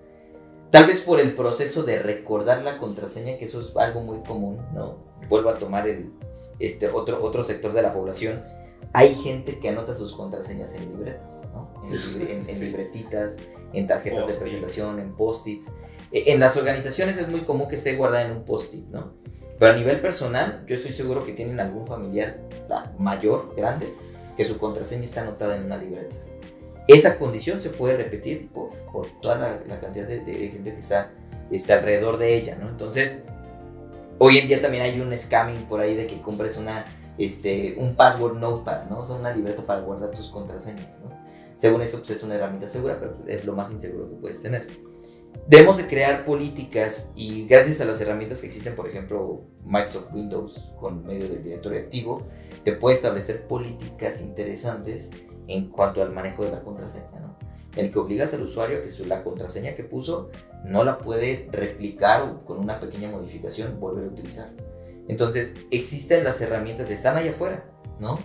Tal 0.70 0.86
vez 0.86 1.00
por 1.00 1.20
el 1.20 1.36
proceso 1.36 1.84
de 1.84 2.00
recordar 2.00 2.62
la 2.62 2.78
contraseña, 2.78 3.38
que 3.38 3.44
eso 3.44 3.60
es 3.60 3.76
algo 3.76 4.00
muy 4.00 4.20
común, 4.22 4.60
¿no? 4.74 4.98
Vuelvo 5.28 5.50
a 5.50 5.54
tomar 5.54 5.88
el, 5.88 6.12
este, 6.58 6.88
otro, 6.88 7.22
otro 7.22 7.44
sector 7.44 7.72
de 7.72 7.82
la 7.82 7.92
población. 7.92 8.40
Hay 8.92 9.14
gente 9.14 9.60
que 9.60 9.68
anota 9.68 9.94
sus 9.94 10.12
contraseñas 10.14 10.74
en 10.74 10.90
libretas, 10.90 11.52
¿no? 11.52 11.72
En, 11.84 12.40
libretitas, 12.60 13.38
en 13.72 13.86
tarjetas 13.86 14.26
de 14.26 14.34
presentación, 14.34 14.98
en 14.98 15.14
post-its. 15.14 15.72
E, 16.10 16.32
en 16.32 16.40
las 16.40 16.56
organizaciones 16.56 17.16
es 17.16 17.28
muy 17.28 17.42
común 17.42 17.68
que 17.68 17.76
esté 17.76 17.94
guardada 17.94 18.26
en 18.26 18.32
un 18.32 18.44
post-it, 18.44 18.88
¿no? 18.88 19.14
Pero 19.60 19.74
a 19.74 19.76
nivel 19.76 20.00
personal, 20.00 20.64
yo 20.66 20.74
estoy 20.74 20.94
seguro 20.94 21.22
que 21.22 21.34
tienen 21.34 21.60
algún 21.60 21.86
familiar 21.86 22.40
mayor, 22.98 23.54
grande, 23.54 23.92
que 24.34 24.46
su 24.46 24.56
contraseña 24.56 25.04
está 25.04 25.20
anotada 25.20 25.54
en 25.54 25.64
una 25.64 25.76
libreta. 25.76 26.16
Esa 26.88 27.18
condición 27.18 27.60
se 27.60 27.68
puede 27.68 27.98
repetir 27.98 28.48
por, 28.48 28.70
por 28.90 29.06
toda 29.20 29.60
la, 29.68 29.80
cantidad 29.80 30.08
de, 30.08 30.22
gente 30.24 30.72
que 30.72 30.78
está, 30.78 31.12
está 31.50 31.74
alrededor 31.74 32.16
de 32.16 32.36
ella, 32.36 32.56
¿no? 32.56 32.70
Entonces, 32.70 33.22
hoy 34.18 34.38
en 34.38 34.48
día 34.48 34.62
también 34.62 34.82
hay 34.82 34.98
un 34.98 35.16
scamming 35.16 35.64
por 35.64 35.80
ahí 35.80 35.94
de 35.94 36.06
que 36.06 36.22
compres 36.22 36.56
una, 36.56 36.86
este, 37.18 37.76
un 37.76 37.96
password 37.96 38.38
notepad, 38.38 38.86
¿no? 38.88 39.00
O 39.00 39.06
sea, 39.06 39.16
una 39.16 39.30
libreta 39.30 39.62
para 39.66 39.82
guardar 39.82 40.10
tus 40.12 40.30
contraseñas, 40.30 41.00
¿no? 41.00 41.10
Según 41.56 41.82
eso, 41.82 41.98
pues 41.98 42.08
es 42.08 42.22
una 42.22 42.36
herramienta 42.36 42.66
segura, 42.66 42.98
pero 42.98 43.18
es 43.26 43.44
lo 43.44 43.52
más 43.52 43.70
inseguro 43.70 44.08
que 44.08 44.16
puedes 44.16 44.40
tener. 44.40 44.68
Debemos 45.46 45.76
de 45.76 45.86
crear 45.86 46.24
políticas 46.24 47.12
y 47.16 47.46
gracias 47.46 47.80
a 47.80 47.84
las 47.84 48.00
herramientas 48.00 48.40
que 48.40 48.46
existen, 48.46 48.76
por 48.76 48.88
ejemplo, 48.88 49.42
Microsoft 49.64 50.12
Windows 50.14 50.70
con 50.78 51.04
medio 51.04 51.28
del 51.28 51.42
directorio 51.42 51.80
activo, 51.80 52.26
te 52.64 52.72
puede 52.72 52.94
establecer 52.94 53.46
políticas 53.48 54.20
interesantes 54.22 55.10
en 55.48 55.68
cuanto 55.68 56.02
al 56.02 56.12
manejo 56.12 56.44
de 56.44 56.52
la 56.52 56.62
contraseña, 56.62 57.18
¿no? 57.20 57.36
el 57.76 57.92
que 57.92 57.98
obligas 57.98 58.34
al 58.34 58.42
usuario 58.42 58.78
a 58.78 58.82
que 58.82 59.06
la 59.06 59.22
contraseña 59.22 59.74
que 59.74 59.84
puso 59.84 60.30
no 60.64 60.84
la 60.84 60.98
puede 60.98 61.48
replicar 61.52 62.22
o 62.22 62.44
con 62.44 62.58
una 62.58 62.80
pequeña 62.80 63.08
modificación 63.08 63.78
volver 63.80 64.04
a 64.04 64.08
utilizar. 64.08 64.50
Entonces, 65.08 65.56
existen 65.70 66.24
las 66.24 66.40
herramientas, 66.40 66.90
están 66.90 67.16
allá 67.16 67.30
afuera, 67.30 67.64
¿no? 67.98 68.18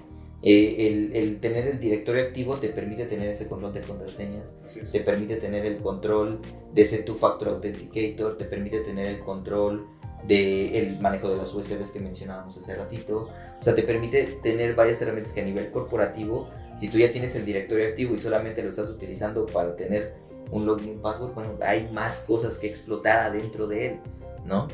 Eh, 0.44 1.12
el, 1.14 1.40
tener 1.40 1.68
el 1.68 1.80
directorio 1.80 2.24
activo 2.24 2.58
te 2.58 2.70
permite 2.70 3.06
tener 3.06 3.30
ese 3.30 3.48
control 3.48 3.74
de 3.74 3.82
contraseñas, 3.82 4.58
te 4.92 5.00
permite 5.00 5.38
tener 5.38 5.66
el 5.66 5.78
control 5.78 6.40
de 6.74 6.82
ese 6.82 7.04
two-factor 7.04 7.50
authenticator, 7.50 8.38
te 8.38 8.46
permite 8.46 8.82
tener 8.82 9.08
el 9.08 9.20
control 9.20 9.88
del 10.28 11.00
manejo 11.00 11.30
de 11.30 11.38
las 11.38 11.54
USBs 11.54 11.92
que 11.92 12.00
mencionábamos 12.00 12.58
hace 12.58 12.76
ratito. 12.76 13.30
O 13.60 13.64
sea, 13.64 13.74
te 13.74 13.84
permite 13.84 14.40
tener 14.44 14.76
varias 14.76 15.02
herramientas 15.02 15.34
que 15.34 15.42
a 15.42 15.46
nivel 15.46 15.72
corporativo, 15.72 16.50
si 16.78 16.90
tú 16.90 16.98
ya 16.98 17.12
tienes 17.12 17.36
el 17.36 17.46
directorio 17.46 17.88
activo 17.88 18.16
y 18.16 18.20
solamente 18.20 18.62
lo 18.62 18.70
estás 18.70 18.90
utilizando 18.90 19.46
para 19.46 19.76
tener 19.76 20.14
un 20.52 20.66
login 20.66 21.02
password, 21.02 21.34
bueno, 21.34 21.58
hay 21.62 21.90
más 21.92 22.20
cosas 22.22 22.58
que 22.58 22.68
explotar 22.68 23.20
adentro 23.20 23.68
de 23.68 23.88
él, 23.88 24.00
¿no? 24.46 24.68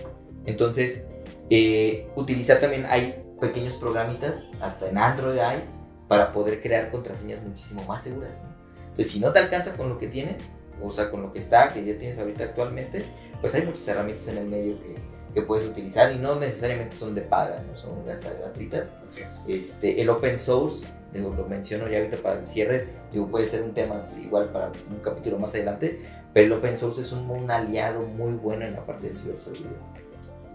Entonces, 0.46 1.08
Eh, 1.54 2.08
utilizar 2.16 2.62
también, 2.62 2.86
hay 2.88 3.14
pequeños 3.42 3.74
programitas, 3.74 4.48
hasta 4.62 4.88
en 4.88 4.98
Android 4.98 5.40
hay, 5.40 5.70
para 6.08 6.32
poder 6.32 6.62
crear 6.62 6.92
contraseñas 6.92 7.42
muchísimo 7.42 7.84
más 7.84 8.04
seguras. 8.04 8.40
¿no? 8.42 8.50
Entonces, 8.92 9.12
si 9.12 9.20
no 9.20 9.34
te 9.34 9.40
alcanza 9.40 9.76
con 9.76 9.90
lo 9.90 9.98
que 9.98 10.08
tienes, 10.08 10.54
o 10.82 10.92
sea, 10.92 11.10
con 11.10 11.22
lo 11.22 11.34
que 11.34 11.40
está, 11.40 11.74
que 11.74 11.84
ya 11.84 11.98
tienes 11.98 12.18
ahorita 12.18 12.46
actualmente, 12.46 13.04
pues 13.42 13.54
hay 13.56 13.64
muchas 13.64 13.88
herramientas 13.88 14.28
en 14.28 14.38
el 14.38 14.46
medio 14.46 14.80
que, 14.80 14.96
que 15.34 15.42
puedes 15.42 15.68
utilizar 15.68 16.12
y 16.12 16.20
no 16.20 16.36
necesariamente 16.36 16.96
son 16.96 17.16
de 17.16 17.22
paga, 17.22 17.64
no 17.64 17.76
son 17.76 18.08
hasta 18.10 18.32
gratuitas. 18.34 19.00
Así 19.06 19.22
es. 19.22 19.42
Este, 19.48 20.02
el 20.02 20.10
open 20.10 20.38
source, 20.38 20.88
digo, 21.14 21.34
lo 21.36 21.46
menciono 21.48 21.88
ya 21.88 22.00
ahorita 22.00 22.18
para 22.18 22.40
el 22.40 22.48
cierre, 22.48 22.88
digo, 23.12 23.28
puede 23.28 23.46
ser 23.46 23.64
un 23.64 23.74
tema 23.74 24.08
igual 24.18 24.50
para 24.50 24.72
un 24.90 25.00
capítulo 25.02 25.40
más 25.40 25.54
adelante, 25.56 26.02
pero 26.34 26.48
el 26.48 26.54
open 26.54 26.78
source 26.78 27.02
es 27.02 27.12
un, 27.12 27.30
un 27.30 27.50
aliado 27.50 28.04
muy 28.04 28.34
bueno 28.34 28.66
en 28.66 28.74
la 28.74 28.86
parte 28.86 29.08
de 29.08 29.14
ciberseguridad. 29.14 30.01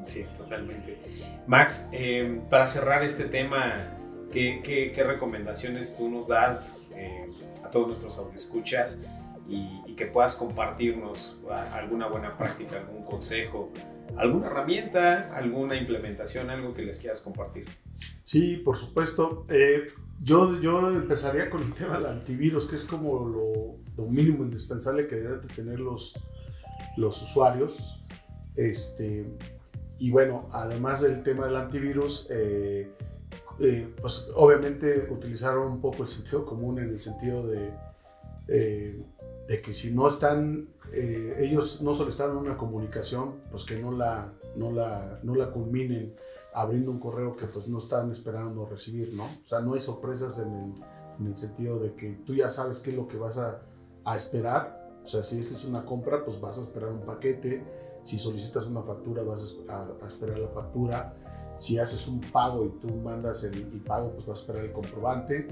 Sí, 0.07 0.25
totalmente. 0.39 0.99
Max, 1.47 1.89
eh, 1.93 2.41
para 2.49 2.67
cerrar 2.67 3.03
este 3.03 3.25
tema, 3.25 3.99
¿qué, 4.33 4.61
qué, 4.63 4.93
qué 4.93 5.05
recomendaciones 5.05 5.97
tú 5.97 6.09
nos 6.09 6.29
das 6.29 6.79
eh, 6.95 7.27
a 7.65 7.71
todos 7.71 7.89
nuestros 7.89 8.17
audioscuchas 8.19 9.03
y, 9.49 9.83
y 9.87 9.95
que 9.95 10.07
puedas 10.07 10.37
compartirnos 10.37 11.39
alguna 11.73 12.07
buena 12.07 12.39
práctica, 12.39 12.79
algún 12.79 13.05
consejo, 13.05 13.73
alguna 14.17 14.47
herramienta, 14.47 15.35
alguna 15.35 15.77
implementación, 15.77 16.51
algo 16.51 16.73
que 16.73 16.83
les 16.83 16.99
quieras 16.99 17.21
compartir? 17.21 17.67
Sí, 18.25 18.57
por 18.57 18.77
supuesto. 18.77 19.45
Eh, 19.49 19.89
yo, 20.23 20.61
yo 20.61 20.89
empezaría 20.89 21.51
con 21.51 21.63
el 21.63 21.75
tema 21.75 21.99
del 21.99 22.07
antivirus, 22.07 22.67
que 22.67 22.77
es 22.77 22.85
como 22.85 23.29
lo, 23.29 23.77
lo 23.97 24.11
mínimo 24.11 24.45
indispensable 24.45 25.07
que 25.07 25.17
deben 25.17 25.41
de 25.41 25.49
tener 25.49 25.81
los, 25.81 26.15
los 26.97 27.21
usuarios. 27.23 28.01
Este, 28.57 29.27
y 29.99 30.11
bueno, 30.11 30.49
además 30.51 31.01
del 31.01 31.23
tema 31.23 31.47
del 31.47 31.57
antivirus, 31.57 32.27
eh, 32.31 32.93
eh, 33.61 33.95
pues 34.01 34.29
obviamente 34.35 35.09
utilizaron 35.11 35.73
un 35.73 35.81
poco 35.81 36.03
el 36.03 36.09
sentido 36.09 36.45
común 36.45 36.79
en 36.79 36.91
el 36.91 37.01
sentido 37.01 37.47
de, 37.47 37.73
eh, 38.49 39.03
de 39.49 39.63
que 39.63 39.73
si 39.73 39.93
no 39.93 40.09
están, 40.09 40.69
ellos 40.93 41.81
no 41.83 41.95
solicitaron 41.95 42.37
una 42.37 42.57
comunicación, 42.57 43.37
pues 43.51 43.65
que 43.65 43.79
no 43.79 43.91
la, 43.91 44.33
no 44.55 44.71
la, 44.71 45.19
no 45.23 45.35
la 45.35 45.51
culminen 45.51 46.15
abriendo 46.55 46.91
un 46.91 47.01
correo 47.01 47.37
que 47.37 47.47
pues 47.47 47.69
no 47.69 47.79
están 47.79 48.11
esperando 48.13 48.67
recibir, 48.67 49.13
¿no? 49.15 49.25
O 49.25 49.47
sea, 49.47 49.61
no 49.61 49.75
hay 49.75 49.81
sorpresas 49.81 50.39
en 50.39 50.53
el, 50.55 50.75
en 51.21 51.27
el 51.27 51.37
sentido 51.37 51.79
de 51.79 51.95
que 51.95 52.13
tú 52.25 52.35
ya 52.35 52.49
sabes 52.49 52.81
qué 52.81 52.91
es 52.91 52.97
lo 52.97 53.07
que 53.09 53.19
vas 53.19 53.37
a, 53.37 53.61
a 54.05 54.17
esperar. 54.17 55.01
O 55.03 55.07
sea, 55.07 55.23
si 55.23 55.39
esta 55.39 55.55
es 55.55 55.65
una 55.65 55.85
compra, 55.85 56.25
pues 56.25 56.41
vas 56.41 56.59
a 56.59 56.63
esperar 56.63 56.91
un 56.91 57.05
paquete. 57.05 57.63
Si 58.07 58.19
solicitas 58.19 58.67
una 58.67 58.83
factura, 58.83 59.23
vas 59.23 59.57
a, 59.69 59.83
a- 59.83 60.09
esperar 60.09 60.39
la 60.39 60.49
factura. 60.49 61.15
Si 61.59 61.79
haces 61.79 62.07
un 62.07 62.21
pago 62.21 62.65
y 62.67 62.69
tú 62.81 62.89
mandas 63.03 63.43
el, 63.45 63.55
el 63.55 63.81
pago, 63.83 64.13
pues 64.13 64.27
vas 64.27 64.39
a 64.39 64.41
esperar 64.43 64.65
el 64.67 64.73
comprobante. 64.73 65.49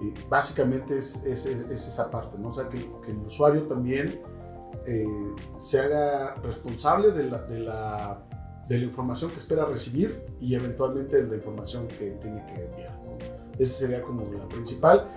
Y 0.00 0.14
básicamente 0.28 0.96
es, 0.98 1.24
es- 1.24 1.46
es 1.46 1.86
esa 1.86 2.10
parte, 2.10 2.38
¿no? 2.38 2.48
O 2.48 2.52
sea, 2.52 2.68
que, 2.68 2.78
que 3.04 3.10
el 3.10 3.18
usuario 3.18 3.64
también 3.66 4.20
eh, 4.86 5.06
se 5.56 5.80
haga 5.80 6.34
responsable 6.36 7.10
de 7.10 7.24
la, 7.24 7.42
de, 7.42 7.58
la, 7.60 8.22
de 8.68 8.78
la 8.78 8.84
información 8.84 9.30
que 9.30 9.36
espera 9.36 9.64
recibir 9.66 10.24
y 10.40 10.54
eventualmente 10.54 11.20
de 11.22 11.28
la 11.28 11.34
información 11.36 11.88
que 11.88 12.12
tiene 12.12 12.44
que 12.46 12.64
enviar. 12.64 12.98
¿no? 13.04 13.18
Esa 13.58 13.78
sería 13.80 14.02
como 14.02 14.22
la 14.32 14.46
principal. 14.48 15.08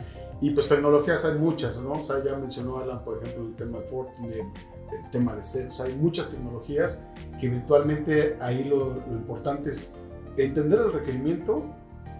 Y 0.41 0.49
pues 0.49 0.67
tecnologías 0.67 1.23
hay 1.25 1.37
muchas, 1.37 1.77
¿no? 1.77 1.91
O 1.91 2.03
sea, 2.03 2.23
ya 2.23 2.35
mencionó 2.35 2.79
Alan, 2.79 3.03
por 3.03 3.21
ejemplo, 3.21 3.45
el 3.45 3.55
tema 3.55 3.77
de 3.77 3.85
Fortinet, 3.85 4.43
el 4.91 5.09
tema 5.09 5.35
de 5.35 5.43
SED. 5.43 5.67
O 5.67 5.71
sea, 5.71 5.85
hay 5.85 5.95
muchas 5.95 6.29
tecnologías 6.29 7.05
que 7.39 7.47
eventualmente 7.47 8.37
ahí 8.39 8.63
lo, 8.63 8.95
lo 8.95 9.13
importante 9.13 9.69
es 9.69 9.95
entender 10.37 10.79
el 10.79 10.91
requerimiento. 10.91 11.65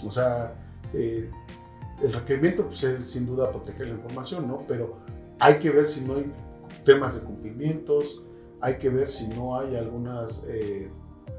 O 0.06 0.12
sea, 0.12 0.56
eh, 0.94 1.30
el 2.02 2.14
requerimiento 2.14 2.66
pues 2.66 2.84
es 2.84 3.10
sin 3.10 3.26
duda 3.26 3.52
proteger 3.52 3.88
la 3.88 3.96
información, 3.96 4.48
¿no? 4.48 4.66
Pero 4.68 4.98
hay 5.40 5.60
que 5.60 5.70
ver 5.70 5.86
si 5.86 6.02
no 6.02 6.16
hay 6.16 6.32
temas 6.84 7.16
de 7.16 7.22
cumplimientos, 7.22 8.24
hay 8.60 8.78
que 8.78 8.90
ver 8.90 9.08
si 9.08 9.28
no 9.28 9.60
hay 9.60 9.76
algunas 9.76 10.46
eh, 10.48 10.90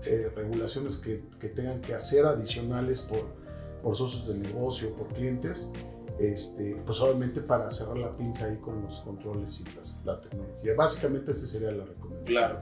eh, 0.06 0.32
regulaciones 0.34 0.96
que, 0.96 1.24
que 1.38 1.48
tengan 1.48 1.80
que 1.80 1.94
hacer 1.94 2.24
adicionales 2.24 3.00
por, 3.00 3.34
por 3.82 3.96
socios 3.96 4.28
de 4.28 4.34
negocio, 4.34 4.94
por 4.94 5.08
clientes, 5.08 5.70
este, 6.18 6.76
pues 6.86 7.00
obviamente 7.00 7.40
para 7.40 7.70
cerrar 7.70 7.96
la 7.98 8.16
pinza 8.16 8.46
ahí 8.46 8.56
con 8.58 8.82
los 8.82 9.00
controles 9.00 9.60
y 9.60 9.76
las- 9.76 10.02
la 10.04 10.20
tecnología. 10.20 10.74
Básicamente 10.76 11.30
esa 11.32 11.46
sería 11.46 11.70
la 11.72 11.84
recomendación. 11.84 12.26
Claro. 12.26 12.60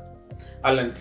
Alan, 0.63 0.95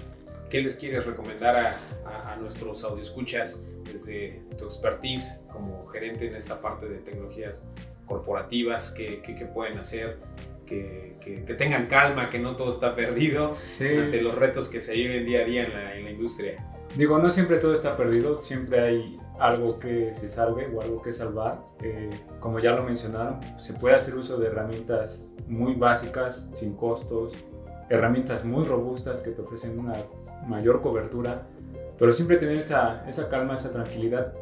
¿qué 0.50 0.62
les 0.62 0.76
quieres 0.76 1.06
recomendar 1.06 1.56
a, 1.56 1.78
a, 2.06 2.34
a 2.34 2.36
nuestros 2.38 2.84
audioscuchas 2.84 3.64
desde 3.92 4.44
tu 4.58 4.66
expertise 4.66 5.42
como 5.52 5.88
gerente 5.88 6.28
en 6.28 6.36
esta 6.36 6.60
parte 6.62 6.90
de 6.90 6.98
tecnologías 7.00 7.66
corporativas? 8.08 8.92
¿Qué, 8.92 9.22
qué- 9.22 9.36
qué 9.36 9.46
pueden 9.46 9.78
hacer? 9.78 10.18
Que, 10.66 11.18
que- 11.22 11.44
que 11.46 11.54
tengan 11.56 11.88
calma, 11.88 12.30
que 12.30 12.38
no 12.40 12.56
todo 12.56 12.70
está 12.70 12.96
perdido 12.96 13.52
Sí. 13.54 13.88
ante 13.88 14.22
los 14.22 14.36
retos 14.36 14.70
que 14.70 14.80
se 14.80 14.94
viven 14.94 15.26
día 15.26 15.42
a 15.42 15.46
día 15.46 15.64
en 15.66 15.74
la, 15.74 15.96
en 15.96 16.04
la 16.06 16.12
industria. 16.12 16.66
Digo, 16.96 17.18
no 17.20 17.30
siempre 17.30 17.58
todo 17.58 17.74
está 17.74 17.96
perdido, 17.98 18.42
siempre 18.42 18.80
hay 18.80 19.19
algo 19.40 19.78
que 19.78 20.14
se 20.14 20.30
salve 20.30 20.68
o 20.74 20.82
algo 20.82 21.02
que 21.02 21.12
salvar. 21.12 21.60
Eh, 21.82 22.10
como 22.40 22.60
ya 22.60 22.74
lo 22.74 22.84
mencionaron, 22.84 23.40
se 23.58 23.74
puede 23.74 23.96
hacer 23.96 24.16
uso 24.16 24.38
de 24.38 24.48
herramientas 24.48 25.32
muy 25.48 25.76
básicas, 25.76 26.52
sin 26.56 26.76
costos, 26.76 27.34
herramientas 27.90 28.46
muy 28.46 28.66
robustas 28.66 29.22
que 29.22 29.32
te 29.32 29.42
ofrecen 29.42 29.80
una 29.80 29.94
mayor 30.48 30.82
cobertura, 30.82 31.44
pero 31.98 32.14
siempre 32.14 32.38
tener 32.38 32.58
esa, 32.58 33.08
esa 33.08 33.28
calma, 33.30 33.56
esa 33.56 33.72
tranquilidad 33.72 34.34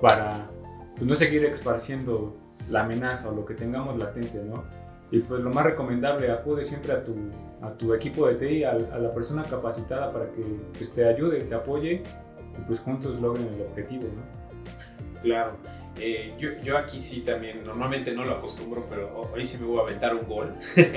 para 0.00 0.48
pues, 0.96 1.06
no 1.06 1.14
seguir 1.14 1.44
esparciendo 1.44 2.36
la 2.68 2.82
amenaza 2.82 3.28
o 3.28 3.32
lo 3.32 3.44
que 3.44 3.54
tengamos 3.54 3.98
latente, 3.98 4.42
¿no? 4.42 4.64
Y 5.10 5.20
pues 5.20 5.40
lo 5.42 5.50
más 5.50 5.64
recomendable, 5.64 6.30
acude 6.32 6.64
siempre 6.64 6.92
a 6.92 7.04
tu, 7.04 7.14
a 7.60 7.70
tu 7.72 7.94
equipo 7.94 8.26
de 8.26 8.34
TI, 8.34 8.64
a, 8.64 8.70
a 8.70 8.98
la 8.98 9.12
persona 9.12 9.44
capacitada 9.44 10.12
para 10.12 10.30
que 10.30 10.42
pues, 10.76 10.92
te 10.92 11.06
ayude, 11.06 11.40
te 11.40 11.54
apoye 11.54 12.02
y 12.58 12.60
pues 12.66 12.80
juntos 12.80 13.20
logren 13.20 13.46
el 13.54 13.62
objetivo, 13.62 14.04
¿no? 14.04 14.43
Claro. 15.24 15.56
Eh, 15.98 16.34
yo, 16.62 16.76
aquí 16.76 17.00
sí 17.00 17.20
también, 17.20 17.64
normalmente 17.64 18.12
no 18.12 18.24
lo 18.24 18.34
acostumbro, 18.34 18.84
pero 18.88 19.30
hoy 19.32 19.46
sí 19.46 19.58
me 19.58 19.66
voy 19.66 19.78
a 19.78 19.82
aventar 19.82 20.14
un 20.14 20.28
gol. 20.28 20.54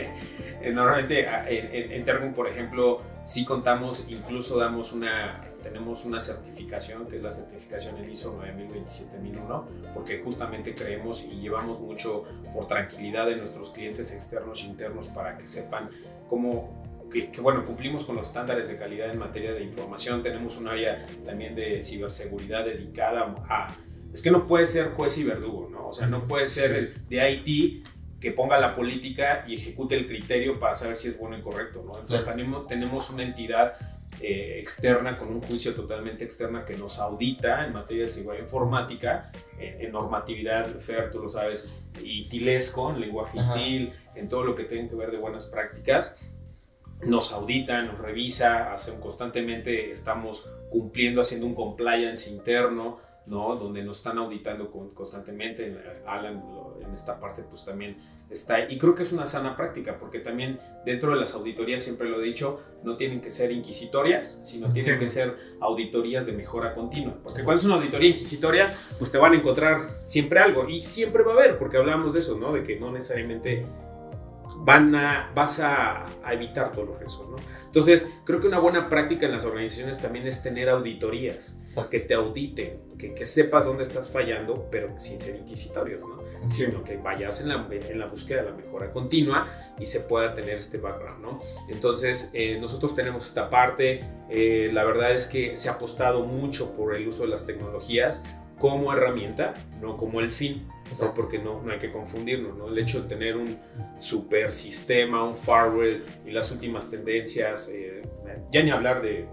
Eh, 0.60 0.72
normalmente 0.74 1.24
en, 1.24 1.68
en, 1.72 1.92
en 1.92 2.04
Tergum, 2.04 2.34
por 2.34 2.48
ejemplo, 2.48 3.00
sí 3.24 3.46
contamos, 3.46 4.06
incluso 4.10 4.58
damos 4.58 4.92
una, 4.92 5.44
tenemos 5.62 6.04
una 6.04 6.20
certificación, 6.20 7.06
que 7.06 7.18
es 7.18 7.22
la 7.22 7.32
certificación 7.32 7.96
el 7.98 8.10
ISO 8.10 8.36
9000-27001, 8.42 9.94
porque 9.94 10.20
justamente 10.24 10.74
creemos 10.74 11.24
y 11.24 11.40
llevamos 11.40 11.80
mucho 11.80 12.24
por 12.56 12.68
tranquilidad 12.68 13.28
de 13.28 13.36
nuestros 13.36 13.70
clientes 13.70 14.12
externos 14.16 14.64
e 14.64 14.66
internos 14.66 15.10
para 15.10 15.38
que 15.38 15.46
sepan 15.46 15.92
cómo 16.28 16.84
que, 17.12 17.30
que, 17.30 17.40
bueno, 17.40 17.64
cumplimos 17.64 18.04
con 18.04 18.16
los 18.16 18.28
estándares 18.28 18.68
de 18.68 18.78
calidad 18.78 19.12
en 19.12 19.20
materia 19.20 19.54
de 19.54 19.64
información. 19.64 20.24
Tenemos 20.24 20.58
un 20.58 20.68
área 20.68 21.06
también 21.24 21.54
de 21.54 21.84
ciberseguridad 21.84 22.66
dedicada 22.66 23.36
a... 23.48 23.68
Es 24.18 24.24
que 24.24 24.32
no 24.32 24.48
puede 24.48 24.66
ser 24.66 24.94
juez 24.94 25.16
y 25.20 25.24
verdugo, 25.24 25.70
¿no? 25.72 25.90
O 25.90 25.94
sea, 25.94 26.08
no 26.08 26.28
puede 26.28 26.48
ser 26.48 26.72
el 26.72 27.08
de 27.08 27.32
IT 27.32 27.86
que 28.20 28.32
ponga 28.32 28.60
la 28.60 28.76
política 28.76 29.46
y 29.48 29.54
ejecute 29.54 29.94
el 29.94 30.08
criterio 30.08 30.60
para 30.60 30.74
saber 30.74 30.98
si 30.98 31.08
es 31.08 31.20
bueno 31.20 31.38
y 31.38 31.44
correcto, 31.44 31.84
¿no? 31.86 32.00
Entonces 32.00 32.26
tenemos, 32.26 32.66
tenemos 32.66 33.12
una 33.12 33.22
entidad 33.22 33.74
eh, 34.20 34.58
externa, 34.60 35.20
con 35.20 35.28
un 35.28 35.40
juicio 35.44 35.76
totalmente 35.76 36.24
externa 36.24 36.66
que 36.66 36.76
nos 36.76 36.98
audita 36.98 37.64
en 37.64 37.74
materia 37.74 38.06
de 38.06 38.10
seguridad 38.10 38.42
informática, 38.42 39.32
en, 39.60 39.82
en 39.82 39.92
normatividad, 39.92 40.80
FER, 40.80 41.12
tú 41.12 41.20
lo 41.20 41.30
sabes, 41.30 41.72
y 42.04 42.28
TILESCO, 42.28 42.96
en 42.96 43.02
lenguaje. 43.02 43.38
ITIL, 43.38 43.94
en 44.16 44.30
todo 44.30 44.44
lo 44.44 44.56
que 44.56 44.64
tenga 44.64 44.90
que 44.90 44.96
ver 44.96 45.12
de 45.12 45.20
buenas 45.20 45.46
prácticas 45.46 46.18
nos 47.04 47.32
audita, 47.32 47.82
nos 47.84 48.00
revisa, 48.00 48.74
hacen, 48.74 49.00
constantemente 49.00 49.92
estamos 49.92 50.50
cumpliendo, 50.72 51.22
haciendo 51.22 51.46
un 51.46 51.54
compliance 51.54 52.30
interno, 52.32 53.00
¿no? 53.28 53.56
Donde 53.56 53.84
nos 53.84 53.98
están 53.98 54.18
auditando 54.18 54.72
con- 54.72 54.90
constantemente. 54.92 55.68
En- 55.68 55.80
Alan 56.08 56.44
en 56.86 56.94
esta 56.94 57.20
parte 57.20 57.44
pues 57.44 57.66
también 57.66 57.98
está. 58.30 58.70
Y 58.72 58.78
creo 58.78 58.96
que 58.96 59.04
es 59.04 59.12
una 59.12 59.26
sana 59.26 59.56
práctica, 59.58 59.98
porque 60.00 60.20
también 60.20 60.60
dentro 60.86 61.12
de 61.12 61.18
las 61.20 61.34
auditorías, 61.34 61.84
siempre 61.84 62.10
lo 62.10 62.20
he 62.22 62.24
dicho, 62.24 62.62
no 62.84 62.96
tienen 62.98 63.20
que 63.22 63.30
ser 63.32 63.52
inquisitorias, 63.52 64.40
sino 64.42 64.72
tienen 64.72 64.96
Sí. 64.96 65.00
que 65.00 65.08
ser 65.08 65.36
auditorías 65.60 66.26
de 66.26 66.34
mejora 66.34 66.74
continua. 66.74 67.14
Porque 67.24 67.44
cuando 67.44 67.60
es 67.60 67.66
una 67.66 67.76
auditoría 67.76 68.10
inquisitoria, 68.10 68.74
pues 68.98 69.12
te 69.12 69.18
van 69.18 69.34
a 69.34 69.36
encontrar 69.38 70.00
siempre 70.04 70.40
algo. 70.40 70.68
Y 70.70 70.80
siempre 70.82 71.24
va 71.24 71.32
a 71.32 71.36
haber, 71.36 71.58
porque 71.58 71.78
hablamos 71.78 72.14
de 72.14 72.20
eso, 72.20 72.38
¿no? 72.38 72.54
De 72.54 72.64
que 72.64 72.80
no 72.80 72.92
necesariamente 72.92 73.66
van 74.68 74.94
a, 74.96 75.32
vas 75.34 75.62
a, 75.62 76.06
a 76.26 76.34
evitar 76.34 76.74
todos 76.74 76.90
los 76.90 77.00
riesgos, 77.00 77.30
¿no? 77.30 77.38
Entonces, 77.68 78.12
creo 78.26 78.42
que 78.42 78.48
una 78.48 78.60
buena 78.60 78.90
práctica 78.90 79.26
en 79.26 79.32
las 79.32 79.46
organizaciones 79.46 80.00
también 80.00 80.28
es 80.28 80.44
tener 80.44 80.68
auditorías, 80.68 81.58
que 81.90 82.02
te 82.02 82.16
auditen, 82.16 82.82
que, 82.98 83.14
que 83.14 83.24
sepas 83.24 83.64
dónde 83.64 83.84
estás 83.84 84.10
fallando, 84.10 84.68
pero 84.70 85.00
sin 85.00 85.22
ser 85.22 85.38
inquisitorios, 85.38 86.04
¿no? 86.06 86.22
Sí. 86.50 86.66
Sino 86.66 86.84
que 86.84 86.98
vayas 86.98 87.40
en 87.40 87.48
la, 87.48 87.66
en 87.72 87.98
la 87.98 88.08
búsqueda 88.08 88.44
de 88.44 88.50
la 88.50 88.58
mejora 88.58 88.92
continua 88.92 89.48
y 89.80 89.86
se 89.86 90.02
pueda 90.02 90.34
tener 90.34 90.58
este 90.58 90.80
background, 90.80 91.22
¿no? 91.22 91.40
Entonces, 91.70 92.32
eh, 92.34 92.58
nosotros 92.60 92.94
tenemos 92.94 93.26
esta 93.26 93.50
parte, 93.50 94.04
eh, 94.30 94.70
la 94.74 94.84
verdad 94.84 95.14
es 95.14 95.28
que 95.28 95.56
se 95.56 95.70
ha 95.70 95.74
apostado 95.74 96.26
mucho 96.26 96.76
por 96.76 96.94
el 96.94 97.08
uso 97.08 97.24
de 97.24 97.30
las 97.30 97.46
tecnologías 97.46 98.26
como 98.60 98.92
herramienta, 98.92 99.54
no 99.82 99.98
como 99.98 100.20
el 100.20 100.32
fin, 100.32 100.68
¿no? 101.00 101.14
Porque 101.14 101.38
no, 101.38 101.62
no 101.62 101.72
hay 101.72 101.80
que 101.80 101.92
confundirnos, 101.92 102.58
¿no? 102.58 102.70
El 102.70 102.78
hecho 102.78 103.02
de 103.04 103.08
tener 103.08 103.38
un 103.38 103.58
super 104.00 104.52
sistema, 104.52 105.24
un 105.24 105.36
firewall 105.36 106.04
y 106.26 106.32
las 106.32 106.52
últimas 106.52 106.90
tendencias, 106.90 107.70
eh, 107.70 108.04
ya 108.52 108.64
ni 108.64 108.72
hablar 108.72 109.02
de 109.02 109.28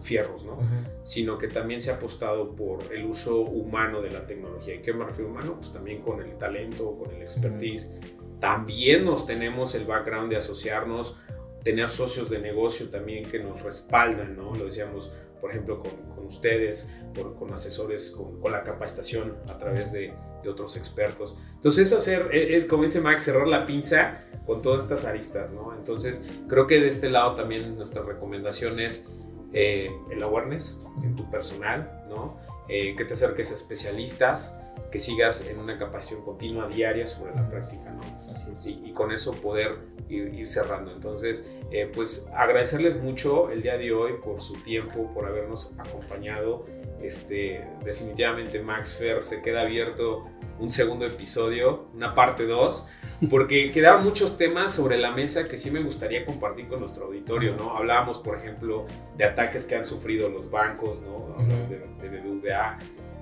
fierros, 0.00 0.44
¿no? 0.44 0.54
Ujú. 0.54 0.64
Sino 1.02 1.38
que 1.38 1.48
también 1.48 1.80
se 1.80 1.90
ha 1.90 1.94
apostado 1.94 2.54
por 2.54 2.92
el 2.92 3.04
uso 3.04 3.40
humano 3.40 4.00
de 4.00 4.10
la 4.10 4.26
tecnología. 4.26 4.74
¿Y 4.74 4.82
qué 4.82 4.92
me 4.92 5.04
refiero 5.04 5.30
humano? 5.30 5.56
Pues 5.58 5.72
también 5.72 6.02
con 6.02 6.20
el 6.20 6.36
talento, 6.38 6.96
con 6.96 7.14
el 7.14 7.22
expertise. 7.22 7.94
También 8.40 9.04
nos 9.04 9.26
tenemos 9.26 9.74
el 9.74 9.84
background 9.86 10.30
de 10.30 10.36
asociarnos, 10.36 11.18
tener 11.64 11.88
socios 11.88 12.30
de 12.30 12.38
negocio 12.38 12.88
también 12.88 13.24
que 13.28 13.40
nos 13.40 13.62
respaldan, 13.62 14.36
¿no? 14.36 14.54
Lo 14.54 14.66
decíamos, 14.66 15.10
por 15.40 15.50
ejemplo, 15.50 15.80
con, 15.82 15.90
con 16.14 16.26
ustedes, 16.26 16.88
por- 17.14 17.36
con 17.36 17.52
asesores, 17.52 18.10
con, 18.10 18.40
con 18.40 18.52
la 18.52 18.62
capacitación 18.62 19.36
a 19.48 19.58
través 19.58 19.92
de, 19.92 20.14
de 20.42 20.48
otros 20.48 20.76
expertos. 20.76 21.38
Entonces, 21.54 21.92
hacer, 21.92 22.28
eh, 22.32 22.56
eh, 22.56 22.66
como 22.66 22.82
dice 22.84 23.00
Max, 23.00 23.22
cerrar 23.22 23.48
la 23.48 23.66
pinza 23.66 24.24
con 24.46 24.62
todas 24.62 24.84
estas 24.84 25.04
aristas, 25.04 25.52
¿no? 25.52 25.74
Entonces, 25.76 26.24
creo 26.48 26.66
que 26.66 26.80
de 26.80 26.88
este 26.88 27.10
lado 27.10 27.34
también 27.34 27.76
nuestra 27.76 28.02
recomendación 28.02 28.78
es 28.80 29.06
eh, 29.52 29.90
el 30.10 30.22
awareness 30.22 30.80
en 31.02 31.16
tu 31.16 31.30
personal, 31.30 32.04
¿no? 32.08 32.36
Eh, 32.68 32.94
que 32.96 33.04
te 33.04 33.14
acerques 33.14 33.50
a 33.50 33.54
especialistas, 33.54 34.60
que 34.90 34.98
sigas 34.98 35.46
en 35.46 35.58
una 35.58 35.78
capacitación 35.78 36.24
continua 36.24 36.68
diaria 36.68 37.06
sobre 37.06 37.34
la 37.34 37.48
práctica, 37.48 37.90
¿no? 37.90 38.00
Así 38.30 38.50
es. 38.54 38.66
y, 38.66 38.82
y 38.86 38.92
con 38.92 39.12
eso 39.12 39.32
poder 39.32 39.78
ir, 40.08 40.34
ir 40.34 40.46
cerrando. 40.46 40.92
Entonces, 40.92 41.50
eh, 41.70 41.90
pues 41.92 42.26
agradecerles 42.34 43.02
mucho 43.02 43.50
el 43.50 43.62
día 43.62 43.76
de 43.76 43.92
hoy 43.92 44.14
por 44.24 44.40
su 44.40 44.54
tiempo, 44.62 45.12
por 45.12 45.26
habernos 45.26 45.74
acompañado. 45.78 46.66
Este, 47.02 47.64
definitivamente 47.84 48.60
Max 48.60 48.96
Fer 48.96 49.22
se 49.22 49.40
queda 49.42 49.60
abierto 49.62 50.26
un 50.58 50.70
segundo 50.70 51.06
episodio, 51.06 51.86
una 51.94 52.14
parte 52.14 52.44
2, 52.46 52.88
porque 53.30 53.70
quedaron 53.74 54.02
muchos 54.02 54.36
temas 54.36 54.74
sobre 54.74 54.98
la 54.98 55.12
mesa 55.12 55.46
que 55.48 55.56
sí 55.56 55.70
me 55.70 55.80
gustaría 55.80 56.24
compartir 56.24 56.68
con 56.68 56.80
nuestro 56.80 57.06
auditorio, 57.06 57.54
¿no? 57.54 57.76
Hablábamos, 57.76 58.18
por 58.18 58.36
ejemplo, 58.36 58.86
de 59.16 59.24
ataques 59.24 59.66
que 59.66 59.76
han 59.76 59.84
sufrido 59.84 60.28
los 60.28 60.50
bancos, 60.50 61.00
¿no? 61.02 61.34
Hablamos 61.38 61.70
de, 61.70 61.78
de 61.78 62.20
BBVA, 62.20 62.78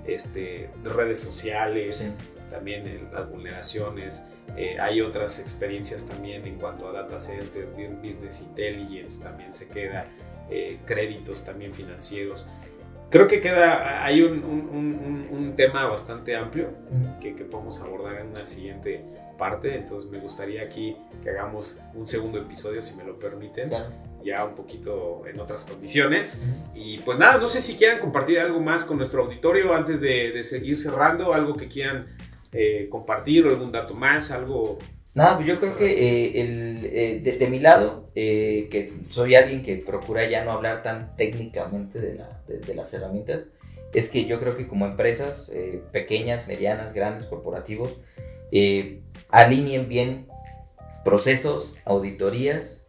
este, 0.07 0.71
de 0.83 0.91
redes 0.91 1.21
sociales, 1.21 2.17
Sí. 2.19 2.27
también 2.51 3.09
las 3.13 3.29
vulneraciones. 3.31 4.25
Eh, 4.57 4.77
hay 4.81 5.01
otras 5.01 5.41
experiencias 5.41 6.07
también 6.07 6.47
en 6.47 6.59
cuanto 6.59 6.89
a 6.89 6.93
data 6.93 7.19
centers, 7.19 7.75
bu- 7.77 8.01
business 8.01 8.41
intelligence 8.41 9.23
también 9.23 9.53
se 9.53 9.69
queda, 9.69 10.07
eh, 10.51 10.79
créditos 10.87 11.45
también 11.45 11.75
financieros. 11.75 12.47
Creo 13.11 13.27
que 13.29 13.41
queda, 13.41 14.05
hay 14.05 14.23
un, 14.23 14.45
un- 14.45 14.69
un- 14.71 15.29
un- 15.31 15.57
tema 15.57 15.87
bastante 15.87 16.37
amplio 16.37 16.69
que, 17.21 17.35
que 17.35 17.45
podemos 17.45 17.81
abordar 17.81 18.21
en 18.21 18.27
una 18.29 18.45
siguiente 18.45 19.03
parte, 19.39 19.75
entonces 19.75 20.11
me 20.11 20.19
gustaría 20.19 20.63
aquí 20.63 20.97
que 21.23 21.31
hagamos 21.31 21.81
un 21.95 22.07
segundo 22.07 22.39
episodio, 22.39 22.83
si 22.83 22.95
me 22.95 23.05
lo 23.05 23.19
permiten, 23.19 23.69
Claro. 23.71 23.91
Ya 24.27 24.45
un 24.45 24.55
poquito 24.55 25.23
en 25.27 25.41
otras 25.41 25.65
condiciones. 25.65 26.43
Y 26.75 26.99
pues 26.99 27.17
nada, 27.19 27.39
no 27.39 27.49
sé 27.49 27.63
si 27.63 27.75
quieran 27.77 28.01
compartir 28.01 28.39
algo 28.41 28.61
más 28.61 28.85
con 28.85 28.99
nuestro 28.99 29.23
auditorio 29.25 29.73
antes 29.75 30.01
de, 30.03 30.33
de 30.33 30.43
seguir 30.43 30.77
cerrando, 30.77 31.33
algo 31.33 31.57
que 31.57 31.69
quieran 31.69 32.09
eh, 32.53 32.89
compartir 32.91 33.47
o 33.47 33.51
algún 33.51 33.73
dato 33.73 33.95
más, 33.95 34.31
algo... 34.31 34.79
Nada, 35.15 35.37
pues 35.37 35.47
yo 35.49 35.59
creo 35.59 35.77
que 35.77 35.87
eh, 35.87 36.41
el, 36.43 36.85
eh, 36.93 37.21
de, 37.25 37.39
de 37.39 37.47
mi 37.47 37.59
lado, 37.59 38.11
eh, 38.15 38.69
que 38.71 38.93
soy 39.09 39.35
alguien 39.35 39.63
que 39.63 39.77
procura 39.77 40.29
ya 40.29 40.45
no 40.45 40.51
hablar 40.53 40.83
tan 40.83 41.17
técnicamente 41.17 42.01
de, 42.01 42.15
la- 42.17 42.43
de- 42.47 42.59
de 42.59 42.75
las 42.75 42.93
herramientas, 42.93 43.49
es 43.95 44.11
que 44.11 44.27
yo 44.27 44.39
creo 44.41 44.55
que 44.57 44.69
como 44.69 44.85
empresas 44.85 45.51
eh, 45.55 45.81
pequeñas, 45.91 46.47
medianas, 46.49 46.93
grandes, 46.93 47.25
corporativos, 47.25 47.97
eh, 48.53 49.01
alineen 49.31 49.89
bien 49.89 50.27
procesos, 51.03 51.77
auditorías 51.85 52.86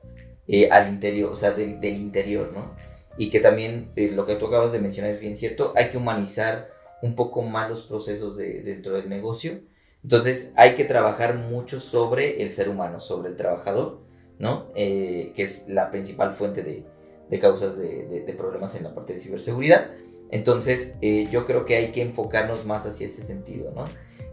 eh, 0.48 0.70
al 0.72 0.90
interior, 0.90 1.32
o 1.32 1.36
sea, 1.36 1.52
del, 1.52 1.80
del 1.82 1.96
interior, 1.96 2.52
¿no? 2.54 2.76
Y 3.18 3.30
que 3.30 3.40
también 3.40 3.92
eh, 3.96 4.12
lo 4.12 4.26
que 4.26 4.36
tú 4.36 4.48
acabas 4.48 4.72
de 4.72 4.80
mencionar 4.80 5.12
es 5.12 5.20
bien 5.20 5.36
cierto, 5.36 5.74
hay 5.76 5.90
que 5.90 5.98
humanizar 5.98 6.70
un 7.02 7.16
poco 7.16 7.42
más 7.42 7.70
los 7.70 7.84
procesos 7.84 8.38
de- 8.38 8.62
dentro 8.64 8.94
del 8.94 9.10
negocio. 9.10 9.60
Entonces 10.04 10.52
hay 10.56 10.76
que 10.76 10.84
trabajar 10.86 11.36
mucho 11.36 11.80
sobre 11.80 12.42
el 12.44 12.52
ser 12.52 12.70
humano, 12.70 13.00
sobre 13.00 13.30
el 13.30 13.36
trabajador, 13.36 14.00
¿no? 14.40 14.68
Eh, 14.76 15.34
que 15.36 15.44
es 15.44 15.68
la 15.68 15.90
principal 15.92 16.32
fuente 16.34 16.62
de, 16.64 16.86
de 17.30 17.40
causas 17.40 17.78
de, 17.78 18.06
de- 18.26 18.34
problemas 18.34 18.76
en 18.76 18.84
la 18.84 18.94
parte 18.94 19.14
de 19.14 19.20
ciberseguridad. 19.20 19.92
Entonces 20.32 20.96
eh, 21.02 21.28
yo 21.32 21.46
creo 21.46 21.66
que 21.66 21.76
hay 21.78 21.92
que 21.92 22.02
enfocarnos 22.02 22.66
más 22.66 22.86
hacia 22.86 23.08
ese 23.08 23.24
sentido, 23.24 23.72
¿no? 23.76 23.86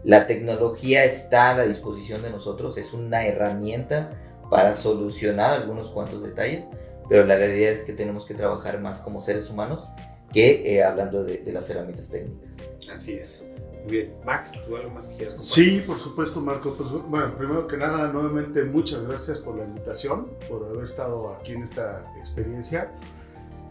La 0.03 0.27
tecnología 0.27 1.03
está 1.05 1.49
a 1.51 1.57
la 1.57 1.65
disposición 1.65 2.21
de 2.21 2.29
nosotros, 2.29 2.77
es 2.77 2.93
una 2.93 3.25
herramienta 3.25 4.34
para 4.55 4.73
solucionar 4.73 5.51
algunos 5.51 5.89
cuantos 5.89 6.23
detalles, 6.23 6.69
pero 7.09 7.25
la 7.25 7.35
realidad 7.35 7.71
es 7.71 7.83
que 7.83 7.91
tenemos 7.91 8.25
que 8.25 8.33
trabajar 8.33 8.79
más 8.79 9.01
como 9.01 9.19
seres 9.19 9.49
humanos 9.49 9.85
que 10.31 10.75
eh, 10.75 10.83
hablando 10.83 11.25
de, 11.25 11.39
de 11.39 11.51
las 11.51 11.69
herramientas 11.69 12.09
técnicas. 12.09 12.69
Así 12.93 13.13
es. 13.13 13.49
Muy 13.83 13.91
bien. 13.91 14.13
Max, 14.25 14.53
¿tú 14.65 14.77
algo 14.77 14.91
más 14.91 15.07
que 15.07 15.15
quieras 15.17 15.35
compartir? 15.35 15.81
Sí, 15.81 15.81
por 15.81 15.99
supuesto, 15.99 16.39
Marco. 16.39 16.73
Pues, 16.73 16.89
bueno, 16.89 17.37
primero 17.37 17.67
que 17.67 17.75
nada, 17.75 18.07
nuevamente 18.13 18.63
muchas 18.63 19.03
gracias 19.03 19.39
por 19.39 19.57
la 19.57 19.65
invitación, 19.65 20.29
por 20.49 20.65
haber 20.65 20.85
estado 20.85 21.33
aquí 21.33 21.51
en 21.51 21.63
esta 21.63 22.05
experiencia. 22.17 22.91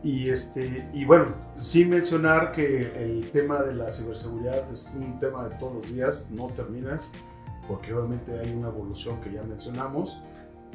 Y, 0.03 0.29
este, 0.29 0.87
y 0.93 1.07
bueno, 1.07 1.35
sí 1.57 1.87
mencionar 1.87 2.53
que 2.53 2.93
el 3.03 3.31
tema 3.31 3.63
de 3.63 3.73
la 3.73 3.91
ciberseguridad 3.91 4.71
es 4.71 4.93
un 4.95 5.19
tema 5.19 5.49
de 5.49 5.57
todos 5.57 5.77
los 5.77 5.91
días, 5.91 6.29
no 6.31 6.49
terminas, 6.49 7.13
porque 7.67 7.95
obviamente 7.95 8.39
hay 8.39 8.53
una 8.53 8.69
evolución 8.69 9.19
que 9.23 9.33
ya 9.33 9.43
mencionamos. 9.43 10.21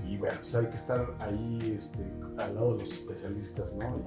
Y 0.05 0.17
bueno, 0.17 0.37
pues 0.39 0.55
hay 0.55 0.67
que 0.67 0.75
estar 0.75 1.15
ahí 1.19 1.75
este, 1.77 1.99
al 2.37 2.55
lado 2.55 2.73
de 2.73 2.79
los 2.81 2.91
especialistas, 2.93 3.73
¿no? 3.75 3.97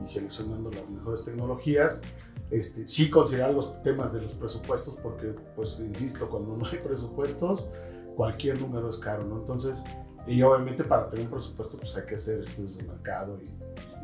Y, 0.00 0.04
y 0.04 0.06
seleccionando 0.06 0.70
las 0.70 0.88
mejores 0.88 1.24
tecnologías. 1.24 2.02
Este, 2.50 2.86
sí 2.86 3.08
considerar 3.08 3.54
los 3.54 3.80
temas 3.82 4.12
de 4.12 4.22
los 4.22 4.34
presupuestos, 4.34 4.96
porque, 5.02 5.34
pues, 5.54 5.78
insisto, 5.78 6.28
cuando 6.28 6.56
no 6.56 6.66
hay 6.66 6.78
presupuestos, 6.82 7.70
cualquier 8.16 8.60
número 8.60 8.88
es 8.88 8.96
caro, 8.96 9.24
¿no? 9.24 9.38
Entonces, 9.38 9.84
y 10.26 10.42
obviamente 10.42 10.84
para 10.84 11.08
tener 11.08 11.26
un 11.26 11.30
presupuesto, 11.30 11.78
pues 11.78 11.96
hay 11.96 12.04
que 12.04 12.16
hacer 12.16 12.40
estudios 12.40 12.76
de 12.76 12.82
mercado 12.82 13.38
y, 13.40 13.46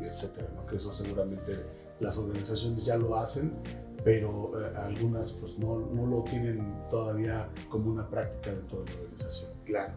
y 0.01 0.05
etcétera, 0.05 0.49
¿no? 0.55 0.65
Que 0.65 0.77
eso 0.77 0.91
seguramente 0.91 1.63
las 1.99 2.17
organizaciones 2.17 2.85
ya 2.85 2.97
lo 2.97 3.15
hacen, 3.15 3.53
pero 4.03 4.53
eh, 4.59 4.75
algunas, 4.77 5.33
pues, 5.33 5.59
no, 5.59 5.79
no 5.79 6.05
lo 6.07 6.23
tienen 6.23 6.87
todavía 6.89 7.49
como 7.69 7.91
una 7.91 8.09
práctica 8.09 8.53
dentro 8.53 8.83
de 8.83 8.91
la 8.91 9.01
organización. 9.01 9.51
Claro. 9.65 9.93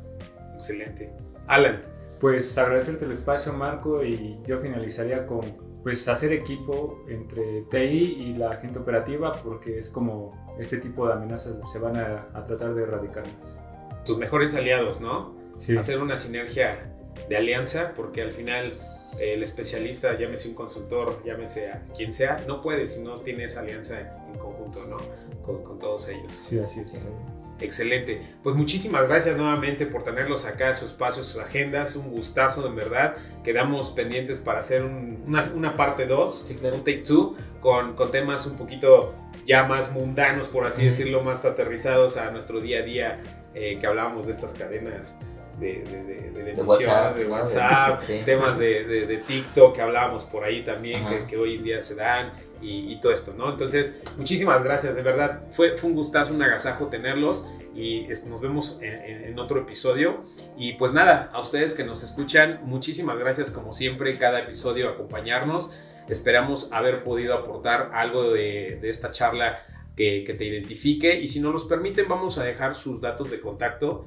Excelente. 0.61 1.11
Alan. 1.47 1.83
Pues 2.21 2.57
agradecerte 2.59 3.07
el 3.07 3.13
espacio, 3.13 3.53
Marco, 3.55 4.05
y 4.05 4.39
yo 4.47 4.59
finalizaría 4.59 5.27
con 5.27 5.41
pues 5.83 6.07
hacer 6.07 6.33
equipo 6.35 7.03
entre 7.09 7.63
TI 7.71 7.79
y 7.79 8.35
la 8.35 8.57
gente 8.57 8.79
operativa, 8.79 9.33
porque 9.43 9.79
es 9.79 9.89
como 9.89 10.55
este 10.59 10.77
tipo 10.77 11.07
de 11.07 11.15
amenazas 11.15 11.55
se 11.73 11.79
van 11.79 11.97
a, 11.97 12.29
a 12.35 12.45
tratar 12.45 12.75
de 12.75 12.83
erradicar 12.83 13.25
más. 13.39 13.59
tus 14.05 14.19
mejores 14.19 14.55
aliados, 14.55 15.01
¿no? 15.01 15.35
Sí, 15.57 15.75
Hacer 15.79 15.99
una 16.03 16.17
sinergia 16.17 16.93
de 17.31 17.37
alianza, 17.39 17.93
porque 17.97 18.21
al 18.21 18.33
final 18.33 18.75
eh, 19.19 19.33
el 19.35 19.43
especialista, 19.43 20.19
llámese 20.19 20.51
un 20.51 20.55
consultor, 20.55 21.23
llámese 21.25 21.71
a 21.71 21.85
quien 21.97 22.13
sea, 22.13 22.45
no 22.47 22.61
puede 22.61 22.87
si 22.87 23.03
no 23.03 23.21
tiene 23.21 23.45
esa 23.45 23.61
alianza 23.61 23.99
en 24.31 24.39
conjunto, 24.39 24.85
¿no? 24.85 24.99
Con, 25.43 25.65
con 25.65 25.79
todos 25.79 26.07
ellos. 26.11 26.35
sí, 26.35 26.59
así 26.59 26.81
es. 26.81 27.03
Excelente. 27.61 28.21
Pues 28.43 28.57
muchísimas 28.57 29.07
gracias 29.07 29.37
nuevamente 29.37 29.87
por 29.87 30.03
tenerlos 30.03 30.47
acá, 30.47 30.73
su 30.75 30.85
espacio, 30.87 31.23
sus 31.23 31.41
agendas. 31.43 31.95
Un 31.97 32.11
gustazo, 32.11 32.67
en 32.67 32.75
verdad. 32.77 33.15
Quedamos 33.45 33.91
pendientes 33.91 34.39
para 34.39 34.61
hacer 34.61 34.83
un- 34.83 35.23
una, 35.27 35.43
una 35.55 35.77
parte 35.77 36.07
2, 36.07 36.47
Sí, 36.49 36.55
claro. 36.55 36.77
un 36.77 36.85
take 36.85 37.03
2, 37.07 37.33
con, 37.61 37.95
con 37.95 38.11
temas 38.11 38.47
un 38.47 38.57
poquito 38.57 39.15
ya 39.47 39.65
más 39.65 39.93
mundanos, 39.93 40.49
por 40.49 40.65
así 40.67 40.85
decirlo, 40.87 41.23
más 41.23 41.45
aterrizados 41.45 42.17
a 42.17 42.31
nuestro 42.31 42.61
día 42.61 42.79
a 42.81 42.83
día, 42.83 43.23
eh, 43.55 43.79
que 43.81 43.87
hablábamos 43.87 44.27
de 44.27 44.33
estas 44.33 44.55
cadenas 44.55 45.19
de, 45.59 45.85
de, 45.85 46.03
de, 46.33 46.43
de 46.55 46.63
WhatsApp, 46.63 47.17
de 47.17 47.25
¿no? 47.25 47.33
WhatsApp, 47.33 48.03
Sí. 48.03 48.23
temas 48.25 48.59
de, 48.59 48.85
de- 48.85 49.07
de 49.07 49.17
TikTok 49.19 49.75
que 49.75 49.83
hablábamos 49.83 50.25
por 50.25 50.43
ahí 50.45 50.63
también, 50.63 51.07
que, 51.07 51.27
que 51.27 51.37
hoy 51.37 51.57
en 51.57 51.65
día 51.65 51.81
se 51.81 51.97
dan 51.97 52.33
y, 52.61 52.93
y 52.93 53.01
todo 53.01 53.13
esto, 53.13 53.35
¿no? 53.37 53.51
Entonces, 53.51 54.01
muchísimas 54.17 54.63
gracias, 54.63 54.97
de 54.97 55.03
verdad, 55.03 55.43
fue, 55.51 55.77
fue 55.77 55.91
un 55.91 55.97
gustazo, 55.97 56.35
un 56.35 56.43
agasajo 56.43 56.87
tenerlos 56.89 57.47
y 57.75 58.09
nos 58.27 58.41
vemos 58.41 58.79
en, 58.81 59.39
otro 59.39 59.61
episodio. 59.61 60.23
Y 60.57 60.75
pues 60.75 60.93
nada, 60.93 61.31
a 61.33 61.41
ustedes 61.41 61.75
que 61.75 61.85
nos 61.85 62.03
escuchan, 62.03 62.61
muchísimas 62.65 63.19
gracias 63.19 63.51
como 63.51 63.73
siempre 63.73 64.11
en 64.11 64.19
cada 64.19 64.41
episodio 64.41 64.89
acompañarnos. 64.89 65.73
Esperamos 66.09 66.73
haber 66.73 67.05
podido 67.05 67.35
aportar 67.35 67.91
algo 67.95 68.33
de, 68.33 68.81
esta 68.83 69.13
charla 69.13 69.65
que, 69.97 70.35
te 70.37 70.45
identifique 70.45 71.21
y 71.21 71.29
si 71.29 71.41
nos 71.41 71.53
los 71.53 71.65
permiten 71.65 72.09
vamos 72.09 72.39
a 72.39 72.45
dejar 72.45 72.75
sus 72.75 73.01
datos 73.01 73.31
de 73.31 73.41
contacto, 73.41 74.07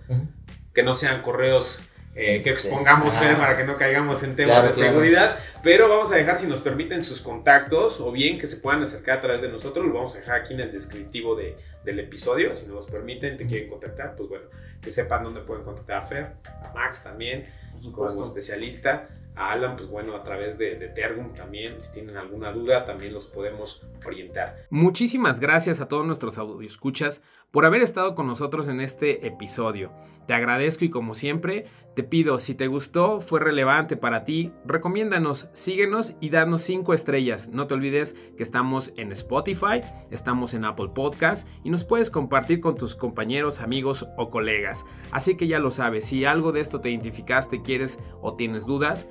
que 0.73 0.83
no 0.83 0.93
sean 0.93 1.21
correos 1.21 1.79
eh, 2.15 2.25
que 2.25 2.35
este, 2.35 2.51
expongamos 2.51 3.15
para 3.15 3.57
que 3.57 3.63
no 3.63 3.75
caigamos 3.75 4.21
en 4.23 4.35
temas 4.35 4.63
de 4.63 4.71
seguridad, 4.71 5.37
pero 5.63 5.89
vamos 5.89 6.11
a 6.11 6.15
dejar 6.15 6.37
si 6.37 6.45
nos 6.45 6.61
permiten 6.61 7.03
sus 7.03 7.21
contactos 7.21 7.99
o 7.99 8.11
bien 8.11 8.37
que 8.37 8.45
se 8.45 8.57
puedan 8.57 8.83
acercar 8.83 9.17
a 9.17 9.21
través 9.21 9.41
de 9.41 9.49
nosotros, 9.49 9.85
lo 9.85 9.93
vamos 9.93 10.15
a 10.15 10.19
dejar 10.19 10.41
aquí 10.41 10.53
en 10.53 10.59
el 10.59 10.71
descriptivo 10.71 11.35
de, 11.35 11.57
del 11.83 11.99
episodio, 11.99 12.53
si 12.53 12.67
nos 12.67 12.87
permiten, 12.87 13.35
te 13.35 13.47
quieren 13.47 13.67
contactar, 13.67 14.15
pues 14.15 14.29
bueno, 14.29 14.45
que 14.79 14.91
sepan 14.91 15.23
dónde 15.23 15.41
pueden 15.41 15.63
contactar 15.63 15.97
a 15.97 16.01
Fer, 16.03 16.33
a 16.45 16.71
Max 16.73 17.03
también, 17.03 17.47
como 17.91 18.21
especialista 18.21 19.07
a 19.35 19.51
Alan, 19.51 19.75
pues 19.75 19.89
bueno, 19.89 20.15
a 20.15 20.23
través 20.23 20.57
de, 20.57 20.75
de, 20.75 20.89
Tergum 20.89 21.33
también, 21.33 21.81
si 21.81 21.93
tienen 21.93 22.17
alguna 22.17 22.51
duda, 22.51 22.85
también 22.85 23.13
los 23.13 23.25
podemos 23.25 23.83
orientar. 24.05 24.67
Muchísimas 24.69 25.39
gracias 25.39 25.81
a 25.81 25.87
todos 25.87 26.05
nuestros 26.05 26.37
escuchas 26.63 27.23
por 27.53 27.67
haber 27.67 27.83
estado 27.83 28.15
con 28.15 28.25
nosotros 28.25 28.67
en 28.67 28.81
este 28.81 29.27
episodio. 29.27 29.91
Te 30.25 30.33
agradezco 30.33 30.85
y 30.85 30.89
como 30.89 31.13
siempre, 31.13 31.67
te 31.95 32.01
pido, 32.01 32.39
si 32.39 32.55
te 32.55 32.65
gustó, 32.65 33.21
fue 33.21 33.39
relevante 33.39 33.95
para 33.95 34.23
ti, 34.23 34.51
recomiéndanos, 34.65 35.49
síguenos 35.53 36.15
y 36.19 36.31
danos 36.31 36.63
5 36.63 36.95
estrellas. 36.95 37.49
No 37.49 37.67
te 37.67 37.75
olvides 37.75 38.15
que 38.35 38.41
estamos 38.41 38.91
en 38.97 39.11
Spotify, 39.11 39.81
estamos 40.09 40.55
en 40.55 40.65
Apple 40.65 40.89
Podcast 40.95 41.47
y 41.63 41.69
nos 41.69 41.85
puedes 41.85 42.09
compartir 42.09 42.59
con 42.59 42.75
tus 42.75 42.95
compañeros, 42.95 43.61
amigos 43.61 44.07
o 44.17 44.31
colegas. 44.31 44.87
Así 45.11 45.37
que 45.37 45.47
ya 45.47 45.59
lo 45.59 45.69
sabes, 45.69 46.05
si 46.05 46.25
algo 46.25 46.53
de 46.53 46.61
esto 46.61 46.81
te 46.81 46.89
identificaste, 46.89 47.61
quieres 47.61 47.99
o 48.19 48.35
tienes 48.35 48.65
dudas, 48.65 49.07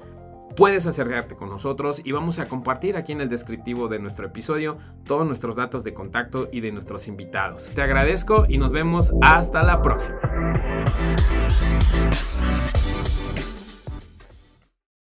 puedes 0.57 0.87
acercarte 0.87 1.37
con 1.37 1.49
nosotros 1.49 2.01
y 2.05 2.13
vamos 2.13 2.39
a 2.39 2.47
compartir 2.47 2.97
aquí 2.97 3.13
en 3.13 3.21
el 3.21 3.29
descriptivo 3.29 3.89
de 3.89 3.99
nuestro 3.99 4.27
episodio 4.27 4.79
todos 5.05 5.27
nuestros 5.27 5.57
datos 5.57 5.85
de 5.85 5.95
contacto 5.95 6.49
y 6.53 6.61
de 6.61 6.73
nuestros 6.73 7.09
invitados. 7.09 7.71
Te 7.75 7.83
agradezco 7.83 8.47
y 8.49 8.59
nos 8.59 8.73
vemos 8.73 9.13
hasta 9.21 9.63
la 9.63 9.83
próxima. 9.83 10.21